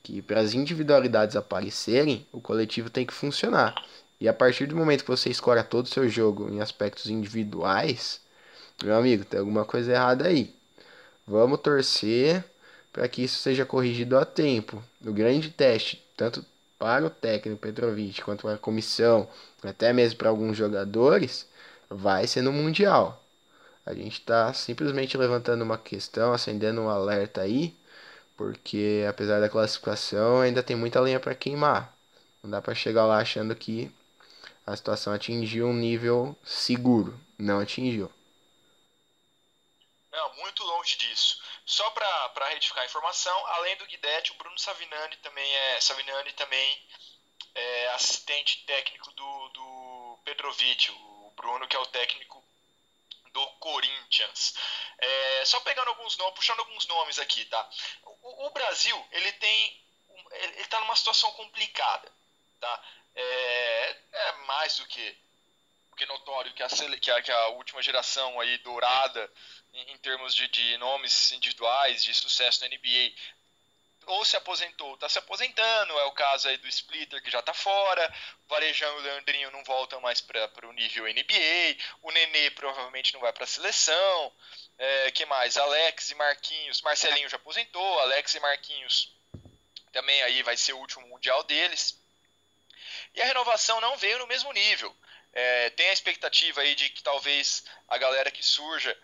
que 0.03 0.21
para 0.21 0.41
as 0.41 0.53
individualidades 0.53 1.35
aparecerem, 1.37 2.27
o 2.31 2.41
coletivo 2.41 2.89
tem 2.89 3.05
que 3.05 3.13
funcionar. 3.13 3.73
E 4.19 4.27
a 4.27 4.33
partir 4.33 4.67
do 4.67 4.75
momento 4.75 5.03
que 5.03 5.09
você 5.09 5.29
escolhe 5.29 5.63
todo 5.63 5.85
o 5.85 5.89
seu 5.89 6.07
jogo 6.09 6.49
em 6.49 6.61
aspectos 6.61 7.09
individuais, 7.09 8.21
meu 8.83 8.95
amigo, 8.95 9.23
tem 9.23 9.39
alguma 9.39 9.63
coisa 9.65 9.93
errada 9.93 10.27
aí. 10.27 10.53
Vamos 11.25 11.61
torcer 11.61 12.43
para 12.91 13.07
que 13.07 13.23
isso 13.23 13.39
seja 13.39 13.65
corrigido 13.65 14.17
a 14.17 14.25
tempo. 14.25 14.83
O 15.05 15.13
grande 15.13 15.49
teste, 15.49 16.05
tanto 16.17 16.45
para 16.77 17.05
o 17.05 17.09
técnico 17.09 17.61
Petrovic 17.61 18.21
quanto 18.21 18.41
para 18.41 18.55
a 18.55 18.57
comissão, 18.57 19.27
até 19.63 19.93
mesmo 19.93 20.17
para 20.17 20.29
alguns 20.29 20.57
jogadores, 20.57 21.47
vai 21.89 22.27
ser 22.27 22.41
no 22.41 22.51
Mundial. 22.51 23.23
A 23.85 23.93
gente 23.93 24.19
está 24.19 24.53
simplesmente 24.53 25.17
levantando 25.17 25.63
uma 25.63 25.77
questão, 25.77 26.33
acendendo 26.33 26.81
um 26.81 26.89
alerta 26.89 27.41
aí, 27.41 27.73
porque 28.35 29.05
apesar 29.09 29.39
da 29.39 29.49
classificação 29.49 30.41
ainda 30.41 30.63
tem 30.63 30.75
muita 30.75 30.99
lenha 30.99 31.19
para 31.19 31.35
queimar. 31.35 31.95
Não 32.43 32.49
dá 32.49 32.61
para 32.61 32.75
chegar 32.75 33.05
lá 33.05 33.19
achando 33.19 33.55
que 33.55 33.91
a 34.65 34.75
situação 34.75 35.13
atingiu 35.13 35.67
um 35.67 35.73
nível 35.73 36.35
seguro. 36.43 37.19
Não 37.37 37.59
atingiu. 37.59 38.11
Não, 40.11 40.35
muito 40.35 40.63
longe 40.63 40.97
disso. 40.97 41.41
Só 41.65 41.89
para 41.91 42.49
retificar 42.49 42.83
a 42.83 42.85
informação, 42.85 43.45
além 43.47 43.75
do 43.77 43.85
Guidetti, 43.85 44.31
o 44.31 44.35
Bruno 44.35 44.57
Savinani 44.59 45.15
também 45.17 45.55
é, 45.55 45.81
Savinani 45.81 46.31
também 46.33 46.87
é 47.55 47.87
assistente 47.89 48.63
técnico 48.65 49.11
do, 49.11 49.49
do 49.49 50.19
Petrovic, 50.25 50.91
o 50.91 51.33
Bruno 51.35 51.67
que 51.67 51.75
é 51.75 51.79
o 51.79 51.85
técnico 51.87 52.43
do 53.33 53.47
Corinthians. 53.59 54.53
É, 54.99 55.45
só 55.45 55.59
pegando 55.61 55.89
alguns 55.89 56.15
nomes, 56.17 56.35
puxando 56.35 56.59
alguns 56.59 56.85
nomes 56.87 57.19
aqui, 57.19 57.43
tá? 57.45 57.69
O, 58.23 58.47
o 58.47 58.49
Brasil, 58.51 59.07
ele 59.11 59.31
tem, 59.33 59.81
ele 60.31 60.61
está 60.61 60.79
numa 60.79 60.95
situação 60.95 61.31
complicada, 61.33 62.11
tá? 62.59 62.83
É, 63.15 63.97
é 64.11 64.31
mais 64.47 64.77
do 64.77 64.87
que, 64.87 65.15
notório 66.07 66.53
que 66.53 66.63
a, 66.63 66.67
que 66.99 67.11
a, 67.11 67.21
que 67.21 67.31
a 67.31 67.47
última 67.49 67.81
geração 67.81 68.39
aí 68.39 68.57
dourada 68.59 69.31
em, 69.73 69.93
em 69.93 69.97
termos 69.99 70.35
de, 70.35 70.47
de, 70.47 70.77
nomes 70.77 71.31
individuais 71.31 72.03
de 72.03 72.13
sucesso 72.13 72.61
na 72.61 72.67
NBA 72.67 73.13
ou 74.05 74.25
se 74.25 74.35
aposentou, 74.35 74.95
está 74.95 75.07
se 75.07 75.17
aposentando, 75.17 75.97
é 75.97 76.03
o 76.05 76.11
caso 76.11 76.49
aí 76.49 76.57
do 76.57 76.67
Splitter 76.67 77.21
que 77.23 77.31
já 77.31 77.39
está 77.39 77.53
fora, 77.53 78.13
o 78.45 78.49
Varejão 78.49 78.93
e 78.95 78.99
o 78.99 79.03
Leandrinho 79.03 79.51
não 79.51 79.63
voltam 79.63 80.01
mais 80.01 80.19
para 80.19 80.67
o 80.67 80.73
nível 80.73 81.05
NBA, 81.05 81.77
o 82.01 82.11
Nenê 82.11 82.51
provavelmente 82.51 83.13
não 83.13 83.21
vai 83.21 83.31
para 83.31 83.45
a 83.45 83.47
seleção, 83.47 84.33
é, 84.77 85.11
que 85.11 85.25
mais? 85.25 85.57
Alex 85.57 86.11
e 86.11 86.15
Marquinhos, 86.15 86.81
Marcelinho 86.81 87.29
já 87.29 87.37
aposentou, 87.37 87.99
Alex 87.99 88.35
e 88.35 88.39
Marquinhos 88.39 89.11
também 89.91 90.21
aí 90.23 90.41
vai 90.41 90.57
ser 90.57 90.73
o 90.73 90.79
último 90.79 91.07
mundial 91.07 91.43
deles, 91.43 91.97
e 93.13 93.21
a 93.21 93.25
renovação 93.25 93.79
não 93.79 93.95
veio 93.97 94.17
no 94.17 94.27
mesmo 94.27 94.51
nível, 94.51 94.95
é, 95.33 95.69
tem 95.71 95.89
a 95.89 95.93
expectativa 95.93 96.61
aí 96.61 96.75
de 96.75 96.89
que 96.89 97.03
talvez 97.03 97.63
a 97.87 97.97
galera 97.97 98.31
que 98.31 98.43
surja 98.43 98.97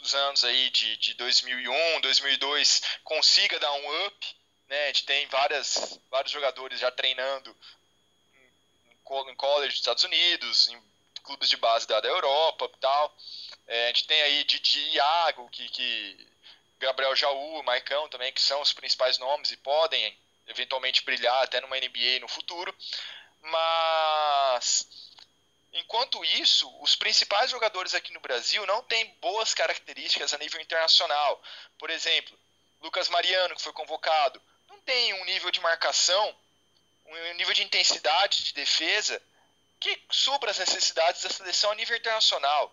dos 0.00 0.14
anos 0.14 0.44
aí 0.44 0.70
de, 0.70 0.96
de 0.96 1.14
2001, 1.14 2.00
2002 2.00 2.82
consiga 3.04 3.58
dar 3.60 3.72
um 3.72 4.06
up, 4.06 4.36
né? 4.68 4.84
A 4.84 4.86
gente 4.88 5.04
tem 5.04 5.26
várias, 5.28 6.00
vários 6.10 6.32
jogadores 6.32 6.80
já 6.80 6.90
treinando 6.90 7.54
em, 8.34 9.30
em 9.30 9.36
college 9.36 9.68
dos 9.68 9.80
Estados 9.80 10.04
Unidos, 10.04 10.68
em 10.68 10.82
clubes 11.22 11.48
de 11.48 11.56
base 11.56 11.86
da, 11.86 12.00
da 12.00 12.08
Europa 12.08 12.70
e 12.74 12.80
tal. 12.80 13.16
É, 13.66 13.84
a 13.84 13.86
gente 13.88 14.06
tem 14.06 14.20
aí 14.22 14.44
Didi 14.44 14.80
Iago, 14.94 15.48
que, 15.50 15.68
que 15.70 16.28
Gabriel 16.78 17.16
Jaú, 17.16 17.62
Maicão 17.62 18.08
também, 18.08 18.32
que 18.32 18.40
são 18.40 18.60
os 18.60 18.72
principais 18.72 19.18
nomes 19.18 19.50
e 19.50 19.56
podem 19.56 20.16
eventualmente 20.46 21.04
brilhar 21.04 21.42
até 21.42 21.60
numa 21.60 21.76
NBA 21.76 22.20
no 22.20 22.28
futuro. 22.28 22.74
Mas 23.42 24.86
Enquanto 25.74 26.24
isso, 26.24 26.72
os 26.80 26.94
principais 26.94 27.50
jogadores 27.50 27.94
aqui 27.94 28.12
no 28.12 28.20
Brasil 28.20 28.64
não 28.64 28.80
têm 28.84 29.06
boas 29.20 29.52
características 29.52 30.32
a 30.32 30.38
nível 30.38 30.60
internacional. 30.60 31.42
Por 31.76 31.90
exemplo, 31.90 32.38
Lucas 32.80 33.08
Mariano, 33.08 33.56
que 33.56 33.62
foi 33.62 33.72
convocado, 33.72 34.40
não 34.68 34.78
tem 34.82 35.12
um 35.14 35.24
nível 35.24 35.50
de 35.50 35.60
marcação, 35.60 36.36
um 37.06 37.34
nível 37.34 37.52
de 37.52 37.64
intensidade 37.64 38.44
de 38.44 38.54
defesa 38.54 39.20
que 39.80 40.00
supra 40.08 40.52
as 40.52 40.58
necessidades 40.58 41.22
da 41.22 41.30
seleção 41.30 41.72
a 41.72 41.74
nível 41.74 41.96
internacional. 41.96 42.72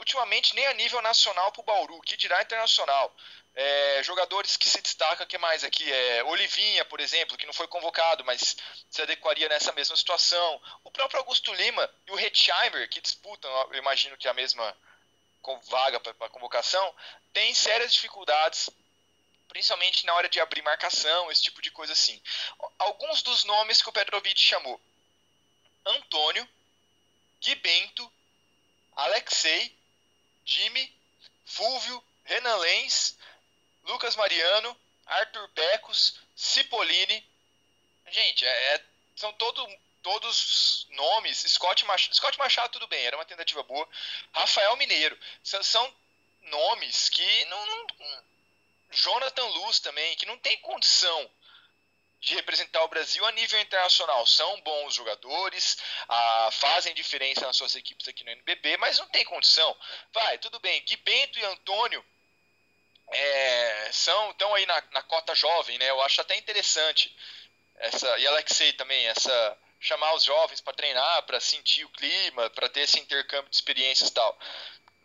Ultimamente 0.00 0.54
nem 0.54 0.66
a 0.66 0.74
nível 0.74 1.00
nacional 1.02 1.52
para 1.52 1.60
o 1.60 1.64
Bauru, 1.64 2.00
que 2.00 2.16
dirá 2.16 2.42
internacional. 2.42 3.14
É, 3.54 4.02
jogadores 4.02 4.56
que 4.56 4.68
se 4.68 4.80
destacam, 4.80 5.26
que 5.26 5.36
mais 5.36 5.62
aqui? 5.62 5.90
É, 5.92 6.24
Olivinha, 6.24 6.84
por 6.86 7.00
exemplo, 7.00 7.36
que 7.36 7.46
não 7.46 7.52
foi 7.52 7.68
convocado, 7.68 8.24
mas 8.24 8.56
se 8.90 9.02
adequaria 9.02 9.48
nessa 9.48 9.72
mesma 9.72 9.94
situação. 9.96 10.60
O 10.84 10.90
próprio 10.90 11.20
Augusto 11.20 11.52
Lima 11.52 11.88
e 12.06 12.12
o 12.12 12.18
Hetzheimer, 12.18 12.88
que 12.88 13.00
disputam, 13.00 13.50
eu 13.72 13.78
imagino 13.78 14.16
que 14.16 14.28
a 14.28 14.34
mesma 14.34 14.76
vaga 15.68 16.00
para 16.00 16.28
convocação, 16.30 16.94
tem 17.32 17.52
sérias 17.54 17.92
dificuldades, 17.92 18.70
principalmente 19.48 20.06
na 20.06 20.14
hora 20.14 20.28
de 20.28 20.40
abrir 20.40 20.62
marcação, 20.62 21.30
esse 21.30 21.42
tipo 21.42 21.60
de 21.60 21.70
coisa 21.70 21.92
assim. 21.92 22.20
Alguns 22.78 23.22
dos 23.22 23.44
nomes 23.44 23.82
que 23.82 23.88
o 23.88 23.92
Petrovic 23.92 24.40
chamou: 24.40 24.80
Antônio, 25.84 26.48
Gui 27.40 27.54
Bento, 27.56 28.10
Alexei, 28.94 29.74
Jimmy, 30.50 30.92
Fúvio, 31.44 32.02
Renan 32.24 32.56
Lenz, 32.56 33.16
Lucas 33.84 34.16
Mariano, 34.16 34.76
Arthur 35.06 35.48
Pecos, 35.50 36.18
Cipollini. 36.34 37.24
Gente, 38.10 38.44
é, 38.44 38.74
é, 38.74 38.84
são 39.14 39.32
todo, 39.34 39.64
todos 40.02 40.88
nomes. 40.90 41.38
Scott 41.38 41.84
Machado, 41.84 42.14
Scott 42.16 42.36
Machado, 42.36 42.72
tudo 42.72 42.88
bem, 42.88 43.04
era 43.06 43.16
uma 43.16 43.24
tentativa 43.24 43.62
boa. 43.62 43.88
Rafael 44.32 44.76
Mineiro. 44.76 45.16
São, 45.44 45.62
são 45.62 45.94
nomes 46.42 47.08
que 47.08 47.44
não, 47.44 47.66
não. 47.66 47.86
Jonathan 48.90 49.44
Luz 49.44 49.78
também, 49.78 50.16
que 50.16 50.26
não 50.26 50.36
tem 50.38 50.58
condição 50.58 51.30
de 52.20 52.34
representar 52.34 52.84
o 52.84 52.88
Brasil 52.88 53.24
a 53.24 53.32
nível 53.32 53.58
internacional. 53.60 54.26
São 54.26 54.60
bons 54.60 54.94
jogadores, 54.94 55.78
ah, 56.08 56.50
fazem 56.52 56.94
diferença 56.94 57.46
nas 57.46 57.56
suas 57.56 57.74
equipes 57.74 58.06
aqui 58.06 58.22
no 58.24 58.30
NBB, 58.30 58.76
mas 58.76 58.98
não 58.98 59.08
tem 59.08 59.24
condição. 59.24 59.74
Vai, 60.12 60.38
tudo 60.38 60.60
bem. 60.60 60.82
Gui 60.82 60.96
Bento 60.96 61.38
e 61.38 61.44
Antônio 61.44 62.04
é, 63.08 63.90
são 63.92 64.30
estão 64.30 64.54
aí 64.54 64.66
na, 64.66 64.82
na, 64.92 65.02
cota 65.02 65.34
jovem, 65.34 65.78
né? 65.78 65.90
Eu 65.90 66.00
acho 66.02 66.20
até 66.20 66.36
interessante 66.36 67.14
essa 67.76 68.18
e 68.18 68.26
Alexei 68.26 68.72
também 68.74 69.06
essa 69.06 69.58
chamar 69.80 70.14
os 70.14 70.22
jovens 70.24 70.60
para 70.60 70.74
treinar, 70.74 71.22
para 71.22 71.40
sentir 71.40 71.84
o 71.84 71.88
clima, 71.88 72.50
para 72.50 72.68
ter 72.68 72.80
esse 72.80 73.00
intercâmbio 73.00 73.48
de 73.50 73.56
experiências 73.56 74.10
e 74.10 74.12
tal. 74.12 74.38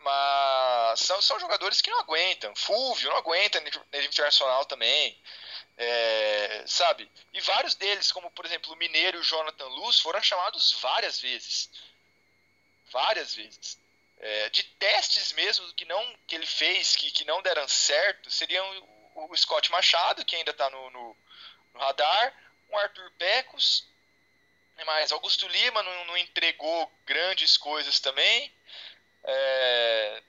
Mas 0.06 1.00
são, 1.00 1.20
são 1.20 1.40
jogadores 1.40 1.80
que 1.80 1.90
não 1.90 1.98
aguentam. 1.98 2.54
Fúvio 2.54 3.10
não 3.10 3.16
aguenta 3.16 3.60
nível 3.60 3.84
internacional 3.92 4.64
também. 4.64 5.20
É, 5.76 6.62
sabe? 6.64 7.10
E 7.32 7.40
vários 7.40 7.74
deles, 7.74 8.12
como 8.12 8.30
por 8.30 8.46
exemplo 8.46 8.72
o 8.72 8.76
Mineiro 8.76 9.16
e 9.16 9.20
o 9.20 9.24
Jonathan 9.24 9.66
Luz, 9.66 9.98
foram 9.98 10.22
chamados 10.22 10.74
várias 10.74 11.20
vezes. 11.20 11.68
Várias 12.92 13.34
vezes. 13.34 13.80
É, 14.20 14.48
de 14.50 14.62
testes 14.62 15.32
mesmo 15.32 15.74
que 15.74 15.84
não 15.84 16.16
que 16.28 16.36
ele 16.36 16.46
fez, 16.46 16.94
que, 16.94 17.10
que 17.10 17.24
não 17.24 17.42
deram 17.42 17.66
certo, 17.66 18.30
seriam 18.30 18.64
o, 19.16 19.32
o 19.32 19.36
Scott 19.36 19.72
Machado, 19.72 20.24
que 20.24 20.36
ainda 20.36 20.52
está 20.52 20.70
no, 20.70 20.88
no, 20.90 21.16
no, 21.74 21.80
radar, 21.80 22.32
o 22.68 22.78
Arthur 22.78 23.10
Pecos, 23.18 23.84
mas 24.86 25.10
Augusto 25.10 25.48
Lima 25.48 25.82
não, 25.82 26.04
não 26.04 26.16
entregou 26.16 26.90
grandes 27.04 27.56
coisas 27.56 27.98
também. 27.98 28.52
É, 29.26 30.22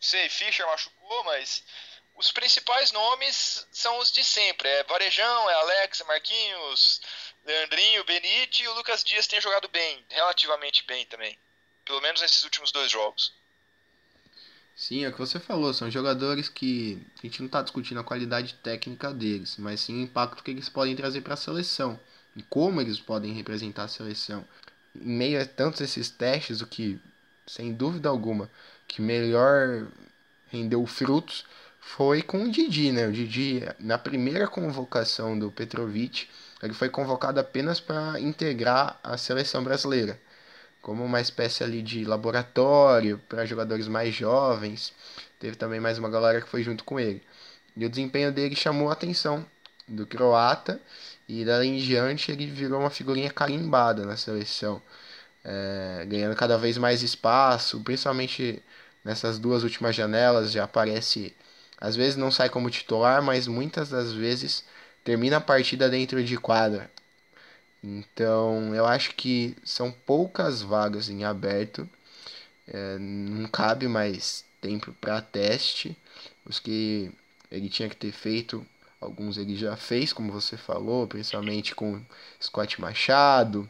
sei, 0.00 0.28
Fischer 0.28 0.66
machucou, 0.66 1.24
mas 1.24 1.64
os 2.16 2.30
principais 2.30 2.92
nomes 2.92 3.66
são 3.72 3.98
os 3.98 4.12
de 4.12 4.24
sempre. 4.24 4.68
É 4.68 4.84
Varejão, 4.84 5.50
é 5.50 5.54
Alex, 5.54 6.00
é 6.00 6.04
Marquinhos, 6.04 7.00
Leandrinho, 7.44 8.04
Benite 8.04 8.62
e 8.62 8.68
o 8.68 8.74
Lucas 8.74 9.02
Dias 9.02 9.26
tem 9.26 9.40
jogado 9.40 9.68
bem, 9.68 10.04
relativamente 10.08 10.84
bem 10.86 11.04
também. 11.06 11.36
Pelo 11.84 12.00
menos 12.00 12.20
nesses 12.20 12.44
últimos 12.44 12.70
dois 12.70 12.90
jogos. 12.90 13.32
Sim, 14.76 15.04
é 15.04 15.08
o 15.08 15.12
que 15.12 15.18
você 15.18 15.38
falou, 15.38 15.72
são 15.72 15.90
jogadores 15.90 16.48
que 16.48 17.00
a 17.18 17.26
gente 17.26 17.40
não 17.40 17.46
está 17.46 17.62
discutindo 17.62 18.00
a 18.00 18.04
qualidade 18.04 18.54
técnica 18.54 19.12
deles, 19.12 19.56
mas 19.56 19.80
sim 19.80 19.94
o 19.94 20.02
impacto 20.02 20.42
que 20.42 20.50
eles 20.50 20.68
podem 20.68 20.96
trazer 20.96 21.20
para 21.20 21.34
a 21.34 21.36
seleção 21.36 21.98
e 22.34 22.42
como 22.42 22.80
eles 22.80 22.98
podem 22.98 23.32
representar 23.32 23.84
a 23.84 23.88
seleção. 23.88 24.46
Em 24.94 25.16
meio 25.16 25.40
a 25.40 25.46
tantos 25.46 25.80
esses 25.80 26.10
testes, 26.10 26.60
o 26.60 26.66
que, 26.66 27.00
sem 27.46 27.72
dúvida 27.72 28.08
alguma, 28.08 28.50
que 28.86 29.02
melhor 29.02 29.86
rendeu 30.50 30.84
frutos 30.86 31.44
foi 31.80 32.22
com 32.22 32.44
o 32.44 32.50
Didi, 32.50 32.90
né? 32.90 33.06
O 33.06 33.12
Didi, 33.12 33.62
na 33.78 33.98
primeira 33.98 34.48
convocação 34.48 35.38
do 35.38 35.50
Petrovic, 35.50 36.28
ele 36.62 36.72
foi 36.72 36.88
convocado 36.88 37.38
apenas 37.38 37.78
para 37.78 38.18
integrar 38.18 38.98
a 39.02 39.18
seleção 39.18 39.62
brasileira, 39.62 40.18
como 40.80 41.04
uma 41.04 41.20
espécie 41.20 41.62
ali 41.62 41.82
de 41.82 42.04
laboratório 42.04 43.20
para 43.28 43.44
jogadores 43.44 43.86
mais 43.86 44.14
jovens. 44.14 44.92
Teve 45.38 45.56
também 45.56 45.78
mais 45.78 45.98
uma 45.98 46.08
galera 46.08 46.40
que 46.40 46.48
foi 46.48 46.62
junto 46.62 46.84
com 46.84 46.98
ele. 46.98 47.22
E 47.76 47.84
o 47.84 47.90
desempenho 47.90 48.32
dele 48.32 48.56
chamou 48.56 48.88
a 48.88 48.94
atenção 48.94 49.44
do 49.86 50.06
croata 50.06 50.80
e 51.28 51.44
dali 51.44 51.68
em 51.68 51.78
diante 51.78 52.32
ele 52.32 52.46
virou 52.46 52.80
uma 52.80 52.90
figurinha 52.90 53.30
carimbada 53.30 54.04
na 54.04 54.16
seleção, 54.16 54.80
é, 55.44 56.04
ganhando 56.06 56.36
cada 56.36 56.56
vez 56.58 56.78
mais 56.78 57.02
espaço, 57.02 57.80
principalmente 57.80 58.62
nessas 59.04 59.38
duas 59.38 59.62
últimas 59.62 59.94
janelas 59.94 60.50
já 60.52 60.64
aparece 60.64 61.34
às 61.84 61.96
vezes 61.96 62.16
não 62.16 62.30
sai 62.30 62.48
como 62.48 62.70
titular, 62.70 63.22
mas 63.22 63.46
muitas 63.46 63.90
das 63.90 64.12
vezes 64.12 64.64
termina 65.04 65.36
a 65.36 65.40
partida 65.40 65.88
dentro 65.88 66.24
de 66.24 66.36
quadra. 66.38 66.90
Então 67.82 68.74
eu 68.74 68.86
acho 68.86 69.14
que 69.14 69.54
são 69.64 69.92
poucas 69.92 70.62
vagas 70.62 71.10
em 71.10 71.24
aberto. 71.24 71.88
É, 72.66 72.98
não 72.98 73.46
cabe 73.48 73.86
mais 73.88 74.44
tempo 74.60 74.94
para 75.00 75.20
teste. 75.20 75.96
Os 76.46 76.58
que 76.58 77.12
ele 77.50 77.68
tinha 77.68 77.88
que 77.88 77.96
ter 77.96 78.12
feito, 78.12 78.66
alguns 79.00 79.36
ele 79.36 79.54
já 79.54 79.76
fez, 79.76 80.12
como 80.12 80.32
você 80.32 80.56
falou, 80.56 81.06
principalmente 81.06 81.74
com 81.74 82.02
Scott 82.40 82.80
Machado. 82.80 83.68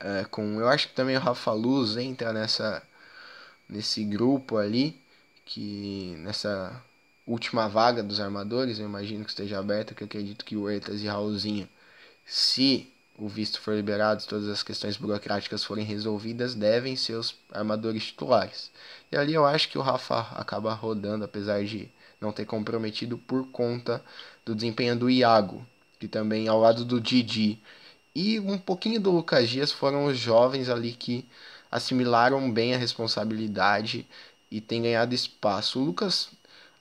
É, 0.00 0.24
com, 0.24 0.58
eu 0.60 0.68
acho 0.68 0.88
que 0.88 0.94
também 0.94 1.16
o 1.16 1.20
Rafa 1.20 1.52
Luz 1.52 1.96
entra 1.96 2.32
nessa, 2.32 2.82
nesse 3.68 4.02
grupo 4.04 4.56
ali, 4.56 4.98
que 5.44 6.14
nessa 6.18 6.82
última 7.26 7.68
vaga 7.68 8.02
dos 8.02 8.18
armadores, 8.18 8.78
eu 8.78 8.86
imagino 8.86 9.24
que 9.24 9.30
esteja 9.30 9.58
aberta, 9.58 9.94
que 9.94 10.02
eu 10.02 10.06
acredito 10.06 10.44
que 10.44 10.56
o 10.56 10.62
Huertas 10.62 11.02
e 11.02 11.06
Raulzinho, 11.06 11.68
se 12.24 12.90
o 13.18 13.28
visto 13.28 13.60
for 13.60 13.74
liberado, 13.74 14.24
todas 14.26 14.48
as 14.48 14.62
questões 14.62 14.96
burocráticas 14.96 15.62
forem 15.62 15.84
resolvidas, 15.84 16.54
devem 16.54 16.96
ser 16.96 17.14
os 17.14 17.36
armadores 17.52 18.06
titulares. 18.06 18.70
E 19.12 19.16
ali 19.16 19.34
eu 19.34 19.44
acho 19.44 19.68
que 19.68 19.76
o 19.76 19.82
Rafa 19.82 20.20
acaba 20.34 20.72
rodando, 20.72 21.24
apesar 21.24 21.62
de 21.64 21.90
não 22.20 22.32
ter 22.32 22.46
comprometido 22.46 23.18
por 23.18 23.46
conta 23.48 24.02
do 24.44 24.54
desempenho 24.54 24.96
do 24.96 25.10
Iago, 25.10 25.66
que 25.98 26.08
também 26.08 26.48
ao 26.48 26.58
lado 26.58 26.84
do 26.84 27.00
Didi 27.00 27.60
e 28.14 28.40
um 28.40 28.58
pouquinho 28.58 29.00
do 29.00 29.10
Lucas 29.10 29.48
Dias 29.48 29.72
foram 29.72 30.06
os 30.06 30.18
jovens 30.18 30.68
ali 30.68 30.92
que 30.92 31.26
assimilaram 31.70 32.50
bem 32.50 32.74
a 32.74 32.78
responsabilidade 32.78 34.06
e 34.50 34.60
têm 34.60 34.82
ganhado 34.82 35.14
espaço. 35.14 35.80
O 35.80 35.84
Lucas 35.84 36.30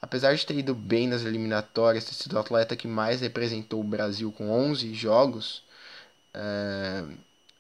Apesar 0.02 0.34
de 0.34 0.46
ter 0.46 0.58
ido 0.58 0.74
bem 0.74 1.08
nas 1.08 1.24
eliminatórias, 1.24 2.06
ter 2.06 2.14
sido 2.14 2.34
o 2.34 2.40
atleta 2.40 2.76
que 2.76 2.88
mais 2.88 3.20
representou 3.20 3.82
o 3.82 3.84
Brasil 3.84 4.32
com 4.32 4.50
11 4.50 4.94
jogos, 4.94 5.62
é, 6.34 7.04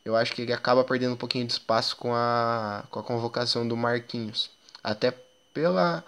eu 0.05 0.15
acho 0.15 0.33
que 0.33 0.43
ele 0.43 0.53
acaba 0.53 0.83
perdendo 0.83 1.13
um 1.13 1.17
pouquinho 1.17 1.45
de 1.45 1.53
espaço 1.53 1.97
com 1.97 2.13
a, 2.15 2.85
com 2.89 2.99
a 2.99 3.03
convocação 3.03 3.67
do 3.67 3.75
Marquinhos. 3.75 4.49
Até 4.81 5.13
pela, 5.53 6.03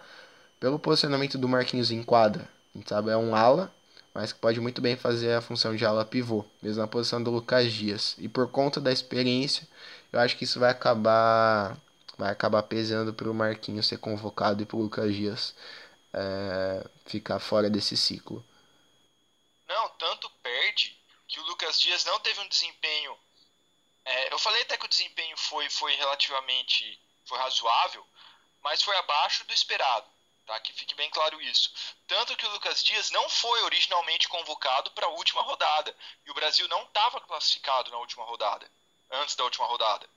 pelo 0.59 0.79
posicionamento 0.79 1.37
do 1.37 1.49
Marquinhos 1.49 1.91
em 1.91 2.01
quadra. 2.01 2.47
A 2.73 2.77
gente 2.77 2.89
sabe, 2.89 3.11
é 3.11 3.17
um 3.17 3.35
ala, 3.35 3.73
mas 4.13 4.33
que 4.33 4.39
pode 4.39 4.59
muito 4.59 4.81
bem 4.81 4.95
fazer 4.95 5.33
a 5.33 5.41
função 5.41 5.75
de 5.75 5.85
ala 5.85 6.05
pivô, 6.05 6.45
mesmo 6.61 6.81
na 6.81 6.87
posição 6.87 7.21
do 7.21 7.31
Lucas 7.31 7.71
Dias. 7.71 8.15
E 8.17 8.27
por 8.27 8.49
conta 8.49 8.81
da 8.81 8.91
experiência, 8.91 9.67
eu 10.11 10.19
acho 10.19 10.37
que 10.37 10.43
isso 10.43 10.59
vai 10.59 10.69
acabar 10.69 11.77
vai 12.17 12.29
acabar 12.31 12.61
pesando 12.63 13.13
para 13.13 13.31
o 13.31 13.33
Marquinhos 13.33 13.87
ser 13.87 13.97
convocado 13.97 14.61
e 14.61 14.65
para 14.65 14.77
o 14.77 14.81
Lucas 14.81 15.15
Dias 15.15 15.55
é, 16.13 16.87
ficar 17.05 17.39
fora 17.39 17.69
desse 17.69 17.97
ciclo. 17.97 18.45
Não, 19.67 19.89
tanto 19.97 20.29
perde 20.43 20.99
que 21.27 21.39
o 21.39 21.43
Lucas 21.43 21.79
Dias 21.79 22.05
não 22.05 22.19
teve 22.19 22.39
um 22.41 22.47
desempenho. 22.47 23.17
É, 24.05 24.33
eu 24.33 24.37
falei 24.37 24.61
até 24.61 24.77
que 24.77 24.85
o 24.85 24.89
desempenho 24.89 25.35
foi, 25.37 25.69
foi 25.69 25.95
relativamente 25.95 26.99
foi 27.25 27.37
razoável, 27.39 28.05
mas 28.61 28.81
foi 28.81 28.95
abaixo 28.97 29.45
do 29.47 29.53
esperado. 29.53 30.05
Tá? 30.51 30.59
Que 30.59 30.73
fique 30.73 30.93
bem 30.95 31.09
claro 31.11 31.41
isso. 31.41 31.71
Tanto 32.09 32.35
que 32.35 32.45
o 32.45 32.49
Lucas 32.49 32.83
Dias 32.83 33.09
não 33.11 33.29
foi 33.29 33.63
originalmente 33.63 34.27
convocado 34.27 34.91
para 34.91 35.05
a 35.05 35.09
última 35.11 35.41
rodada. 35.41 35.95
E 36.25 36.31
o 36.31 36.33
Brasil 36.33 36.67
não 36.67 36.83
estava 36.83 37.21
classificado 37.21 37.89
na 37.89 37.97
última 37.97 38.25
rodada. 38.25 38.69
Antes 39.11 39.33
da 39.37 39.45
última 39.45 39.65
rodada. 39.65 40.09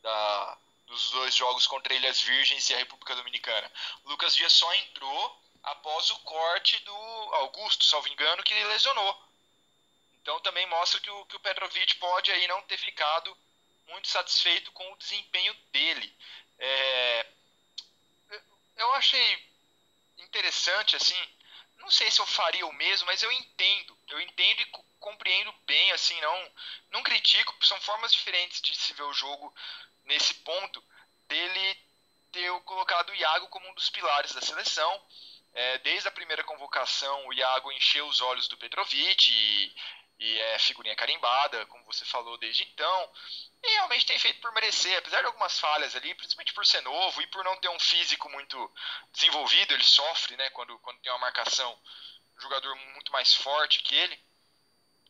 Da, 0.00 0.58
dos 0.86 1.10
dois 1.10 1.34
jogos 1.34 1.66
contra 1.66 1.92
Ilhas 1.92 2.20
Virgens 2.20 2.70
e 2.70 2.74
a 2.74 2.78
República 2.78 3.16
Dominicana. 3.16 3.68
O 4.04 4.10
Lucas 4.10 4.36
Dias 4.36 4.52
só 4.52 4.72
entrou 4.74 5.42
após 5.64 6.08
o 6.10 6.20
corte 6.20 6.78
do 6.84 6.94
Augusto, 7.32 7.84
salvo 7.84 8.06
engano, 8.06 8.44
que 8.44 8.54
ele 8.54 8.68
lesionou. 8.68 9.24
Então 10.22 10.38
também 10.38 10.66
mostra 10.66 11.00
que 11.00 11.10
o, 11.10 11.26
que 11.26 11.34
o 11.34 11.40
Petrovic 11.40 11.96
pode 11.96 12.30
aí 12.30 12.46
não 12.46 12.62
ter 12.62 12.78
ficado 12.78 13.36
muito 13.88 14.06
satisfeito 14.06 14.70
com 14.70 14.92
o 14.92 14.96
desempenho 14.98 15.52
dele. 15.72 16.16
É, 16.60 17.26
eu 18.76 18.94
achei 18.94 19.53
interessante, 20.34 20.96
assim, 20.96 21.28
não 21.78 21.90
sei 21.90 22.10
se 22.10 22.20
eu 22.20 22.26
faria 22.26 22.66
o 22.66 22.72
mesmo, 22.72 23.06
mas 23.06 23.22
eu 23.22 23.30
entendo. 23.30 23.96
Eu 24.08 24.20
entendo 24.20 24.60
e 24.60 24.66
compreendo 24.98 25.52
bem, 25.64 25.92
assim, 25.92 26.20
não, 26.20 26.52
não 26.90 27.02
critico, 27.02 27.54
são 27.64 27.80
formas 27.80 28.12
diferentes 28.12 28.60
de 28.60 28.74
se 28.74 28.92
ver 28.94 29.04
o 29.04 29.12
jogo 29.12 29.54
nesse 30.04 30.34
ponto, 30.34 30.82
dele 31.28 31.78
ter 32.32 32.50
colocado 32.62 33.10
o 33.10 33.14
Iago 33.14 33.48
como 33.48 33.68
um 33.68 33.74
dos 33.74 33.90
pilares 33.90 34.32
da 34.32 34.40
seleção. 34.40 35.02
É, 35.52 35.78
desde 35.78 36.08
a 36.08 36.12
primeira 36.12 36.42
convocação, 36.42 37.28
o 37.28 37.32
Iago 37.32 37.70
encheu 37.70 38.06
os 38.08 38.20
olhos 38.20 38.48
do 38.48 38.56
Petrovic 38.56 39.30
e, 39.30 39.74
e 40.24 40.40
é 40.40 40.58
figurinha 40.58 40.96
carimbada, 40.96 41.66
como 41.66 41.84
você 41.84 42.02
falou 42.06 42.38
desde 42.38 42.62
então. 42.62 43.12
E 43.62 43.68
realmente 43.68 44.06
tem 44.06 44.18
feito 44.18 44.40
por 44.40 44.52
merecer, 44.52 44.96
apesar 44.96 45.20
de 45.20 45.26
algumas 45.26 45.58
falhas 45.60 45.94
ali, 45.94 46.14
principalmente 46.14 46.54
por 46.54 46.64
ser 46.64 46.80
novo 46.80 47.20
e 47.20 47.26
por 47.26 47.44
não 47.44 47.54
ter 47.56 47.68
um 47.68 47.78
físico 47.78 48.28
muito 48.30 48.74
desenvolvido, 49.12 49.74
ele 49.74 49.84
sofre, 49.84 50.34
né, 50.36 50.48
quando, 50.50 50.78
quando 50.78 50.98
tem 51.00 51.12
uma 51.12 51.18
marcação, 51.18 51.78
um 52.38 52.40
jogador 52.40 52.74
muito 52.94 53.12
mais 53.12 53.34
forte 53.34 53.82
que 53.82 53.94
ele. 53.94 54.18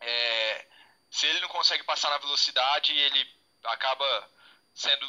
É, 0.01 0.67
se 1.11 1.27
ele 1.27 1.41
não 1.41 1.49
consegue 1.49 1.85
passar 1.85 2.11
na 2.11 2.19
velocidade, 2.19 2.93
ele 2.93 3.35
acaba 3.63 4.31
sendo 4.75 5.07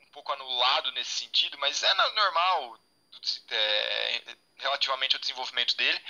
um 0.00 0.06
pouco 0.12 0.32
anulado 0.32 0.92
nesse 0.92 1.10
sentido, 1.10 1.58
mas 1.58 1.82
é 1.82 1.94
normal 1.94 2.78
é, 3.50 4.36
relativamente 4.56 5.16
ao 5.16 5.20
desenvolvimento 5.20 5.76
dele. 5.76 6.00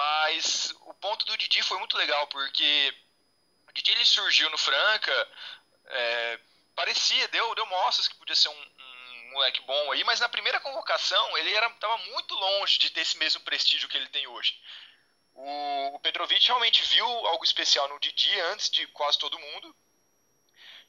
Mas 0.00 0.74
o 0.86 0.94
ponto 0.94 1.26
do 1.26 1.36
Didi 1.36 1.62
foi 1.62 1.76
muito 1.78 1.94
legal, 1.94 2.26
porque 2.28 2.94
o 3.68 3.72
Didi 3.72 3.90
ele 3.90 4.06
surgiu 4.06 4.48
no 4.48 4.56
Franca, 4.56 5.28
é, 5.84 6.40
parecia, 6.74 7.28
deu, 7.28 7.54
deu 7.54 7.66
mostras 7.66 8.08
que 8.08 8.16
podia 8.16 8.34
ser 8.34 8.48
um, 8.48 8.62
um, 8.62 9.30
moleque 9.32 9.60
bom 9.60 9.92
aí, 9.92 10.02
mas 10.04 10.18
na 10.18 10.28
primeira 10.28 10.58
convocação 10.58 11.36
ele 11.36 11.50
estava 11.50 11.98
muito 11.98 12.34
longe 12.34 12.78
de 12.78 12.88
ter 12.88 13.02
esse 13.02 13.18
mesmo 13.18 13.42
prestígio 13.42 13.90
que 13.90 13.96
ele 13.98 14.08
tem 14.08 14.26
hoje. 14.26 14.58
O, 15.34 15.96
o 15.96 16.00
Petrovic 16.00 16.46
realmente 16.46 16.80
viu 16.80 17.06
algo 17.26 17.44
especial 17.44 17.86
no 17.90 18.00
Didi 18.00 18.40
antes 18.52 18.70
de 18.70 18.86
quase 18.88 19.18
todo 19.18 19.38
mundo. 19.38 19.76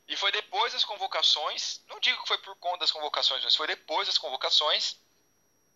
E 0.08 0.16
foi 0.16 0.32
depois 0.32 0.72
das 0.72 0.86
convocações, 0.86 1.84
não 1.88 2.00
digo 2.00 2.22
que 2.22 2.30
foi 2.30 2.38
por 2.38 2.56
conta 2.56 2.80
das 2.80 2.92
convocações, 2.92 3.44
mas 3.44 3.58
foi 3.58 3.68
depois 3.68 4.08
das 4.08 4.18
convocações 4.18 4.98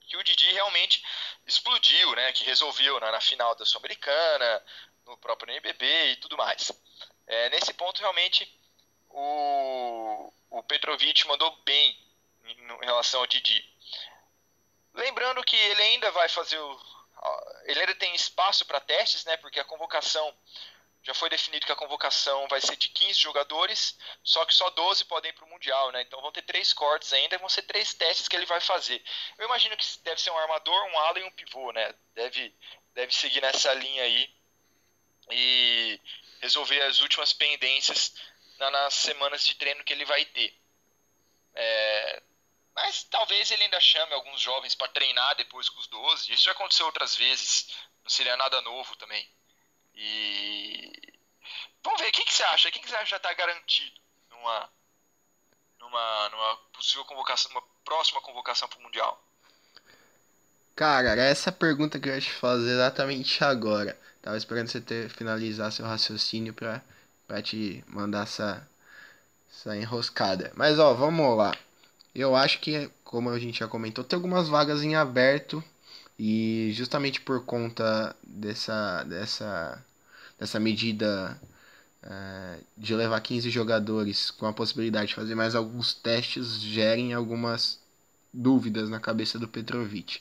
que 0.05 0.17
o 0.17 0.23
Didi 0.23 0.51
realmente 0.51 1.03
explodiu, 1.45 2.15
né? 2.15 2.31
Que 2.33 2.43
resolveu 2.43 2.99
na, 2.99 3.11
na 3.11 3.21
final 3.21 3.55
da 3.55 3.65
Sul-Americana, 3.65 4.63
no 5.05 5.17
próprio 5.17 5.51
NBB 5.51 6.11
e 6.11 6.15
tudo 6.17 6.37
mais. 6.37 6.71
É, 7.27 7.49
nesse 7.49 7.73
ponto, 7.73 7.99
realmente, 7.99 8.51
o, 9.09 10.33
o 10.49 10.63
Petrovic 10.63 11.25
mandou 11.27 11.55
bem 11.63 11.97
em, 12.45 12.83
em 12.83 12.85
relação 12.85 13.21
ao 13.21 13.27
Didi. 13.27 13.63
Lembrando 14.93 15.43
que 15.43 15.55
ele 15.55 15.81
ainda 15.81 16.11
vai 16.11 16.29
fazer 16.29 16.57
o. 16.57 16.95
Ele 17.63 17.79
ainda 17.79 17.95
tem 17.95 18.13
espaço 18.13 18.65
para 18.65 18.79
testes, 18.79 19.25
né? 19.25 19.37
Porque 19.37 19.59
a 19.59 19.65
convocação. 19.65 20.33
Já 21.05 21.13
foi 21.13 21.29
definido 21.29 21.67
que 21.67 21.71
a 21.71 21.75
convocação 21.75 22.47
vai 22.47 22.59
ser 22.59 22.75
de 22.77 22.89
15 22.89 23.19
jogadores, 23.19 23.95
só 24.23 24.43
que 24.43 24.55
só 24.55 24.67
12 24.71 25.05
podem 25.05 25.29
ir 25.29 25.33
para 25.33 25.45
o 25.45 25.49
Mundial, 25.49 25.91
né? 25.91 26.01
Então 26.01 26.19
vão 26.19 26.31
ter 26.31 26.41
três 26.41 26.73
cortes 26.73 27.13
ainda, 27.13 27.37
vão 27.37 27.47
ser 27.47 27.61
três 27.61 27.93
testes 27.93 28.27
que 28.27 28.35
ele 28.35 28.47
vai 28.47 28.59
fazer. 28.59 29.03
Eu 29.37 29.45
imagino 29.45 29.77
que 29.77 29.85
deve 29.99 30.19
ser 30.19 30.31
um 30.31 30.37
armador, 30.37 30.83
um 30.85 30.97
ala 30.99 31.19
e 31.19 31.23
um 31.23 31.29
pivô, 31.29 31.71
né? 31.71 31.93
Deve, 32.15 32.51
deve 32.95 33.13
seguir 33.13 33.39
nessa 33.39 33.71
linha 33.75 34.01
aí 34.01 34.33
e 35.29 36.01
resolver 36.41 36.81
as 36.81 36.99
últimas 37.01 37.33
pendências 37.33 38.15
nas 38.57 38.95
semanas 38.95 39.45
de 39.45 39.53
treino 39.53 39.83
que 39.83 39.93
ele 39.93 40.05
vai 40.05 40.25
ter. 40.25 40.57
É, 41.53 42.23
mas 42.73 43.03
talvez 43.03 43.51
ele 43.51 43.63
ainda 43.63 43.79
chame 43.79 44.11
alguns 44.13 44.41
jovens 44.41 44.73
para 44.73 44.87
treinar 44.87 45.35
depois 45.35 45.69
com 45.69 45.79
os 45.79 45.87
12. 45.87 46.33
Isso 46.33 46.45
já 46.45 46.51
aconteceu 46.51 46.87
outras 46.87 47.15
vezes. 47.15 47.67
Não 48.03 48.09
seria 48.09 48.35
nada 48.35 48.59
novo 48.61 48.95
também. 48.95 49.29
E. 49.95 50.91
Vamos 51.83 52.01
ver, 52.01 52.09
o 52.09 52.11
que, 52.11 52.23
que 52.23 52.33
você 52.33 52.43
acha? 52.43 52.69
O 52.69 52.71
que, 52.71 52.79
você 52.79 52.95
acha 52.95 53.05
já 53.05 53.17
está 53.17 53.33
garantido 53.33 53.99
numa, 54.31 54.69
numa, 55.79 56.29
numa 56.29 56.57
possível 56.73 57.05
convocação, 57.05 57.51
numa 57.53 57.63
próxima 57.83 58.21
convocação 58.21 58.67
para 58.67 58.79
o 58.79 58.83
Mundial? 58.83 59.23
Cara, 60.75 61.15
essa 61.15 61.51
pergunta 61.51 61.99
que 61.99 62.09
eu 62.09 62.15
ia 62.15 62.21
te 62.21 62.31
fazer 62.31 62.71
exatamente 62.71 63.43
agora. 63.43 63.97
Tava 64.21 64.35
esperando 64.37 64.67
você 64.67 64.81
ter 64.81 65.09
finalizar 65.09 65.71
seu 65.71 65.85
raciocínio 65.85 66.53
para 66.53 66.81
para 67.27 67.41
te 67.41 67.83
mandar 67.87 68.23
essa, 68.23 68.67
essa 69.49 69.75
enroscada. 69.75 70.51
Mas 70.55 70.79
ó, 70.79 70.93
vamos 70.93 71.37
lá. 71.37 71.55
Eu 72.13 72.35
acho 72.35 72.59
que, 72.59 72.89
como 73.03 73.29
a 73.29 73.39
gente 73.39 73.59
já 73.59 73.67
comentou, 73.67 74.03
tem 74.03 74.15
algumas 74.15 74.47
vagas 74.47 74.83
em 74.83 74.95
aberto 74.95 75.63
e 76.17 76.71
justamente 76.73 77.19
por 77.19 77.45
conta 77.45 78.15
dessa 78.23 79.03
dessa 79.03 79.84
dessa 80.39 80.59
medida 80.59 81.39
uh, 82.03 82.63
de 82.77 82.95
levar 82.95 83.19
15 83.21 83.49
jogadores 83.49 84.31
com 84.31 84.45
a 84.45 84.53
possibilidade 84.53 85.09
de 85.09 85.15
fazer 85.15 85.35
mais 85.35 85.55
alguns 85.55 85.93
testes 85.93 86.59
gerem 86.59 87.13
algumas 87.13 87.79
dúvidas 88.33 88.89
na 88.89 88.99
cabeça 88.99 89.39
do 89.39 89.47
Petrovic. 89.47 90.19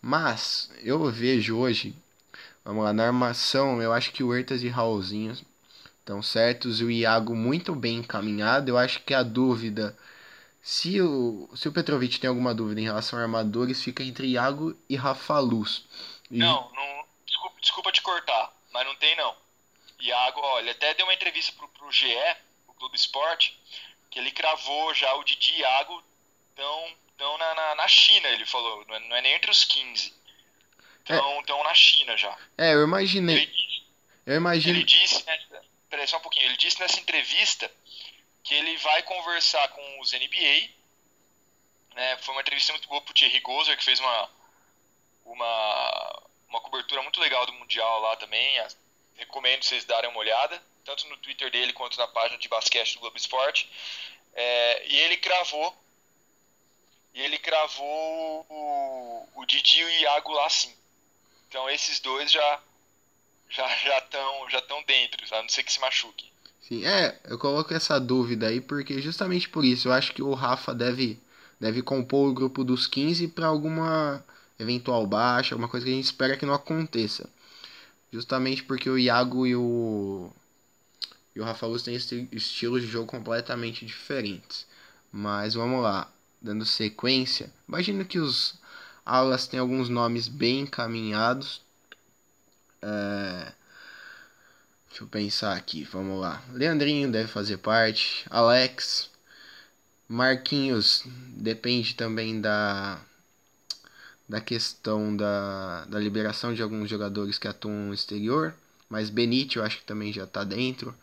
Mas 0.00 0.70
eu 0.82 1.10
vejo 1.10 1.56
hoje, 1.56 1.94
vamos 2.64 2.84
lá, 2.84 2.92
na 2.92 3.06
armação, 3.06 3.82
eu 3.82 3.92
acho 3.92 4.12
que 4.12 4.22
o 4.22 4.34
Hertas 4.34 4.62
e 4.62 4.68
Raulzinho 4.68 5.36
estão 6.08 6.22
certos. 6.22 6.80
O 6.80 6.90
Iago 6.90 7.34
muito 7.34 7.74
bem 7.74 7.98
encaminhado. 7.98 8.70
Eu 8.70 8.78
acho 8.78 9.02
que 9.02 9.12
a 9.12 9.22
dúvida, 9.22 9.96
se 10.62 11.00
o, 11.00 11.48
se 11.54 11.68
o 11.68 11.72
Petrovic 11.72 12.18
tem 12.18 12.28
alguma 12.28 12.54
dúvida 12.54 12.80
em 12.80 12.84
relação 12.84 13.18
a 13.18 13.22
armadores, 13.22 13.82
fica 13.82 14.02
entre 14.02 14.28
Iago 14.28 14.76
e 14.88 14.96
Rafa 14.96 15.38
Luz. 15.38 15.84
E... 16.30 16.38
Não, 16.38 16.70
não 16.72 17.04
desculpa, 17.26 17.60
desculpa 17.60 17.92
te 17.92 18.02
cortar, 18.02 18.52
mas 18.72 18.86
não 18.86 18.94
tem 18.96 19.16
não. 19.16 19.34
Iago, 20.00 20.40
olha, 20.40 20.72
até 20.72 20.94
deu 20.94 21.06
uma 21.06 21.14
entrevista 21.14 21.52
pro, 21.56 21.68
pro 21.68 21.92
GE, 21.92 22.14
o 22.66 22.74
Clube 22.74 22.96
Esporte, 22.96 23.58
que 24.10 24.18
ele 24.18 24.30
cravou 24.32 24.94
já 24.94 25.14
o 25.14 25.24
Didi 25.24 25.54
Iago 25.58 26.02
tão, 26.54 26.96
tão 27.16 27.38
na, 27.38 27.54
na, 27.54 27.74
na 27.76 27.88
China, 27.88 28.28
ele 28.28 28.46
falou, 28.46 28.84
não 28.86 28.94
é, 28.94 29.00
não 29.00 29.16
é, 29.16 29.20
nem 29.20 29.34
entre 29.34 29.50
os 29.50 29.64
15. 29.64 30.16
Então, 31.04 31.60
é, 31.60 31.64
na 31.64 31.74
China 31.74 32.16
já. 32.16 32.36
É, 32.58 32.74
eu 32.74 32.82
imaginei. 32.82 33.36
Ele, 33.36 33.52
eu 34.26 34.36
imagino. 34.36 34.76
Ele 34.76 34.84
disse, 34.84 35.24
né, 35.24 35.38
Peraí, 35.88 36.06
só 36.06 36.18
um 36.18 36.20
pouquinho. 36.20 36.44
Ele 36.44 36.56
disse 36.56 36.78
nessa 36.80 37.00
entrevista 37.00 37.70
que 38.44 38.54
ele 38.54 38.76
vai 38.78 39.02
conversar 39.02 39.68
com 39.68 40.00
os 40.00 40.12
NBA. 40.12 40.68
Né? 41.94 42.16
Foi 42.18 42.34
uma 42.34 42.42
entrevista 42.42 42.72
muito 42.72 42.88
boa 42.88 43.00
pro 43.00 43.14
Thierry 43.14 43.40
Gozer, 43.40 43.76
que 43.76 43.84
fez 43.84 43.98
uma, 43.98 44.30
uma, 45.24 46.22
uma 46.48 46.60
cobertura 46.60 47.02
muito 47.02 47.20
legal 47.20 47.46
do 47.46 47.54
Mundial 47.54 48.00
lá 48.00 48.16
também. 48.16 48.58
Recomendo 49.18 49.64
vocês 49.64 49.84
darem 49.84 50.08
uma 50.08 50.20
olhada, 50.20 50.60
tanto 50.84 51.06
no 51.08 51.16
Twitter 51.18 51.50
dele 51.50 51.72
quanto 51.72 51.98
na 51.98 52.06
página 52.06 52.38
de 52.38 52.48
basquete 52.48 52.94
do 52.94 53.00
Globo 53.00 53.16
Esporte. 53.16 53.70
É, 54.32 54.88
e 54.88 54.96
ele 55.00 55.16
cravou. 55.16 55.76
E 57.12 57.20
ele 57.20 57.38
cravou 57.38 58.46
o, 58.48 59.28
o 59.34 59.44
Didi 59.44 59.80
e 59.80 59.84
o 59.84 59.90
Iago 59.90 60.32
lá 60.32 60.48
sim. 60.48 60.72
Então 61.48 61.68
esses 61.68 62.00
dois 62.00 62.30
já 62.30 62.60
já 63.50 63.66
já 63.76 63.98
estão 63.98 64.50
já 64.50 64.62
tão 64.62 64.82
dentro, 64.84 65.34
a 65.34 65.42
não 65.42 65.48
ser 65.48 65.62
que 65.62 65.72
se 65.72 65.80
machuque. 65.80 66.30
Sim, 66.60 66.86
é, 66.86 67.18
eu 67.24 67.38
coloco 67.38 67.72
essa 67.72 67.98
dúvida 67.98 68.48
aí 68.48 68.60
porque 68.60 69.00
justamente 69.00 69.48
por 69.48 69.64
isso 69.64 69.88
eu 69.88 69.92
acho 69.92 70.12
que 70.12 70.22
o 70.22 70.34
Rafa 70.34 70.74
deve 70.74 71.18
deve 71.58 71.82
compor 71.82 72.28
o 72.28 72.34
grupo 72.34 72.62
dos 72.62 72.86
15 72.86 73.28
para 73.28 73.46
alguma 73.46 74.24
eventual 74.58 75.06
baixa, 75.06 75.54
alguma 75.54 75.68
coisa 75.68 75.86
que 75.86 75.92
a 75.92 75.94
gente 75.94 76.04
espera 76.04 76.36
que 76.36 76.46
não 76.46 76.54
aconteça. 76.54 77.28
Justamente 78.12 78.62
porque 78.62 78.88
o 78.88 78.98
Iago 78.98 79.46
e 79.46 79.54
o 79.54 80.30
e 81.34 81.40
o 81.40 81.44
Rafa 81.44 81.66
Luz 81.66 81.82
têm 81.82 81.94
estilos 81.94 82.82
de 82.82 82.88
jogo 82.88 83.06
completamente 83.06 83.86
diferentes. 83.86 84.66
Mas 85.12 85.54
vamos 85.54 85.82
lá, 85.82 86.10
dando 86.42 86.64
sequência. 86.64 87.52
Imagino 87.68 88.04
que 88.04 88.18
os 88.18 88.54
alas 89.06 89.46
têm 89.46 89.60
alguns 89.60 89.88
nomes 89.88 90.26
bem 90.26 90.60
encaminhados 90.60 91.60
é... 92.82 93.52
Deixa 94.88 95.04
eu 95.04 95.08
pensar 95.08 95.56
aqui, 95.56 95.84
vamos 95.84 96.20
lá. 96.20 96.42
Leandrinho 96.52 97.10
deve 97.10 97.28
fazer 97.28 97.58
parte. 97.58 98.24
Alex. 98.30 99.10
Marquinhos 100.08 101.04
depende 101.36 101.94
também 101.94 102.40
da 102.40 102.98
da 104.28 104.40
questão 104.40 105.16
da, 105.16 105.84
da 105.86 105.98
liberação 105.98 106.52
de 106.52 106.62
alguns 106.62 106.90
jogadores 106.90 107.38
que 107.38 107.48
atuam 107.48 107.86
no 107.86 107.94
exterior. 107.94 108.54
Mas 108.88 109.10
Benite 109.10 109.56
eu 109.56 109.64
acho 109.64 109.78
que 109.78 109.84
também 109.84 110.12
já 110.12 110.24
está 110.24 110.44
dentro. 110.44 110.94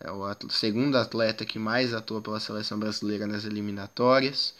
É 0.00 0.10
o 0.10 0.34
segundo 0.50 0.96
atleta 0.98 1.44
que 1.44 1.58
mais 1.58 1.94
atua 1.94 2.20
pela 2.20 2.40
seleção 2.40 2.78
brasileira 2.78 3.26
nas 3.26 3.44
eliminatórias. 3.44 4.54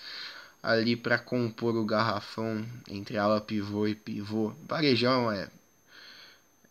Ali 0.62 0.95
para 0.97 1.18
compor 1.18 1.77
o 1.77 1.85
garrafão 1.85 2.64
entre 2.89 3.18
ala 3.18 3.41
pivô 3.41 3.87
e 3.89 3.95
pivô. 3.95 4.53
Varejão 4.68 5.31
é 5.31 5.49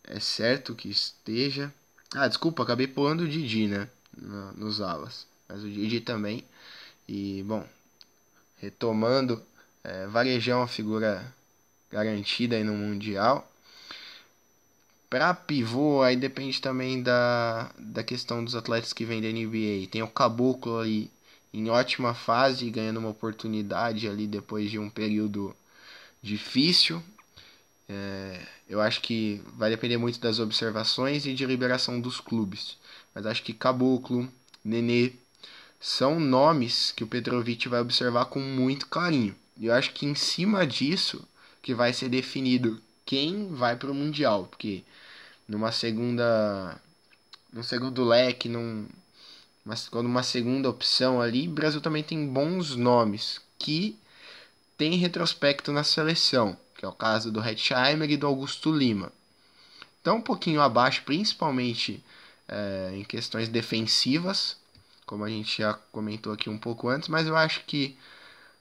é 0.04 0.20
certo 0.20 0.74
que 0.74 0.88
esteja. 0.90 1.72
Ah, 2.14 2.28
desculpa, 2.28 2.62
acabei 2.62 2.86
pulando 2.86 3.22
o 3.22 3.28
Didi, 3.28 3.68
né? 3.68 3.88
nos 4.56 4.80
alas. 4.80 5.26
Mas 5.48 5.62
o 5.62 5.68
Didi 5.70 6.00
também. 6.00 6.44
E, 7.08 7.42
bom, 7.46 7.66
retomando. 8.58 9.42
É, 9.84 10.06
Varejão 10.06 10.58
é 10.58 10.60
uma 10.62 10.68
figura 10.68 11.34
garantida 11.92 12.56
aí 12.56 12.64
no 12.64 12.74
Mundial. 12.74 13.48
Para 15.10 15.34
pivô, 15.34 16.02
aí 16.02 16.16
depende 16.16 16.60
também 16.60 17.02
da, 17.02 17.70
da 17.78 18.02
questão 18.02 18.42
dos 18.42 18.56
atletas 18.56 18.92
que 18.94 19.04
vêm 19.04 19.20
da 19.20 19.28
NBA. 19.28 19.88
Tem 19.90 20.02
o 20.02 20.08
Caboclo 20.08 20.78
ali 20.78 21.10
em 21.52 21.68
ótima 21.68 22.14
fase, 22.14 22.70
ganhando 22.70 22.98
uma 22.98 23.10
oportunidade 23.10 24.08
ali 24.08 24.26
depois 24.26 24.70
de 24.70 24.78
um 24.78 24.88
período 24.88 25.54
difícil. 26.22 27.02
É, 27.88 28.40
eu 28.66 28.80
acho 28.80 29.02
que 29.02 29.42
vai 29.54 29.68
depender 29.68 29.98
muito 29.98 30.18
das 30.18 30.38
observações 30.38 31.26
e 31.26 31.34
de 31.34 31.44
liberação 31.44 32.00
dos 32.00 32.18
clubes. 32.18 32.78
Mas 33.14 33.26
acho 33.26 33.42
que 33.42 33.52
Caboclo, 33.52 34.26
Nenê, 34.64 35.12
são 35.78 36.18
nomes 36.18 36.92
que 36.92 37.04
o 37.04 37.06
Petrovic 37.06 37.68
vai 37.68 37.80
observar 37.80 38.26
com 38.26 38.40
muito 38.40 38.86
carinho. 38.86 39.34
E 39.58 39.66
eu 39.66 39.74
acho 39.74 39.92
que 39.92 40.06
em 40.06 40.14
cima 40.14 40.66
disso 40.66 41.22
que 41.62 41.74
vai 41.74 41.92
ser 41.92 42.08
definido 42.08 42.82
quem 43.06 43.54
vai 43.54 43.76
para 43.76 43.90
o 43.90 43.94
Mundial. 43.94 44.46
Porque 44.46 44.84
numa 45.48 45.72
segunda. 45.72 46.78
Num 47.52 47.62
segundo 47.62 48.02
leque, 48.02 48.48
num, 48.48 48.86
mas 49.64 49.88
quando 49.88 50.06
uma 50.06 50.22
segunda 50.22 50.68
opção 50.68 51.20
ali, 51.20 51.46
o 51.46 51.52
Brasil 51.52 51.80
também 51.80 52.02
tem 52.02 52.26
bons 52.26 52.74
nomes 52.74 53.40
que 53.58 53.96
tem 54.76 54.96
retrospecto 54.96 55.70
na 55.70 55.84
seleção, 55.84 56.56
que 56.76 56.84
é 56.84 56.88
o 56.88 56.92
caso 56.92 57.30
do 57.30 57.40
Hetzheimer 57.40 58.10
e 58.10 58.16
do 58.16 58.26
Augusto 58.26 58.72
Lima. 58.72 59.12
Então, 60.00 60.16
um 60.16 60.22
pouquinho 60.22 60.60
abaixo, 60.60 61.02
principalmente 61.04 62.02
é, 62.48 62.90
em 62.94 63.04
questões 63.04 63.48
defensivas, 63.48 64.56
como 65.06 65.24
a 65.24 65.28
gente 65.28 65.58
já 65.58 65.74
comentou 65.92 66.32
aqui 66.32 66.50
um 66.50 66.58
pouco 66.58 66.88
antes, 66.88 67.08
mas 67.08 67.28
eu 67.28 67.36
acho 67.36 67.64
que 67.64 67.96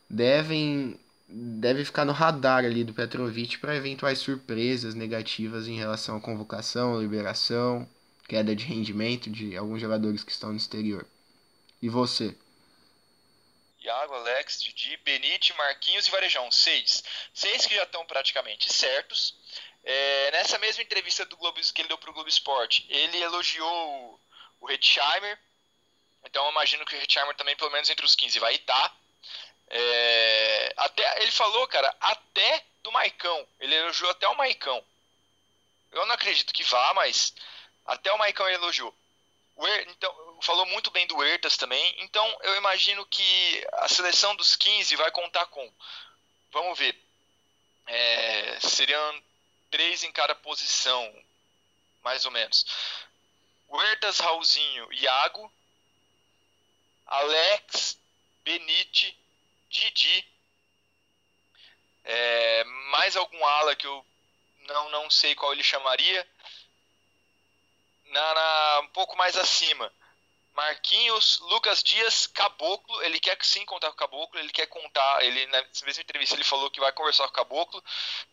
devem 0.07 0.99
deve 1.31 1.85
ficar 1.85 2.05
no 2.05 2.11
radar 2.11 2.65
ali 2.65 2.83
do 2.83 2.93
Petrovic 2.93 3.57
para 3.57 3.75
eventuais 3.75 4.19
surpresas 4.19 4.93
negativas 4.93 5.67
em 5.67 5.77
relação 5.77 6.17
à 6.17 6.21
convocação, 6.21 7.01
liberação 7.01 7.87
queda 8.31 8.55
de 8.55 8.63
rendimento 8.63 9.29
de 9.29 9.57
alguns 9.57 9.81
jogadores 9.81 10.23
que 10.23 10.31
estão 10.31 10.51
no 10.51 10.57
exterior. 10.57 11.05
E 11.81 11.89
você? 11.89 12.33
Iago, 13.81 14.13
Alex, 14.13 14.63
Didi, 14.63 14.95
Benite, 15.03 15.53
Marquinhos 15.57 16.07
e 16.07 16.11
Varejão, 16.11 16.49
seis. 16.49 17.03
Seis 17.33 17.65
que 17.65 17.75
já 17.75 17.83
estão 17.83 18.05
praticamente 18.05 18.71
certos. 18.71 19.35
É, 19.83 20.31
nessa 20.31 20.57
mesma 20.59 20.81
entrevista 20.81 21.25
do 21.25 21.35
Globo, 21.35 21.59
que 21.59 21.81
ele 21.81 21.89
deu 21.89 21.97
para 21.97 22.09
o 22.09 22.13
Globo 22.13 22.29
Esporte, 22.29 22.85
ele 22.87 23.17
elogiou 23.17 23.67
o, 23.67 24.19
o 24.61 24.71
Hetzheimer. 24.71 25.37
Então 26.23 26.45
eu 26.45 26.51
imagino 26.51 26.85
que 26.85 26.95
o 26.95 27.01
Hetzheimer 27.01 27.35
também, 27.35 27.57
pelo 27.57 27.71
menos 27.71 27.89
entre 27.89 28.05
os 28.05 28.15
15, 28.15 28.39
vai 28.39 28.55
estar. 28.55 28.95
É, 29.73 30.73
até, 30.75 31.21
ele 31.21 31.31
falou, 31.31 31.65
cara, 31.67 31.95
até 31.99 32.65
do 32.83 32.91
Maicão. 32.91 33.47
Ele 33.59 33.73
elogiou 33.73 34.11
até 34.11 34.27
o 34.27 34.35
Maicão. 34.35 34.83
Eu 35.91 36.05
não 36.05 36.15
acredito 36.15 36.53
que 36.53 36.63
vá, 36.63 36.93
mas 36.93 37.33
até 37.85 38.11
o 38.11 38.17
Maicon 38.17 38.47
elogiou. 38.49 38.93
O 39.55 39.67
er, 39.67 39.87
então, 39.89 40.39
falou 40.41 40.65
muito 40.65 40.91
bem 40.91 41.07
do 41.07 41.23
Ertas 41.23 41.55
também. 41.55 41.95
Então 41.99 42.39
eu 42.43 42.55
imagino 42.57 43.05
que 43.05 43.67
a 43.73 43.87
seleção 43.87 44.35
dos 44.35 44.55
15 44.55 44.95
vai 44.97 45.11
contar 45.11 45.45
com. 45.47 45.73
Vamos 46.51 46.77
ver. 46.77 46.99
É, 47.87 48.59
seriam 48.59 49.23
três 49.69 50.03
em 50.03 50.11
cada 50.11 50.35
posição, 50.35 51.13
mais 52.03 52.25
ou 52.25 52.31
menos. 52.31 52.65
Huertas, 53.69 54.19
Raulzinho, 54.19 54.91
Iago, 54.91 55.51
Alex, 57.05 57.97
Benite, 58.43 59.17
Didi, 59.71 60.27
é, 62.03 62.63
mais 62.91 63.15
algum 63.15 63.43
ala 63.45 63.75
que 63.75 63.87
eu 63.87 64.05
não, 64.67 64.89
não 64.89 65.09
sei 65.09 65.33
qual 65.33 65.53
ele 65.53 65.63
chamaria? 65.63 66.27
Na, 68.05 68.33
na, 68.33 68.79
um 68.81 68.87
pouco 68.89 69.15
mais 69.15 69.37
acima. 69.37 69.91
Marquinhos, 70.53 71.39
Lucas 71.39 71.81
Dias, 71.81 72.27
Caboclo, 72.27 73.01
ele 73.03 73.19
quer 73.21 73.37
sim 73.41 73.65
contar 73.65 73.87
com 73.87 73.93
o 73.93 73.97
Caboclo, 73.97 74.37
ele 74.37 74.51
quer 74.51 74.67
contar, 74.67 75.23
ele 75.23 75.47
nessa 75.47 75.85
mesma 75.85 76.03
entrevista 76.03 76.35
ele 76.35 76.43
falou 76.43 76.69
que 76.69 76.81
vai 76.81 76.91
conversar 76.91 77.23
com 77.23 77.29
o 77.29 77.33
Caboclo, 77.33 77.83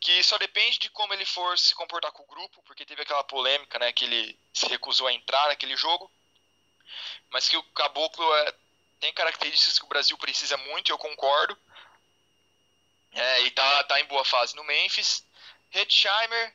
que 0.00 0.22
só 0.24 0.36
depende 0.36 0.80
de 0.80 0.90
como 0.90 1.14
ele 1.14 1.24
for 1.24 1.56
se 1.56 1.72
comportar 1.76 2.10
com 2.10 2.24
o 2.24 2.26
grupo, 2.26 2.60
porque 2.64 2.84
teve 2.84 3.02
aquela 3.02 3.22
polêmica, 3.22 3.78
né, 3.78 3.92
que 3.92 4.04
ele 4.04 4.36
se 4.52 4.66
recusou 4.66 5.06
a 5.06 5.12
entrar 5.12 5.46
naquele 5.46 5.76
jogo, 5.76 6.10
mas 7.30 7.48
que 7.48 7.56
o 7.56 7.62
Caboclo 7.62 8.34
é, 8.34 8.54
tem 9.00 9.12
características 9.12 9.78
que 9.78 9.84
o 9.84 9.88
Brasil 9.88 10.16
precisa 10.18 10.56
muito, 10.56 10.90
eu 10.90 10.98
concordo, 10.98 11.58
é, 13.12 13.42
e 13.42 13.50
tá, 13.50 13.84
tá 13.84 14.00
em 14.00 14.04
boa 14.04 14.24
fase 14.24 14.54
no 14.54 14.64
Memphis. 14.64 15.24
Hetzheimer, 15.72 16.54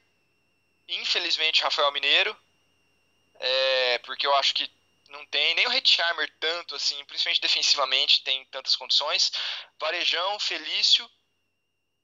infelizmente 0.88 1.64
Rafael 1.64 1.92
Mineiro, 1.92 2.36
é, 3.40 3.98
porque 4.00 4.26
eu 4.26 4.36
acho 4.36 4.54
que 4.54 4.72
não 5.10 5.26
tem 5.28 5.54
nem 5.56 5.68
o 5.68 5.72
Hetzheimer 5.72 6.32
tanto 6.40 6.76
assim, 6.76 7.04
principalmente 7.06 7.42
defensivamente, 7.42 8.24
tem 8.24 8.46
tantas 8.46 8.76
condições. 8.76 9.32
Varejão, 9.80 10.40
Felício 10.40 11.10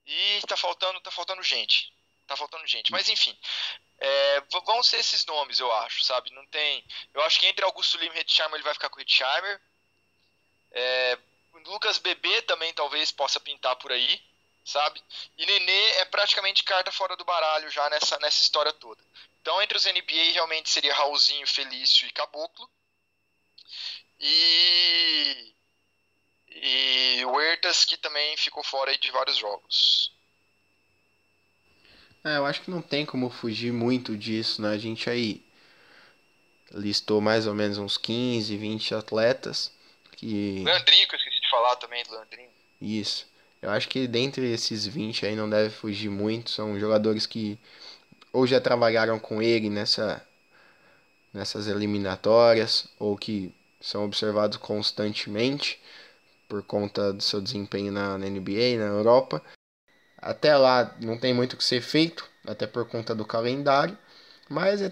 e 0.05 0.41
tá 0.47 0.57
faltando, 0.57 0.99
tá 1.01 1.11
faltando 1.11 1.41
gente. 1.43 1.93
Tá 2.27 2.35
faltando 2.35 2.67
gente. 2.67 2.91
Mas 2.91 3.09
enfim, 3.09 3.35
é, 3.97 4.41
vão 4.41 4.83
ser 4.83 4.97
esses 4.97 5.25
nomes, 5.25 5.59
eu 5.59 5.71
acho, 5.71 6.03
sabe? 6.03 6.31
Não 6.31 6.45
tem. 6.47 6.85
Eu 7.13 7.21
acho 7.23 7.39
que 7.39 7.47
entre 7.47 7.65
Augusto 7.65 7.97
Lima 7.97 8.15
e 8.15 8.19
Hetzheimer 8.19 8.55
ele 8.55 8.63
vai 8.63 8.73
ficar 8.73 8.89
com 8.89 8.99
o 8.99 9.01
Hetzheimer. 9.01 9.59
É, 10.71 11.17
Lucas 11.65 11.97
Bebê 11.97 12.41
também 12.43 12.73
talvez 12.73 13.11
possa 13.11 13.39
pintar 13.39 13.75
por 13.77 13.91
aí, 13.91 14.21
sabe? 14.63 15.01
E 15.37 15.45
Nenê 15.45 15.89
é 15.97 16.05
praticamente 16.05 16.63
carta 16.63 16.91
fora 16.91 17.15
do 17.15 17.25
baralho 17.25 17.69
já 17.69 17.89
nessa, 17.89 18.17
nessa 18.19 18.41
história 18.41 18.73
toda. 18.73 19.01
Então, 19.41 19.61
entre 19.61 19.77
os 19.77 19.85
NBA, 19.85 20.33
realmente 20.33 20.69
seria 20.69 20.93
Raulzinho, 20.93 21.47
Felício 21.47 22.07
e 22.07 22.11
Caboclo. 22.11 22.69
E. 24.19 25.53
E 26.49 27.23
o 27.25 27.31
Huertas, 27.31 27.85
que 27.85 27.95
também 27.95 28.35
ficou 28.35 28.63
fora 28.63 28.97
de 28.97 29.11
vários 29.11 29.37
jogos. 29.37 30.11
É, 32.23 32.37
eu 32.37 32.45
acho 32.45 32.61
que 32.61 32.71
não 32.71 32.81
tem 32.81 33.05
como 33.05 33.29
fugir 33.29 33.71
muito 33.71 34.17
disso, 34.17 34.61
né? 34.61 34.71
A 34.71 34.77
gente 34.77 35.09
aí 35.09 35.45
listou 36.71 37.21
mais 37.21 37.47
ou 37.47 37.53
menos 37.53 37.77
uns 37.77 37.97
15, 37.97 38.57
20 38.57 38.93
atletas. 38.93 39.71
Que... 40.19 40.63
Leandrinho, 40.65 41.07
que 41.07 41.15
eu 41.15 41.17
esqueci 41.17 41.39
de 41.39 41.49
falar 41.49 41.77
também, 41.77 42.03
Leandrinho. 42.11 42.49
Isso. 42.81 43.25
Eu 43.61 43.69
acho 43.69 43.87
que 43.87 44.05
dentre 44.05 44.51
esses 44.51 44.85
20 44.85 45.25
aí 45.25 45.33
não 45.33 45.49
deve 45.49 45.69
fugir 45.69 46.09
muito. 46.09 46.49
São 46.49 46.77
jogadores 46.77 47.25
que 47.25 47.57
ou 48.33 48.45
já 48.45 48.59
trabalharam 48.59 49.17
com 49.17 49.41
ele 49.41 49.69
nessa, 49.69 50.21
nessas 51.33 51.67
eliminatórias, 51.67 52.89
ou 52.99 53.17
que 53.17 53.55
são 53.79 54.03
observados 54.03 54.57
constantemente 54.57 55.81
por 56.49 56.63
conta 56.63 57.13
do 57.13 57.23
seu 57.23 57.39
desempenho 57.39 57.89
na, 57.89 58.17
na 58.17 58.25
NBA, 58.25 58.77
na 58.77 58.87
Europa. 58.87 59.41
Até 60.17 60.57
lá 60.57 60.97
não 60.99 61.17
tem 61.17 61.33
muito 61.33 61.53
o 61.53 61.57
que 61.57 61.63
ser 61.63 61.81
feito, 61.81 62.29
até 62.45 62.67
por 62.67 62.85
conta 62.89 63.15
do 63.15 63.25
calendário, 63.25 63.97
mas 64.49 64.81
é 64.81 64.91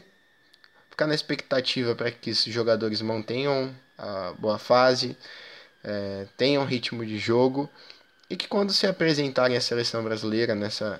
ficar 0.89 1.05
na 1.05 1.15
expectativa 1.15 1.93
para 1.95 2.11
que 2.11 2.29
esses 2.29 2.53
jogadores 2.53 3.01
mantenham 3.01 3.75
a 3.97 4.33
boa 4.33 4.57
fase, 4.57 5.17
é, 5.83 6.27
tenham 6.37 6.65
ritmo 6.65 7.05
de 7.05 7.17
jogo 7.17 7.69
e 8.29 8.35
que 8.35 8.47
quando 8.47 8.73
se 8.73 8.85
apresentarem 8.85 9.57
à 9.57 9.61
seleção 9.61 10.03
brasileira 10.03 10.53
nessa 10.53 10.99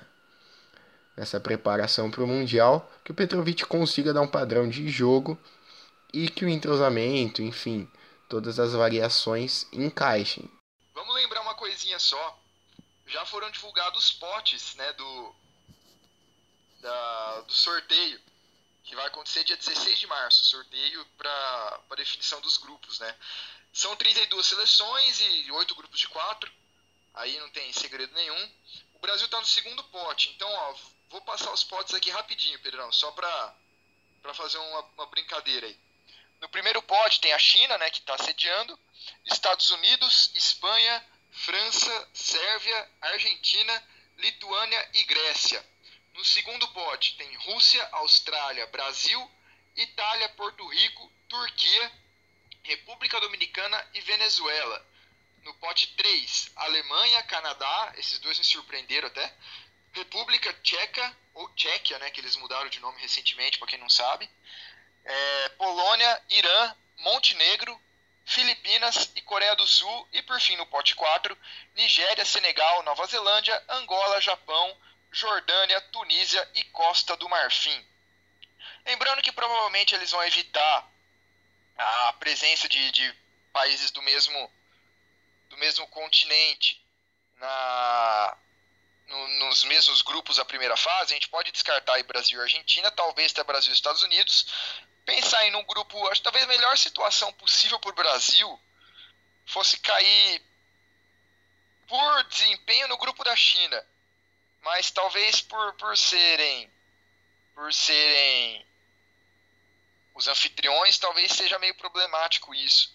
nessa 1.18 1.40
preparação 1.40 2.10
para 2.12 2.22
o 2.22 2.28
Mundial, 2.28 2.88
que 3.04 3.10
o 3.10 3.14
Petrovic 3.14 3.66
consiga 3.66 4.12
dar 4.14 4.20
um 4.20 4.28
padrão 4.28 4.68
de 4.68 4.88
jogo 4.88 5.36
e 6.14 6.28
que 6.28 6.44
o 6.44 6.48
entrosamento, 6.48 7.42
enfim, 7.42 7.90
todas 8.28 8.60
as 8.60 8.72
variações 8.72 9.66
encaixem. 9.72 10.48
Vamos 10.94 11.14
lembrar 11.16 11.40
uma 11.40 11.56
coisinha 11.56 11.98
só. 11.98 12.38
Já 13.04 13.26
foram 13.26 13.50
divulgados 13.50 14.04
os 14.04 14.12
potes 14.12 14.76
né, 14.76 14.92
do, 14.92 15.34
da, 16.80 17.40
do 17.40 17.52
sorteio, 17.52 18.20
que 18.88 18.96
vai 18.96 19.06
acontecer 19.06 19.44
dia 19.44 19.56
16 19.56 19.98
de 19.98 20.06
março 20.06 20.44
sorteio 20.44 21.06
para 21.16 21.80
definição 21.96 22.40
dos 22.40 22.56
grupos. 22.56 22.98
Né? 22.98 23.16
São 23.72 23.94
32 23.94 24.46
seleções 24.46 25.20
e 25.20 25.52
8 25.52 25.74
grupos 25.74 26.00
de 26.00 26.08
4. 26.08 26.50
Aí 27.14 27.38
não 27.38 27.50
tem 27.50 27.72
segredo 27.72 28.14
nenhum. 28.14 28.50
O 28.94 28.98
Brasil 28.98 29.26
está 29.26 29.38
no 29.38 29.46
segundo 29.46 29.84
pote, 29.84 30.30
então 30.30 30.50
ó, 30.50 30.74
Vou 31.10 31.22
passar 31.22 31.52
os 31.52 31.64
potes 31.64 31.94
aqui 31.94 32.10
rapidinho, 32.10 32.58
Pedrão, 32.58 32.92
só 32.92 33.10
para 33.12 33.54
fazer 34.34 34.58
uma, 34.58 34.80
uma 34.80 35.06
brincadeira 35.06 35.66
aí. 35.66 35.78
No 36.40 36.48
primeiro 36.50 36.82
pote 36.82 37.20
tem 37.20 37.32
a 37.32 37.38
China, 37.38 37.78
né, 37.78 37.90
que 37.90 38.00
está 38.00 38.16
sediando, 38.18 38.78
Estados 39.24 39.70
Unidos, 39.70 40.30
Espanha, 40.34 41.04
França, 41.32 42.08
Sérvia, 42.12 42.90
Argentina, 43.00 43.82
Lituânia 44.18 44.90
e 44.94 45.04
Grécia. 45.04 45.64
No 46.18 46.24
segundo 46.24 46.66
pote 46.70 47.14
tem 47.14 47.32
Rússia, 47.36 47.88
Austrália, 47.92 48.66
Brasil, 48.66 49.30
Itália, 49.76 50.28
Porto 50.30 50.66
Rico, 50.66 51.12
Turquia, 51.28 51.92
República 52.64 53.20
Dominicana 53.20 53.88
e 53.94 54.00
Venezuela. 54.00 54.84
No 55.44 55.54
pote 55.54 55.94
3, 55.94 56.50
Alemanha, 56.56 57.22
Canadá, 57.22 57.92
esses 57.98 58.18
dois 58.18 58.36
me 58.36 58.44
surpreenderam 58.44 59.06
até. 59.06 59.32
República 59.92 60.52
Tcheca, 60.54 61.16
ou 61.34 61.48
Tchequia, 61.50 62.00
né, 62.00 62.10
que 62.10 62.20
eles 62.20 62.34
mudaram 62.34 62.68
de 62.68 62.80
nome 62.80 63.00
recentemente, 63.00 63.56
para 63.56 63.68
quem 63.68 63.78
não 63.78 63.88
sabe. 63.88 64.28
É, 65.04 65.48
Polônia, 65.50 66.22
Irã, 66.30 66.74
Montenegro, 66.96 67.80
Filipinas 68.26 69.12
e 69.14 69.22
Coreia 69.22 69.54
do 69.54 69.68
Sul. 69.68 70.08
E 70.12 70.20
por 70.22 70.40
fim, 70.40 70.56
no 70.56 70.66
pote 70.66 70.96
4, 70.96 71.38
Nigéria, 71.76 72.24
Senegal, 72.24 72.82
Nova 72.82 73.06
Zelândia, 73.06 73.62
Angola, 73.68 74.20
Japão, 74.20 74.76
Jordânia, 75.10 75.80
Tunísia 75.92 76.48
e 76.54 76.64
Costa 76.64 77.16
do 77.16 77.28
Marfim. 77.28 77.86
Lembrando 78.84 79.22
que 79.22 79.32
provavelmente 79.32 79.94
eles 79.94 80.10
vão 80.10 80.22
evitar 80.24 80.90
a 81.76 82.12
presença 82.14 82.68
de, 82.68 82.90
de 82.90 83.14
países 83.52 83.90
do 83.90 84.02
mesmo, 84.02 84.52
do 85.48 85.56
mesmo 85.56 85.86
continente 85.88 86.82
na, 87.36 88.36
no, 89.06 89.28
nos 89.46 89.64
mesmos 89.64 90.02
grupos 90.02 90.36
da 90.36 90.44
primeira 90.44 90.76
fase. 90.76 91.12
A 91.12 91.16
gente 91.16 91.28
pode 91.28 91.52
descartar 91.52 91.94
aí 91.94 92.02
Brasil 92.02 92.38
e 92.38 92.42
Argentina, 92.42 92.90
talvez 92.90 93.32
até 93.32 93.42
Brasil 93.44 93.70
e 93.70 93.74
Estados 93.74 94.02
Unidos. 94.02 94.46
Pensar 95.04 95.46
em 95.46 95.54
um 95.54 95.64
grupo, 95.64 96.06
acho 96.08 96.20
que 96.20 96.24
talvez 96.24 96.44
a 96.44 96.48
melhor 96.48 96.76
situação 96.76 97.32
possível 97.34 97.78
para 97.78 97.90
o 97.90 97.94
Brasil 97.94 98.60
fosse 99.46 99.78
cair 99.78 100.42
por 101.86 102.24
desempenho 102.24 102.88
no 102.88 102.98
grupo 102.98 103.24
da 103.24 103.34
China 103.34 103.86
mas 104.62 104.90
talvez 104.90 105.40
por, 105.40 105.72
por 105.74 105.96
serem 105.96 106.70
por 107.54 107.72
serem 107.74 108.66
os 110.14 110.28
anfitriões, 110.28 110.98
talvez 110.98 111.32
seja 111.32 111.58
meio 111.58 111.74
problemático 111.74 112.54
isso. 112.54 112.92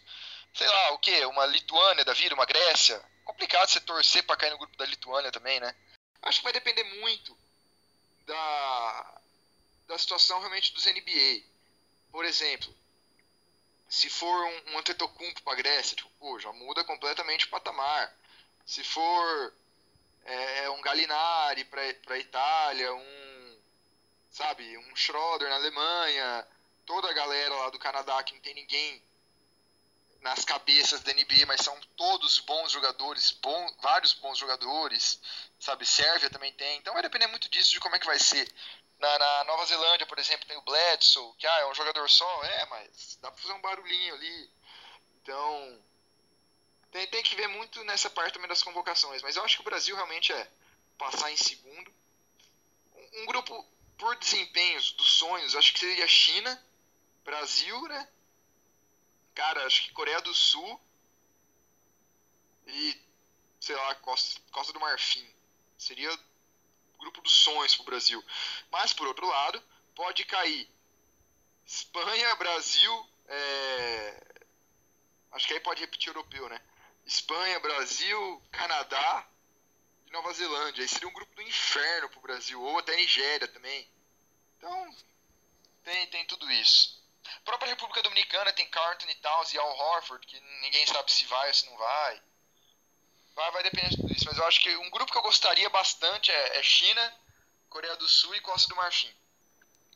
Sei 0.53 0.67
lá, 0.67 0.91
o 0.91 0.99
que? 0.99 1.25
Uma 1.25 1.45
Lituânia 1.45 2.05
da 2.05 2.13
vida, 2.13 2.35
uma 2.35 2.45
Grécia? 2.45 3.03
Complicado 3.25 3.69
você 3.69 3.79
torcer 3.81 4.23
para 4.23 4.37
cair 4.37 4.51
no 4.51 4.57
grupo 4.57 4.77
da 4.77 4.85
Lituânia 4.85 5.31
também, 5.31 5.59
né? 5.59 5.75
Acho 6.21 6.39
que 6.39 6.43
vai 6.43 6.53
depender 6.53 6.83
muito 6.99 7.37
da, 8.25 9.21
da 9.87 9.97
situação 9.97 10.39
realmente 10.39 10.73
dos 10.73 10.85
NBA. 10.85 11.43
Por 12.11 12.25
exemplo, 12.25 12.73
se 13.89 14.09
for 14.09 14.45
um, 14.45 14.71
um 14.71 14.77
Antetokounmpo 14.77 15.41
para 15.43 15.55
Grécia, 15.55 15.95
tipo, 15.95 16.09
pô, 16.19 16.39
já 16.39 16.51
muda 16.53 16.83
completamente 16.83 17.45
o 17.45 17.49
patamar. 17.49 18.13
Se 18.65 18.83
for 18.83 19.53
é, 20.25 20.69
um 20.69 20.81
Galinari 20.81 21.65
para 21.65 21.81
a 21.81 22.19
Itália, 22.19 22.93
um 22.93 23.57
sabe, 24.31 24.77
um 24.77 24.95
Schroeder 24.95 25.47
na 25.47 25.55
Alemanha, 25.55 26.47
toda 26.85 27.09
a 27.09 27.13
galera 27.13 27.53
lá 27.53 27.69
do 27.69 27.79
Canadá 27.79 28.21
que 28.23 28.33
não 28.33 28.41
tem 28.41 28.55
ninguém 28.55 29.01
nas 30.21 30.45
cabeças 30.45 31.01
da 31.01 31.13
NBA, 31.13 31.45
mas 31.45 31.61
são 31.61 31.79
todos 31.97 32.39
bons 32.39 32.71
jogadores, 32.71 33.31
bom, 33.31 33.75
vários 33.81 34.13
bons 34.13 34.37
jogadores, 34.37 35.19
sabe? 35.59 35.85
Sérvia 35.85 36.29
também 36.29 36.51
tem, 36.53 36.79
então 36.79 36.93
vai 36.93 37.03
depender 37.03 37.27
muito 37.27 37.49
disso, 37.49 37.71
de 37.71 37.79
como 37.79 37.95
é 37.95 37.99
que 37.99 38.05
vai 38.05 38.17
ser. 38.17 38.51
Na, 38.99 39.19
na 39.19 39.43
Nova 39.43 39.65
Zelândia, 39.65 40.07
por 40.07 40.17
exemplo, 40.17 40.47
tem 40.47 40.57
o 40.57 40.61
Bledsoe, 40.61 41.35
que 41.37 41.45
ah, 41.45 41.59
é 41.59 41.65
um 41.67 41.75
jogador 41.75 42.09
só, 42.09 42.43
é, 42.45 42.65
mas 42.67 43.17
dá 43.21 43.29
pra 43.29 43.41
fazer 43.41 43.53
um 43.53 43.61
barulhinho 43.61 44.15
ali. 44.15 44.49
Então, 45.21 45.83
tem, 46.93 47.07
tem 47.07 47.23
que 47.23 47.35
ver 47.35 47.47
muito 47.47 47.83
nessa 47.85 48.07
parte 48.07 48.35
também 48.35 48.47
das 48.47 48.61
convocações, 48.61 49.23
mas 49.23 49.35
eu 49.35 49.43
acho 49.43 49.55
que 49.55 49.61
o 49.61 49.65
Brasil 49.65 49.95
realmente 49.95 50.31
é 50.31 50.51
passar 50.95 51.31
em 51.31 51.37
segundo. 51.37 51.91
Um, 52.95 53.23
um 53.23 53.25
grupo 53.25 53.67
por 53.97 54.15
desempenhos 54.17 54.91
dos 54.91 55.13
sonhos, 55.13 55.55
acho 55.55 55.73
que 55.73 55.79
seria 55.79 56.07
China, 56.07 56.63
Brasil, 57.25 57.81
né? 57.87 58.07
Cara, 59.33 59.65
acho 59.65 59.81
que 59.81 59.91
Coreia 59.91 60.21
do 60.21 60.33
Sul 60.35 60.79
e, 62.67 63.01
sei 63.59 63.75
lá, 63.75 63.95
Costa, 63.95 64.39
Costa 64.51 64.71
do 64.71 64.79
Marfim. 64.79 65.27
Seria 65.79 66.13
o 66.13 66.97
grupo 66.99 67.21
dos 67.21 67.33
sonhos 67.33 67.75
pro 67.75 67.85
Brasil. 67.85 68.23
Mas, 68.69 68.93
por 68.93 69.07
outro 69.07 69.25
lado, 69.25 69.61
pode 69.95 70.23
cair 70.25 70.69
Espanha, 71.65 72.35
Brasil, 72.35 73.09
é... 73.27 74.43
acho 75.31 75.47
que 75.47 75.53
aí 75.53 75.59
pode 75.59 75.81
repetir 75.81 76.09
europeu, 76.09 76.47
né? 76.49 76.61
Espanha, 77.05 77.59
Brasil, 77.59 78.41
Canadá 78.51 79.27
e 80.07 80.11
Nova 80.11 80.33
Zelândia. 80.33 80.83
Aí 80.83 80.87
seria 80.87 81.07
um 81.07 81.13
grupo 81.13 81.35
do 81.35 81.41
inferno 81.41 82.09
pro 82.09 82.21
Brasil, 82.21 82.61
ou 82.61 82.79
até 82.79 82.95
Nigéria 82.95 83.47
também. 83.47 83.87
Então, 84.57 84.95
tem, 85.83 86.07
tem 86.07 86.25
tudo 86.25 86.49
isso. 86.51 87.01
A 87.25 87.41
própria 87.45 87.69
República 87.69 88.01
Dominicana 88.01 88.53
tem 88.53 88.67
Carlton 88.69 89.05
Towns 89.21 89.53
e 89.53 89.57
Al 89.57 89.77
Horford, 89.77 90.25
que 90.25 90.39
ninguém 90.61 90.85
sabe 90.85 91.11
se 91.11 91.25
vai 91.25 91.47
ou 91.47 91.53
se 91.53 91.65
não 91.65 91.77
vai. 91.77 92.21
Vai, 93.35 93.51
vai 93.51 93.63
depender 93.63 93.89
de 93.89 93.97
tudo 93.97 94.13
isso. 94.13 94.25
Mas 94.25 94.37
eu 94.37 94.45
acho 94.45 94.61
que 94.61 94.75
um 94.77 94.89
grupo 94.89 95.11
que 95.11 95.17
eu 95.17 95.21
gostaria 95.21 95.69
bastante 95.69 96.31
é, 96.31 96.59
é 96.59 96.63
China, 96.63 97.13
Coreia 97.69 97.95
do 97.95 98.07
Sul 98.07 98.35
e 98.35 98.41
Costa 98.41 98.69
do 98.69 98.75
Marfim. 98.75 99.09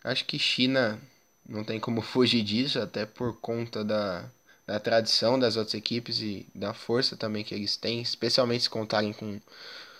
Acho 0.03 0.26
que 0.26 0.39
China 0.39 1.01
não 1.45 1.64
tem 1.64 1.80
como 1.80 2.01
fugir 2.03 2.43
disso, 2.43 2.80
até 2.82 3.05
por 3.05 3.39
conta 3.39 3.84
da, 3.84 4.30
da 4.68 4.80
tradição 4.82 5.39
das 5.39 5.55
outras 5.55 5.74
equipes 5.74 6.20
e 6.20 6.45
da 6.53 6.74
força 6.74 7.15
também 7.15 7.43
que 7.43 7.55
eles 7.55 7.78
têm, 7.78 8.01
especialmente 8.01 8.63
se 8.63 8.70
contarem 8.70 9.13
com 9.13 9.39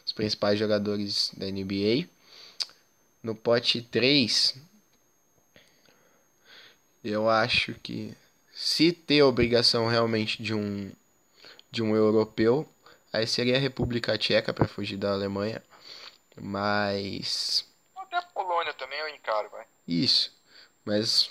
os 0.06 0.12
principais 0.12 0.60
jogadores 0.60 1.32
da 1.38 1.46
NBA. 1.46 2.08
No 3.24 3.34
pote 3.34 3.82
3, 3.82 4.56
eu 7.04 7.30
acho 7.30 7.74
que 7.76 8.14
se 8.54 8.92
ter 8.92 9.24
obrigação 9.24 9.88
realmente 9.88 10.44
de 10.44 10.54
um 10.54 10.92
de 11.70 11.84
um 11.84 11.96
europeu, 11.96 12.68
aí 13.12 13.28
seria 13.28 13.58
a 13.58 13.60
República 13.60 14.18
Tcheca 14.18 14.54
para 14.54 14.68
fugir 14.68 14.98
da 14.98 15.12
Alemanha. 15.12 15.62
Mas 16.36 17.66
até 17.96 18.18
a 18.18 18.22
Polônia 18.22 18.74
também 18.74 19.00
eu 19.00 19.10
encaro, 19.10 19.50
vai. 19.50 19.66
Isso. 19.88 20.32
Mas 20.86 21.30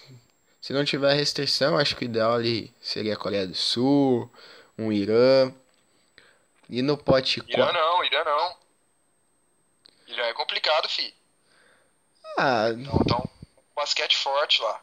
se 0.66 0.72
não 0.72 0.84
tiver 0.84 1.14
restrição, 1.14 1.78
acho 1.78 1.94
que 1.94 2.04
o 2.04 2.06
ideal 2.06 2.34
ali 2.34 2.74
seria 2.80 3.14
a 3.14 3.16
Coreia 3.16 3.46
do 3.46 3.54
Sul, 3.54 4.28
um 4.76 4.90
Irã. 4.90 5.54
E 6.68 6.82
no 6.82 6.98
pote 6.98 7.40
4. 7.40 7.52
Irã 7.52 7.72
não, 7.72 8.04
Irã 8.04 8.24
não. 8.24 8.56
Irã 10.08 10.24
é 10.24 10.32
complicado, 10.32 10.88
fi. 10.88 11.14
Ah. 12.36 12.70
Então, 12.70 12.98
então 13.00 13.30
basquete 13.76 14.16
forte 14.16 14.60
lá. 14.60 14.82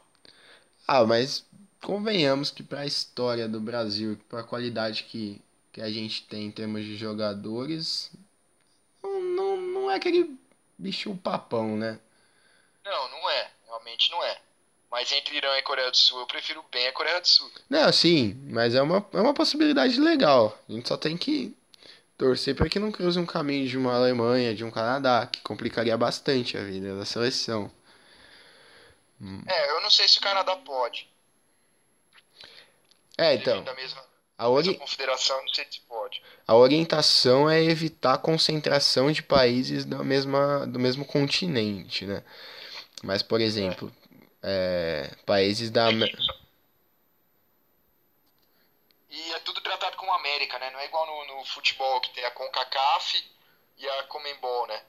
Ah, 0.88 1.04
mas 1.04 1.46
convenhamos 1.82 2.50
que 2.50 2.64
para 2.64 2.80
a 2.80 2.86
história 2.86 3.46
do 3.46 3.60
Brasil, 3.60 4.18
para 4.30 4.40
a 4.40 4.46
qualidade 4.46 5.04
que, 5.04 5.42
que 5.74 5.82
a 5.82 5.92
gente 5.92 6.24
tem 6.28 6.46
em 6.46 6.52
termos 6.52 6.86
de 6.86 6.96
jogadores, 6.96 8.10
não, 9.04 9.20
não, 9.20 9.58
não 9.58 9.92
é 9.92 9.96
aquele 9.96 10.34
bicho 10.78 11.14
papão, 11.18 11.76
né? 11.76 12.00
Não, 12.86 13.10
não 13.10 13.30
é. 13.30 13.52
Realmente 13.68 14.10
não 14.12 14.24
é. 14.24 14.40
Mas 14.94 15.12
entre 15.12 15.38
Irã 15.38 15.58
e 15.58 15.64
Coreia 15.64 15.90
do 15.90 15.98
Sul, 15.98 16.20
eu 16.20 16.28
prefiro 16.28 16.64
bem 16.72 16.88
a 16.88 16.94
Coreia 16.94 17.20
do 17.20 17.28
Sul. 17.28 17.50
Não, 17.68 17.92
sim, 17.92 18.40
mas 18.48 18.76
é 18.76 18.82
uma, 18.82 19.04
é 19.12 19.20
uma 19.20 19.34
possibilidade 19.34 20.00
legal. 20.00 20.56
A 20.70 20.72
gente 20.72 20.88
só 20.88 20.96
tem 20.96 21.18
que 21.18 21.58
torcer 22.16 22.56
para 22.56 22.70
que 22.70 22.78
não 22.78 22.92
cruze 22.92 23.20
um 23.20 23.26
caminho 23.26 23.68
de 23.68 23.76
uma 23.76 23.96
Alemanha, 23.96 24.54
de 24.54 24.64
um 24.64 24.70
Canadá, 24.70 25.26
que 25.26 25.42
complicaria 25.42 25.98
bastante 25.98 26.56
a 26.60 26.64
vida 26.64 26.96
da 26.96 27.06
seleção. 27.06 27.72
É, 29.48 29.72
eu 29.72 29.82
não 29.82 29.90
sei 29.90 30.08
se 30.08 30.20
o 30.20 30.22
Canadá 30.22 30.56
pode. 30.58 31.10
É, 33.18 33.34
então. 33.34 33.64
Da 33.64 33.74
mesma, 33.74 34.00
a 34.38 34.48
ori... 34.48 34.76
confederação, 34.76 35.42
não 35.42 35.54
sei 35.56 35.66
se 35.72 35.80
pode. 35.82 36.22
A 36.48 36.56
orientação 36.56 37.50
é 37.50 37.64
evitar 37.64 38.14
a 38.14 38.20
concentração 38.20 39.12
de 39.12 39.24
países 39.24 39.86
da 39.86 40.04
mesma, 40.04 40.68
do 40.68 40.78
mesmo 40.78 41.04
continente, 41.04 42.06
né? 42.06 42.24
Mas, 43.02 43.24
por 43.24 43.42
exemplo, 43.42 43.92
é 44.44 45.10
países 45.26 45.72
da. 45.72 45.90
E 49.10 49.32
é 49.32 49.40
tudo 49.40 49.62
tratado 49.62 49.96
como 49.96 50.12
América, 50.12 50.60
né? 50.60 50.70
Não 50.72 50.80
é 50.80 50.86
igual 50.86 51.06
no, 51.06 51.38
no 51.38 51.46
futebol 51.46 52.02
que 52.02 52.14
tem 52.14 52.26
a 52.26 52.32
CONCACAF 52.32 53.24
e 53.78 53.88
a 53.88 54.04
Comembol, 54.04 54.68
né? 54.68 54.82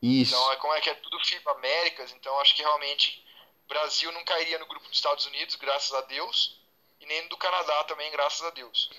Isso. 0.00 0.32
Então 0.32 0.52
é 0.52 0.56
como 0.56 0.72
é 0.74 0.80
que 0.80 0.88
é 0.88 0.94
tudo 0.94 1.18
FIBA 1.20 1.52
Américas, 1.52 2.12
então 2.12 2.40
acho 2.40 2.56
que 2.56 2.62
realmente 2.62 3.22
o 3.66 3.68
Brasil 3.68 4.10
não 4.12 4.24
cairia 4.24 4.58
no 4.58 4.66
grupo 4.66 4.88
dos 4.88 4.96
Estados 4.96 5.26
Unidos, 5.26 5.56
graças 5.56 5.92
a 5.92 6.00
Deus, 6.02 6.58
e 7.00 7.06
nem 7.06 7.28
do 7.28 7.36
Canadá 7.36 7.84
também, 7.84 8.10
graças 8.10 8.42
a 8.42 8.50
Deus. 8.50 8.90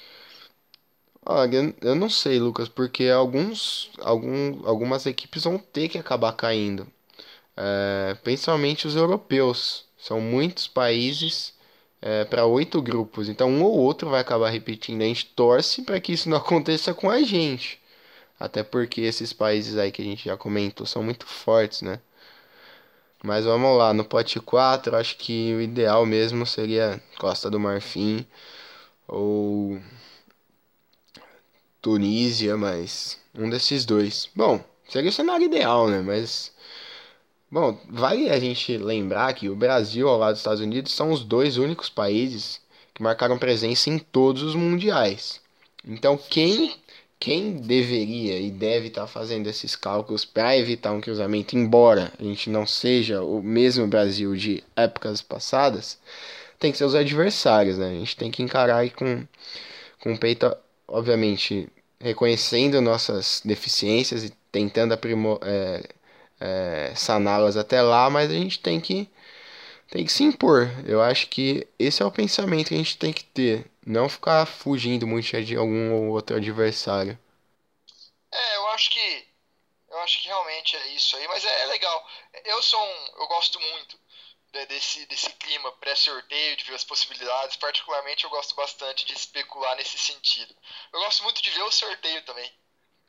Olha, 1.26 1.74
eu 1.82 1.96
não 1.96 2.10
sei, 2.10 2.40
Lucas, 2.40 2.68
porque 2.68 3.08
alguns, 3.08 3.90
algum, 4.00 4.68
algumas 4.68 5.06
equipes 5.06 5.44
vão 5.44 5.58
ter 5.58 5.88
que 5.88 5.98
acabar 5.98 6.34
caindo 6.34 6.92
é, 7.58 8.16
principalmente 8.24 8.88
os 8.88 8.96
europeus. 8.96 9.86
São 9.98 10.20
muitos 10.20 10.68
países 10.68 11.54
é, 12.02 12.26
para 12.26 12.46
oito 12.46 12.82
grupos, 12.82 13.30
então 13.30 13.50
um 13.50 13.64
ou 13.64 13.78
outro 13.78 14.10
vai 14.10 14.22
acabar 14.22 14.50
repetindo. 14.50 15.02
A 15.02 15.06
gente 15.06 15.26
torce 15.28 15.84
para 15.84 16.00
que 16.00 16.14
isso 16.14 16.30
não 16.30 16.38
aconteça 16.38 16.94
com 16.94 17.10
a 17.10 17.22
gente, 17.22 17.80
até 18.40 18.64
porque 18.64 19.02
esses 19.02 19.34
países 19.34 19.78
aí 19.78 19.92
que 19.92 20.02
a 20.02 20.06
gente 20.06 20.26
já 20.26 20.38
comentou 20.38 20.86
são 20.86 21.04
muito 21.04 21.26
fortes, 21.26 21.82
né? 21.82 22.00
Mas 23.24 23.46
vamos 23.46 23.78
lá, 23.78 23.94
no 23.94 24.04
pote 24.04 24.40
4, 24.40 24.96
acho 24.96 25.16
que 25.18 25.54
o 25.54 25.62
ideal 25.62 26.06
mesmo 26.06 26.46
seria 26.46 27.02
Costa 27.20 27.50
do 27.52 27.60
Marfim 27.60 28.26
ou 29.08 29.80
Tunísia, 31.82 32.58
mas 32.58 33.20
um 33.36 33.50
desses 33.50 33.86
dois. 33.86 34.30
Bom, 34.36 34.64
seria 34.90 35.10
o 35.10 35.14
cenário 35.14 35.46
ideal, 35.46 35.88
né? 35.88 36.02
Mas 36.02 36.52
bom, 37.52 37.78
vale 37.90 38.30
a 38.30 38.40
gente 38.40 38.78
lembrar 38.78 39.34
que 39.34 39.50
o 39.50 39.56
Brasil 39.56 40.08
ao 40.08 40.18
lado 40.18 40.32
dos 40.32 40.40
Estados 40.40 40.62
Unidos 40.62 40.94
são 40.94 41.12
os 41.12 41.24
dois 41.24 41.58
únicos 41.58 41.90
países 41.90 42.62
que 42.94 43.04
marcaram 43.04 43.38
presença 43.38 43.90
em 43.90 44.00
todos 44.00 44.42
os 44.42 44.56
mundiais. 44.56 45.42
Então, 45.86 46.18
quem 46.18 46.74
quem 47.22 47.54
deveria 47.54 48.40
e 48.40 48.50
deve 48.50 48.88
estar 48.88 49.06
fazendo 49.06 49.46
esses 49.46 49.76
cálculos 49.76 50.26
para 50.26 50.58
evitar 50.58 50.92
um 50.92 51.00
cruzamento, 51.00 51.56
embora 51.56 52.12
a 52.20 52.24
gente 52.24 52.50
não 52.50 52.66
seja 52.66 53.22
o 53.22 53.44
mesmo 53.44 53.86
Brasil 53.86 54.36
de 54.36 54.64
épocas 54.76 55.22
passadas, 55.22 56.00
tem 56.60 56.72
que 56.72 56.80
ser 56.80 56.86
os 56.86 56.96
adversários, 56.96 57.78
né? 57.78 57.90
A 57.90 57.94
gente 57.94 58.16
tem 58.16 58.32
que 58.32 58.42
encarar 58.42 58.90
com, 58.90 59.24
com 60.00 60.14
o 60.14 60.18
peito, 60.18 60.52
obviamente, 60.88 61.70
reconhecendo 62.00 62.82
nossas 62.82 63.40
deficiências 63.46 64.24
e 64.24 64.34
tentando 64.52 64.98
é, 65.44 65.84
é, 66.42 66.94
saná-las 66.96 67.56
até 67.56 67.82
lá, 67.82 68.10
mas 68.10 68.32
a 68.32 68.34
gente 68.34 68.60
tem 68.60 68.82
que 68.82 69.08
tem 69.92 70.06
que 70.06 70.12
se 70.12 70.24
impor. 70.24 70.70
Eu 70.88 71.02
acho 71.02 71.28
que 71.28 71.68
esse 71.78 72.02
é 72.02 72.06
o 72.06 72.12
pensamento 72.12 72.70
que 72.70 72.74
a 72.74 72.78
gente 72.78 72.98
tem 72.98 73.12
que 73.14 73.26
ter. 73.26 73.70
Não 73.86 74.08
ficar 74.08 74.46
fugindo 74.46 75.06
muito 75.06 75.30
de 75.44 75.56
algum 75.56 75.94
ou 75.94 76.14
outro 76.14 76.38
adversário. 76.38 77.20
É, 78.32 78.56
eu 78.56 78.68
acho 78.70 78.90
que. 78.90 79.28
Eu 79.90 80.00
acho 80.00 80.22
que 80.22 80.28
realmente 80.28 80.78
é 80.78 80.88
isso 80.96 81.18
aí, 81.18 81.28
mas 81.28 81.44
é, 81.44 81.64
é 81.64 81.66
legal. 81.66 82.08
Eu 82.46 82.62
sou 82.62 82.82
um. 82.82 83.22
Eu 83.22 83.28
gosto 83.28 83.60
muito 83.60 84.00
desse, 84.70 85.06
desse 85.08 85.30
clima 85.32 85.72
pré-sorteio, 85.74 86.56
de 86.56 86.64
ver 86.64 86.76
as 86.76 86.86
possibilidades. 86.86 87.58
Particularmente 87.58 88.24
eu 88.24 88.30
gosto 88.30 88.56
bastante 88.56 89.06
de 89.06 89.14
especular 89.14 89.76
nesse 89.76 89.98
sentido. 89.98 90.56
Eu 90.94 91.02
gosto 91.02 91.24
muito 91.24 91.42
de 91.42 91.50
ver 91.50 91.64
o 91.64 91.72
sorteio 91.72 92.24
também. 92.24 92.50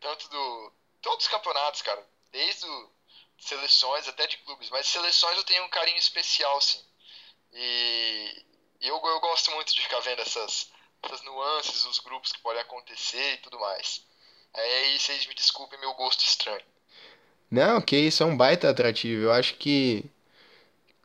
Tanto 0.01 0.29
do. 0.29 0.73
Todos 1.01 1.27
os 1.27 1.31
campeonatos, 1.31 1.83
cara. 1.83 2.05
Desde 2.33 2.67
o 2.67 2.92
seleções, 3.43 4.07
até 4.09 4.27
de 4.27 4.37
clubes, 4.39 4.71
mas 4.71 4.87
seleções 4.87 5.37
eu 5.37 5.45
tenho 5.45 5.65
um 5.65 5.69
carinho 5.69 5.99
especial, 5.99 6.61
sim. 6.61 6.81
E 7.53 8.45
eu, 8.81 8.95
eu 9.05 9.21
gosto 9.21 9.51
muito 9.51 9.75
de 9.75 9.83
ficar 9.83 10.01
vendo 10.01 10.23
essas, 10.23 10.71
essas 11.03 11.23
nuances, 11.23 11.85
os 11.85 11.99
grupos 11.99 12.33
que 12.33 12.41
podem 12.41 12.63
acontecer 12.63 13.35
e 13.35 13.39
tudo 13.39 13.59
mais. 13.59 14.05
Aí 14.55 14.99
vocês 14.99 15.27
me 15.27 15.35
desculpem 15.35 15.81
meu 15.81 15.93
gosto 15.95 16.25
estranho. 16.25 16.63
Não, 17.51 17.81
que 17.81 17.97
isso 17.97 18.23
é 18.23 18.27
um 18.27 18.37
baita 18.37 18.71
atrativo. 18.71 19.25
Eu 19.25 19.33
acho 19.33 19.55
que 19.57 20.05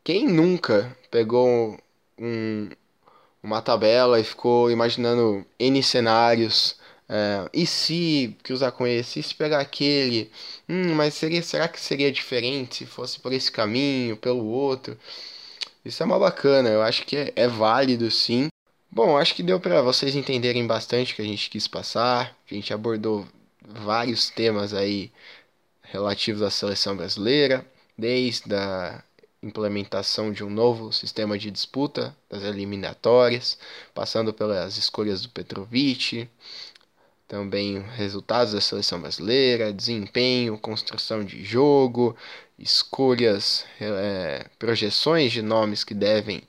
quem 0.03 0.25
nunca 0.25 0.97
pegou 1.09 1.77
um, 2.17 2.69
uma 3.41 3.61
tabela 3.61 4.19
e 4.19 4.23
ficou 4.23 4.69
imaginando 4.71 5.45
N 5.59 5.83
cenários 5.83 6.76
é, 7.09 7.49
e 7.53 7.65
se 7.65 8.35
cruzar 8.43 8.71
com 8.71 8.85
esse, 8.85 9.19
e 9.19 9.23
se 9.23 9.33
pegar 9.33 9.59
aquele, 9.59 10.31
hum, 10.67 10.93
mas 10.95 11.13
seria, 11.13 11.41
será 11.41 11.67
que 11.67 11.79
seria 11.79 12.11
diferente 12.11 12.77
se 12.77 12.85
fosse 12.85 13.19
por 13.19 13.31
esse 13.33 13.51
caminho, 13.51 14.17
pelo 14.17 14.45
outro? 14.45 14.97
Isso 15.85 16.03
é 16.03 16.05
uma 16.05 16.19
bacana, 16.19 16.69
eu 16.69 16.81
acho 16.81 17.05
que 17.05 17.15
é, 17.15 17.33
é 17.35 17.47
válido 17.47 18.11
sim. 18.11 18.49
Bom, 18.91 19.17
acho 19.17 19.35
que 19.35 19.43
deu 19.43 19.59
para 19.59 19.81
vocês 19.81 20.15
entenderem 20.15 20.65
bastante 20.65 21.13
o 21.13 21.15
que 21.15 21.21
a 21.21 21.25
gente 21.25 21.49
quis 21.49 21.67
passar. 21.67 22.35
A 22.49 22.53
gente 22.53 22.73
abordou 22.73 23.27
vários 23.61 24.29
temas 24.29 24.73
aí 24.73 25.11
relativos 25.83 26.41
à 26.41 26.49
seleção 26.49 26.95
brasileira, 26.95 27.65
desde 27.97 28.53
a 28.53 29.03
implementação 29.41 30.31
de 30.31 30.43
um 30.43 30.49
novo 30.49 30.91
sistema 30.91 31.37
de 31.37 31.51
disputa 31.51 32.15
das 32.29 32.43
eliminatórias, 32.43 33.57
passando 33.93 34.33
pelas 34.33 34.77
escolhas 34.77 35.21
do 35.21 35.29
Petrovic, 35.29 36.29
também 37.27 37.79
resultados 37.95 38.53
da 38.53 38.61
seleção 38.61 39.01
brasileira, 39.01 39.73
desempenho, 39.73 40.57
construção 40.57 41.23
de 41.23 41.43
jogo, 41.43 42.15
escolhas, 42.57 43.65
é, 43.79 44.45
projeções 44.57 45.31
de 45.31 45.41
nomes 45.41 45.83
que 45.83 45.93
devem 45.93 46.41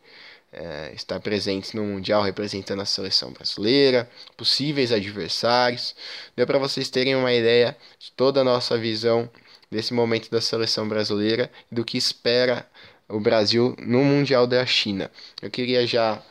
é, 0.53 0.93
estar 0.95 1.21
presentes 1.21 1.73
no 1.73 1.85
Mundial 1.85 2.23
representando 2.23 2.81
a 2.81 2.87
seleção 2.87 3.33
brasileira, 3.33 4.09
possíveis 4.37 4.93
adversários. 4.93 5.95
Deu 6.37 6.47
para 6.47 6.59
vocês 6.59 6.89
terem 6.89 7.17
uma 7.17 7.33
ideia 7.33 7.77
de 7.99 8.13
toda 8.13 8.41
a 8.41 8.45
nossa 8.45 8.79
visão 8.79 9.29
desse 9.71 9.93
momento 9.93 10.31
da 10.31 10.41
seleção 10.41 10.89
brasileira 10.89 11.51
e 11.71 11.75
do 11.75 11.85
que 11.85 11.99
espera 11.99 12.67
o 13.09 13.19
Brasil 13.21 13.75
no 13.79 14.05
Mundial 14.05 14.47
da 14.47 14.65
China. 14.65 15.11
Eu 15.43 15.51
queria 15.51 15.87
já 15.87 16.23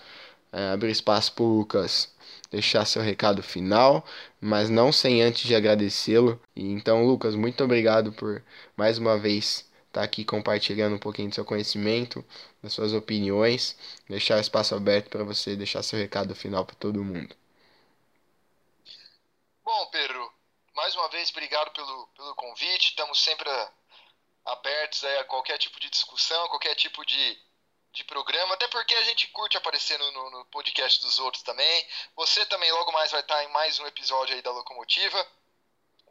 é, 0.52 0.70
abrir 0.70 0.91
espaço 0.91 1.34
para 1.34 1.43
o 1.43 1.58
Lucas 1.58 2.10
deixar 2.50 2.86
seu 2.86 3.02
recado 3.02 3.43
final, 3.43 4.06
mas 4.39 4.70
não 4.70 4.91
sem 4.91 5.22
antes 5.22 5.48
de 5.48 5.56
agradecê-lo. 5.56 6.41
Então, 6.56 7.06
Lucas, 7.06 7.36
muito 7.36 7.64
obrigado 7.64 8.12
por 8.14 8.43
mais 8.76 8.98
uma 8.98 9.18
vez 9.18 9.70
estar 9.88 10.04
aqui 10.04 10.24
compartilhando 10.24 10.95
um 10.95 11.00
pouquinho 11.00 11.30
do 11.30 11.36
seu 11.36 11.45
conhecimento, 11.45 12.24
das 12.62 12.74
suas 12.74 12.93
opiniões, 12.93 13.78
deixar 14.08 14.38
o 14.38 14.41
espaço 14.41 14.76
aberto 14.76 15.10
para 15.10 15.24
você 15.24 15.56
deixar 15.56 15.82
seu 15.84 15.98
recado 15.98 16.36
final 16.36 16.66
para 16.66 16.76
todo 16.76 17.04
mundo. 17.04 17.36
Bom, 19.64 19.86
Pedro, 19.91 20.32
mais 20.76 20.95
uma 20.95 21.10
vez 21.10 21.30
obrigado 21.32 21.72
pelo, 21.72 22.08
pelo 22.16 22.36
convite. 22.36 22.89
Estamos 22.89 23.22
sempre 23.22 23.50
abertos 24.45 25.04
a 25.04 25.24
qualquer 25.26 25.58
tipo 25.58 25.80
de 25.80 25.89
discussão, 25.89 26.48
qualquer 26.48 26.76
tipo 26.76 27.06
de 27.06 27.38
de 27.94 28.04
programa, 28.04 28.54
até 28.54 28.68
porque 28.68 28.94
a 28.96 29.04
gente 29.04 29.28
curte 29.28 29.58
aparecer 29.58 29.98
no, 29.98 30.30
no, 30.30 30.46
podcast 30.46 31.02
dos 31.02 31.20
outros 31.20 31.44
também. 31.44 31.88
Você 32.16 32.46
também 32.46 32.72
logo 32.72 32.92
mais 32.92 33.12
vai 33.12 33.22
estar 33.22 33.44
em 33.44 33.48
mais 33.50 33.80
um 33.80 33.88
episódio 33.88 34.36
aí 34.36 34.42
da 34.42 34.52
Locomotiva. 34.52 35.28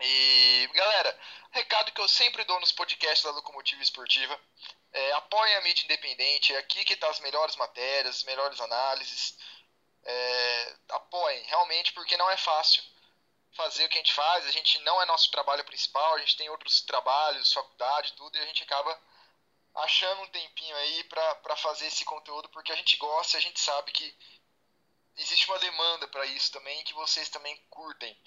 E 0.00 0.68
galera, 0.74 1.18
recado 1.52 1.92
que 1.92 2.00
eu 2.00 2.08
sempre 2.08 2.44
dou 2.44 2.60
nos 2.60 2.72
podcasts 2.72 3.24
da 3.24 3.30
Locomotiva 3.30 3.82
Esportiva: 3.82 4.38
é, 4.92 5.12
apoiem 5.12 5.56
a 5.56 5.60
mídia 5.62 5.84
independente, 5.84 6.54
é 6.54 6.58
aqui 6.58 6.84
que 6.84 6.94
está 6.94 7.08
as 7.08 7.20
melhores 7.20 7.56
matérias, 7.56 8.16
as 8.16 8.24
melhores 8.24 8.60
análises. 8.60 9.38
É, 10.04 10.76
apoiem, 10.90 11.42
realmente, 11.44 11.92
porque 11.92 12.16
não 12.16 12.30
é 12.30 12.36
fácil 12.36 12.82
fazer 13.56 13.86
o 13.86 13.88
que 13.88 13.98
a 13.98 14.02
gente 14.02 14.12
faz. 14.12 14.46
A 14.46 14.50
gente 14.50 14.78
não 14.80 15.00
é 15.02 15.06
nosso 15.06 15.30
trabalho 15.30 15.64
principal, 15.64 16.14
a 16.14 16.18
gente 16.18 16.36
tem 16.36 16.48
outros 16.50 16.80
trabalhos, 16.82 17.52
faculdade, 17.52 18.12
tudo, 18.12 18.36
e 18.36 18.40
a 18.40 18.46
gente 18.46 18.62
acaba 18.62 18.96
achando 19.76 20.22
um 20.22 20.28
tempinho 20.28 20.76
aí 20.76 21.04
para 21.04 21.56
fazer 21.56 21.86
esse 21.86 22.04
conteúdo, 22.04 22.48
porque 22.48 22.72
a 22.72 22.76
gente 22.76 22.96
gosta, 22.96 23.36
a 23.36 23.40
gente 23.40 23.60
sabe 23.60 23.92
que 23.92 24.16
existe 25.16 25.48
uma 25.48 25.58
demanda 25.58 26.08
para 26.08 26.26
isso 26.26 26.52
também, 26.52 26.82
que 26.84 26.94
vocês 26.94 27.28
também 27.28 27.56
curtem. 27.68 28.18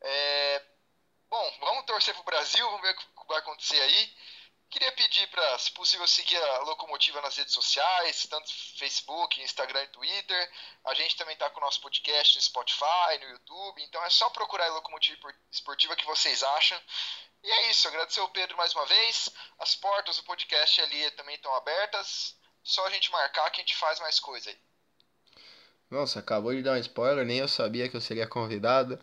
É, 0.00 0.66
bom, 1.28 1.56
vamos 1.60 1.86
torcer 1.86 2.14
para 2.14 2.22
o 2.22 2.24
Brasil, 2.24 2.66
vamos 2.66 2.82
ver 2.82 2.92
o 2.92 2.96
que 2.96 3.28
vai 3.28 3.38
acontecer 3.38 3.80
aí. 3.80 4.16
Queria 4.70 4.90
pedir 4.92 5.28
para, 5.28 5.58
se 5.58 5.70
possível, 5.70 6.06
seguir 6.06 6.36
a 6.36 6.58
Locomotiva 6.60 7.20
nas 7.20 7.36
redes 7.36 7.54
sociais, 7.54 8.26
tanto 8.28 8.50
Facebook, 8.76 9.40
Instagram 9.40 9.84
e 9.84 9.88
Twitter. 9.88 10.52
A 10.86 10.94
gente 10.94 11.16
também 11.16 11.34
está 11.34 11.48
com 11.48 11.60
o 11.60 11.64
nosso 11.64 11.80
podcast 11.80 12.36
no 12.36 12.42
Spotify, 12.42 13.18
no 13.20 13.30
YouTube. 13.30 13.82
Então 13.82 14.02
é 14.04 14.10
só 14.10 14.28
procurar 14.30 14.66
a 14.66 14.74
Locomotiva 14.74 15.32
Esportiva 15.50 15.94
que 15.94 16.04
vocês 16.06 16.42
acham. 16.42 16.80
E 17.42 17.50
é 17.50 17.70
isso, 17.70 17.86
agradecer 17.86 18.20
ao 18.20 18.28
Pedro 18.30 18.56
mais 18.56 18.74
uma 18.74 18.86
vez. 18.86 19.28
As 19.58 19.76
portas 19.76 20.16
do 20.16 20.24
podcast 20.24 20.80
ali 20.80 21.10
também 21.12 21.36
estão 21.36 21.54
abertas. 21.54 22.34
Só 22.62 22.86
a 22.86 22.90
gente 22.90 23.12
marcar 23.12 23.50
que 23.50 23.60
a 23.60 23.64
gente 23.64 23.76
faz 23.76 24.00
mais 24.00 24.18
coisa 24.18 24.50
aí. 24.50 24.58
Nossa, 25.90 26.18
acabou 26.18 26.52
de 26.52 26.62
dar 26.62 26.72
um 26.72 26.78
spoiler, 26.78 27.24
nem 27.24 27.38
eu 27.38 27.46
sabia 27.46 27.88
que 27.88 27.96
eu 27.96 28.00
seria 28.00 28.26
convidado 28.26 28.98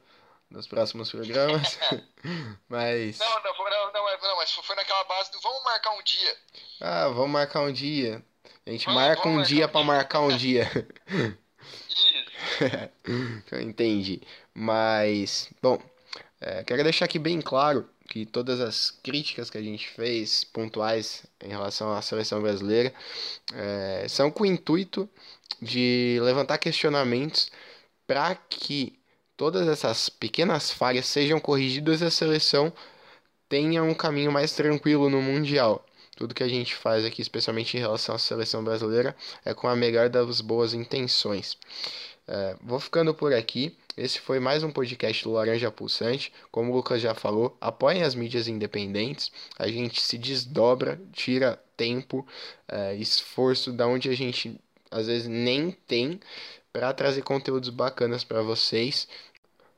nos 0.51 0.67
próximos 0.67 1.09
programas. 1.09 1.79
mas. 2.69 3.17
Não, 3.17 3.43
não, 3.43 3.53
não, 3.57 3.93
não, 3.93 4.21
não, 4.21 4.35
mas 4.37 4.51
foi 4.51 4.75
naquela 4.75 5.03
base 5.05 5.31
do 5.31 5.39
vamos 5.39 5.63
marcar 5.63 5.91
um 5.91 6.03
dia. 6.03 6.37
Ah, 6.79 7.07
vamos 7.07 7.31
marcar 7.31 7.61
um 7.61 7.71
dia. 7.71 8.23
A 8.65 8.69
gente 8.69 8.85
vamos, 8.85 9.01
marca 9.01 9.23
vamos 9.23 9.39
um 9.39 9.43
dia 9.43 9.67
para 9.67 9.83
marcar 9.83 10.19
um 10.19 10.35
dia. 10.37 10.69
Isso. 11.89 13.55
Entendi. 13.61 14.21
Mas, 14.53 15.49
bom, 15.61 15.81
é, 16.39 16.63
quero 16.63 16.83
deixar 16.83 17.05
aqui 17.05 17.17
bem 17.17 17.41
claro 17.41 17.89
que 18.09 18.25
todas 18.25 18.59
as 18.59 18.91
críticas 18.91 19.49
que 19.49 19.57
a 19.57 19.61
gente 19.61 19.87
fez, 19.87 20.43
pontuais 20.43 21.25
em 21.41 21.47
relação 21.47 21.93
à 21.93 22.01
seleção 22.01 22.41
brasileira, 22.41 22.93
é, 23.53 24.05
são 24.09 24.29
com 24.29 24.43
o 24.43 24.45
intuito 24.45 25.09
de 25.61 26.19
levantar 26.21 26.57
questionamentos 26.57 27.49
para 28.05 28.35
que 28.35 29.00
todas 29.41 29.67
essas 29.67 30.07
pequenas 30.07 30.69
falhas 30.69 31.07
sejam 31.07 31.39
corrigidas 31.39 32.01
e 32.01 32.05
a 32.05 32.11
seleção 32.11 32.71
tenha 33.49 33.81
um 33.81 33.91
caminho 33.91 34.31
mais 34.31 34.53
tranquilo 34.53 35.09
no 35.09 35.19
Mundial. 35.19 35.83
Tudo 36.15 36.35
que 36.35 36.43
a 36.43 36.47
gente 36.47 36.75
faz 36.75 37.03
aqui, 37.03 37.23
especialmente 37.23 37.75
em 37.75 37.79
relação 37.79 38.13
à 38.13 38.19
seleção 38.19 38.63
brasileira, 38.63 39.15
é 39.43 39.51
com 39.51 39.67
a 39.67 39.75
melhor 39.75 40.09
das 40.09 40.41
boas 40.41 40.75
intenções. 40.75 41.57
É, 42.27 42.55
vou 42.61 42.79
ficando 42.79 43.15
por 43.15 43.33
aqui. 43.33 43.75
Esse 43.97 44.19
foi 44.19 44.39
mais 44.39 44.63
um 44.63 44.69
podcast 44.69 45.23
do 45.23 45.31
Laranja 45.31 45.71
Pulsante. 45.71 46.31
Como 46.51 46.71
o 46.71 46.75
Lucas 46.75 47.01
já 47.01 47.15
falou, 47.15 47.57
apoiem 47.59 48.03
as 48.03 48.13
mídias 48.13 48.47
independentes. 48.47 49.31
A 49.57 49.67
gente 49.67 50.01
se 50.01 50.19
desdobra, 50.19 51.01
tira 51.11 51.59
tempo, 51.75 52.27
é, 52.67 52.93
esforço 52.93 53.73
da 53.73 53.87
onde 53.87 54.07
a 54.07 54.15
gente 54.15 54.55
às 54.91 55.07
vezes 55.07 55.27
nem 55.27 55.71
tem 55.71 56.19
para 56.71 56.93
trazer 56.93 57.21
conteúdos 57.21 57.69
bacanas 57.69 58.23
para 58.23 58.41
vocês. 58.41 59.07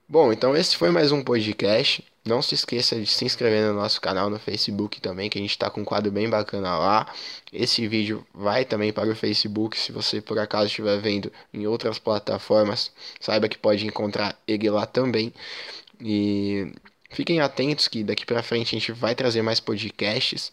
Bom, 0.07 0.33
então 0.33 0.55
esse 0.55 0.75
foi 0.75 0.91
mais 0.91 1.11
um 1.11 1.23
podcast. 1.23 2.03
Não 2.25 2.41
se 2.41 2.53
esqueça 2.55 2.99
de 2.99 3.07
se 3.07 3.25
inscrever 3.25 3.65
no 3.67 3.73
nosso 3.73 3.99
canal 4.01 4.29
no 4.29 4.37
Facebook 4.37 4.99
também, 5.01 5.29
que 5.29 5.37
a 5.37 5.41
gente 5.41 5.51
está 5.51 5.69
com 5.69 5.81
um 5.81 5.85
quadro 5.85 6.11
bem 6.11 6.29
bacana 6.29 6.77
lá. 6.77 7.13
Esse 7.51 7.87
vídeo 7.87 8.25
vai 8.33 8.65
também 8.65 8.91
para 8.93 9.09
o 9.09 9.15
Facebook, 9.15 9.77
se 9.77 9.91
você 9.91 10.21
por 10.21 10.37
acaso 10.37 10.67
estiver 10.67 10.99
vendo 10.99 11.31
em 11.53 11.65
outras 11.67 11.99
plataformas, 11.99 12.91
saiba 13.19 13.47
que 13.47 13.57
pode 13.57 13.85
encontrar 13.87 14.37
ele 14.47 14.69
lá 14.69 14.85
também. 14.85 15.33
E 16.01 16.71
fiquem 17.09 17.39
atentos 17.39 17.87
que 17.87 18.03
daqui 18.03 18.25
para 18.25 18.43
frente 18.43 18.75
a 18.75 18.79
gente 18.79 18.91
vai 18.91 19.15
trazer 19.15 19.41
mais 19.41 19.59
podcasts 19.59 20.51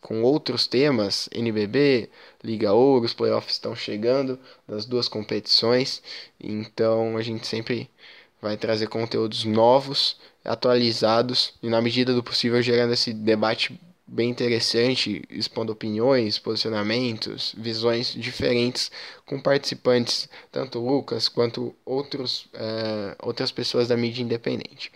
com 0.00 0.22
outros 0.22 0.66
temas, 0.66 1.28
NBB, 1.32 2.08
Liga 2.42 2.72
Ouro, 2.72 3.04
os 3.04 3.12
playoffs 3.12 3.54
estão 3.54 3.74
chegando 3.76 4.38
das 4.66 4.84
duas 4.86 5.08
competições, 5.08 6.02
então 6.40 7.16
a 7.16 7.22
gente 7.22 7.46
sempre 7.46 7.90
vai 8.40 8.56
trazer 8.56 8.88
conteúdos 8.88 9.44
novos, 9.44 10.16
atualizados 10.44 11.54
e 11.62 11.68
na 11.68 11.80
medida 11.80 12.14
do 12.14 12.22
possível 12.22 12.60
gerando 12.62 12.92
esse 12.92 13.12
debate 13.12 13.78
bem 14.08 14.30
interessante, 14.30 15.22
expondo 15.28 15.70
opiniões, 15.70 16.38
posicionamentos, 16.38 17.54
visões 17.58 18.14
diferentes 18.14 18.90
com 19.26 19.38
participantes, 19.38 20.28
tanto 20.50 20.78
Lucas 20.78 21.28
quanto 21.28 21.74
outros, 21.84 22.46
é, 22.54 23.14
outras 23.22 23.52
pessoas 23.52 23.88
da 23.88 23.96
mídia 23.96 24.22
independente. 24.22 24.90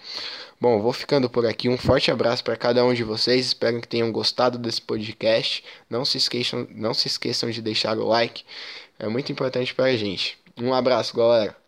Bom, 0.59 0.81
vou 0.81 0.93
ficando 0.93 1.29
por 1.29 1.45
aqui. 1.45 1.69
Um 1.69 1.77
forte 1.77 2.11
abraço 2.11 2.43
para 2.43 2.57
cada 2.57 2.85
um 2.85 2.95
de 2.95 3.05
vocês. 3.05 3.47
Espero 3.47 3.81
que 3.81 3.89
tenham 3.89 4.11
gostado 4.11 4.57
desse 4.57 4.81
podcast. 4.81 5.63
Não 5.91 6.05
se 6.05 6.17
esqueçam, 6.17 6.67
não 6.71 6.95
se 6.95 7.09
esqueçam 7.09 7.51
de 7.51 7.61
deixar 7.61 7.99
o 7.99 8.07
like. 8.07 8.45
É 8.99 9.09
muito 9.09 9.31
importante 9.31 9.75
para 9.75 9.87
a 9.87 9.97
gente. 9.97 10.39
Um 10.57 10.73
abraço, 10.73 11.15
galera. 11.17 11.62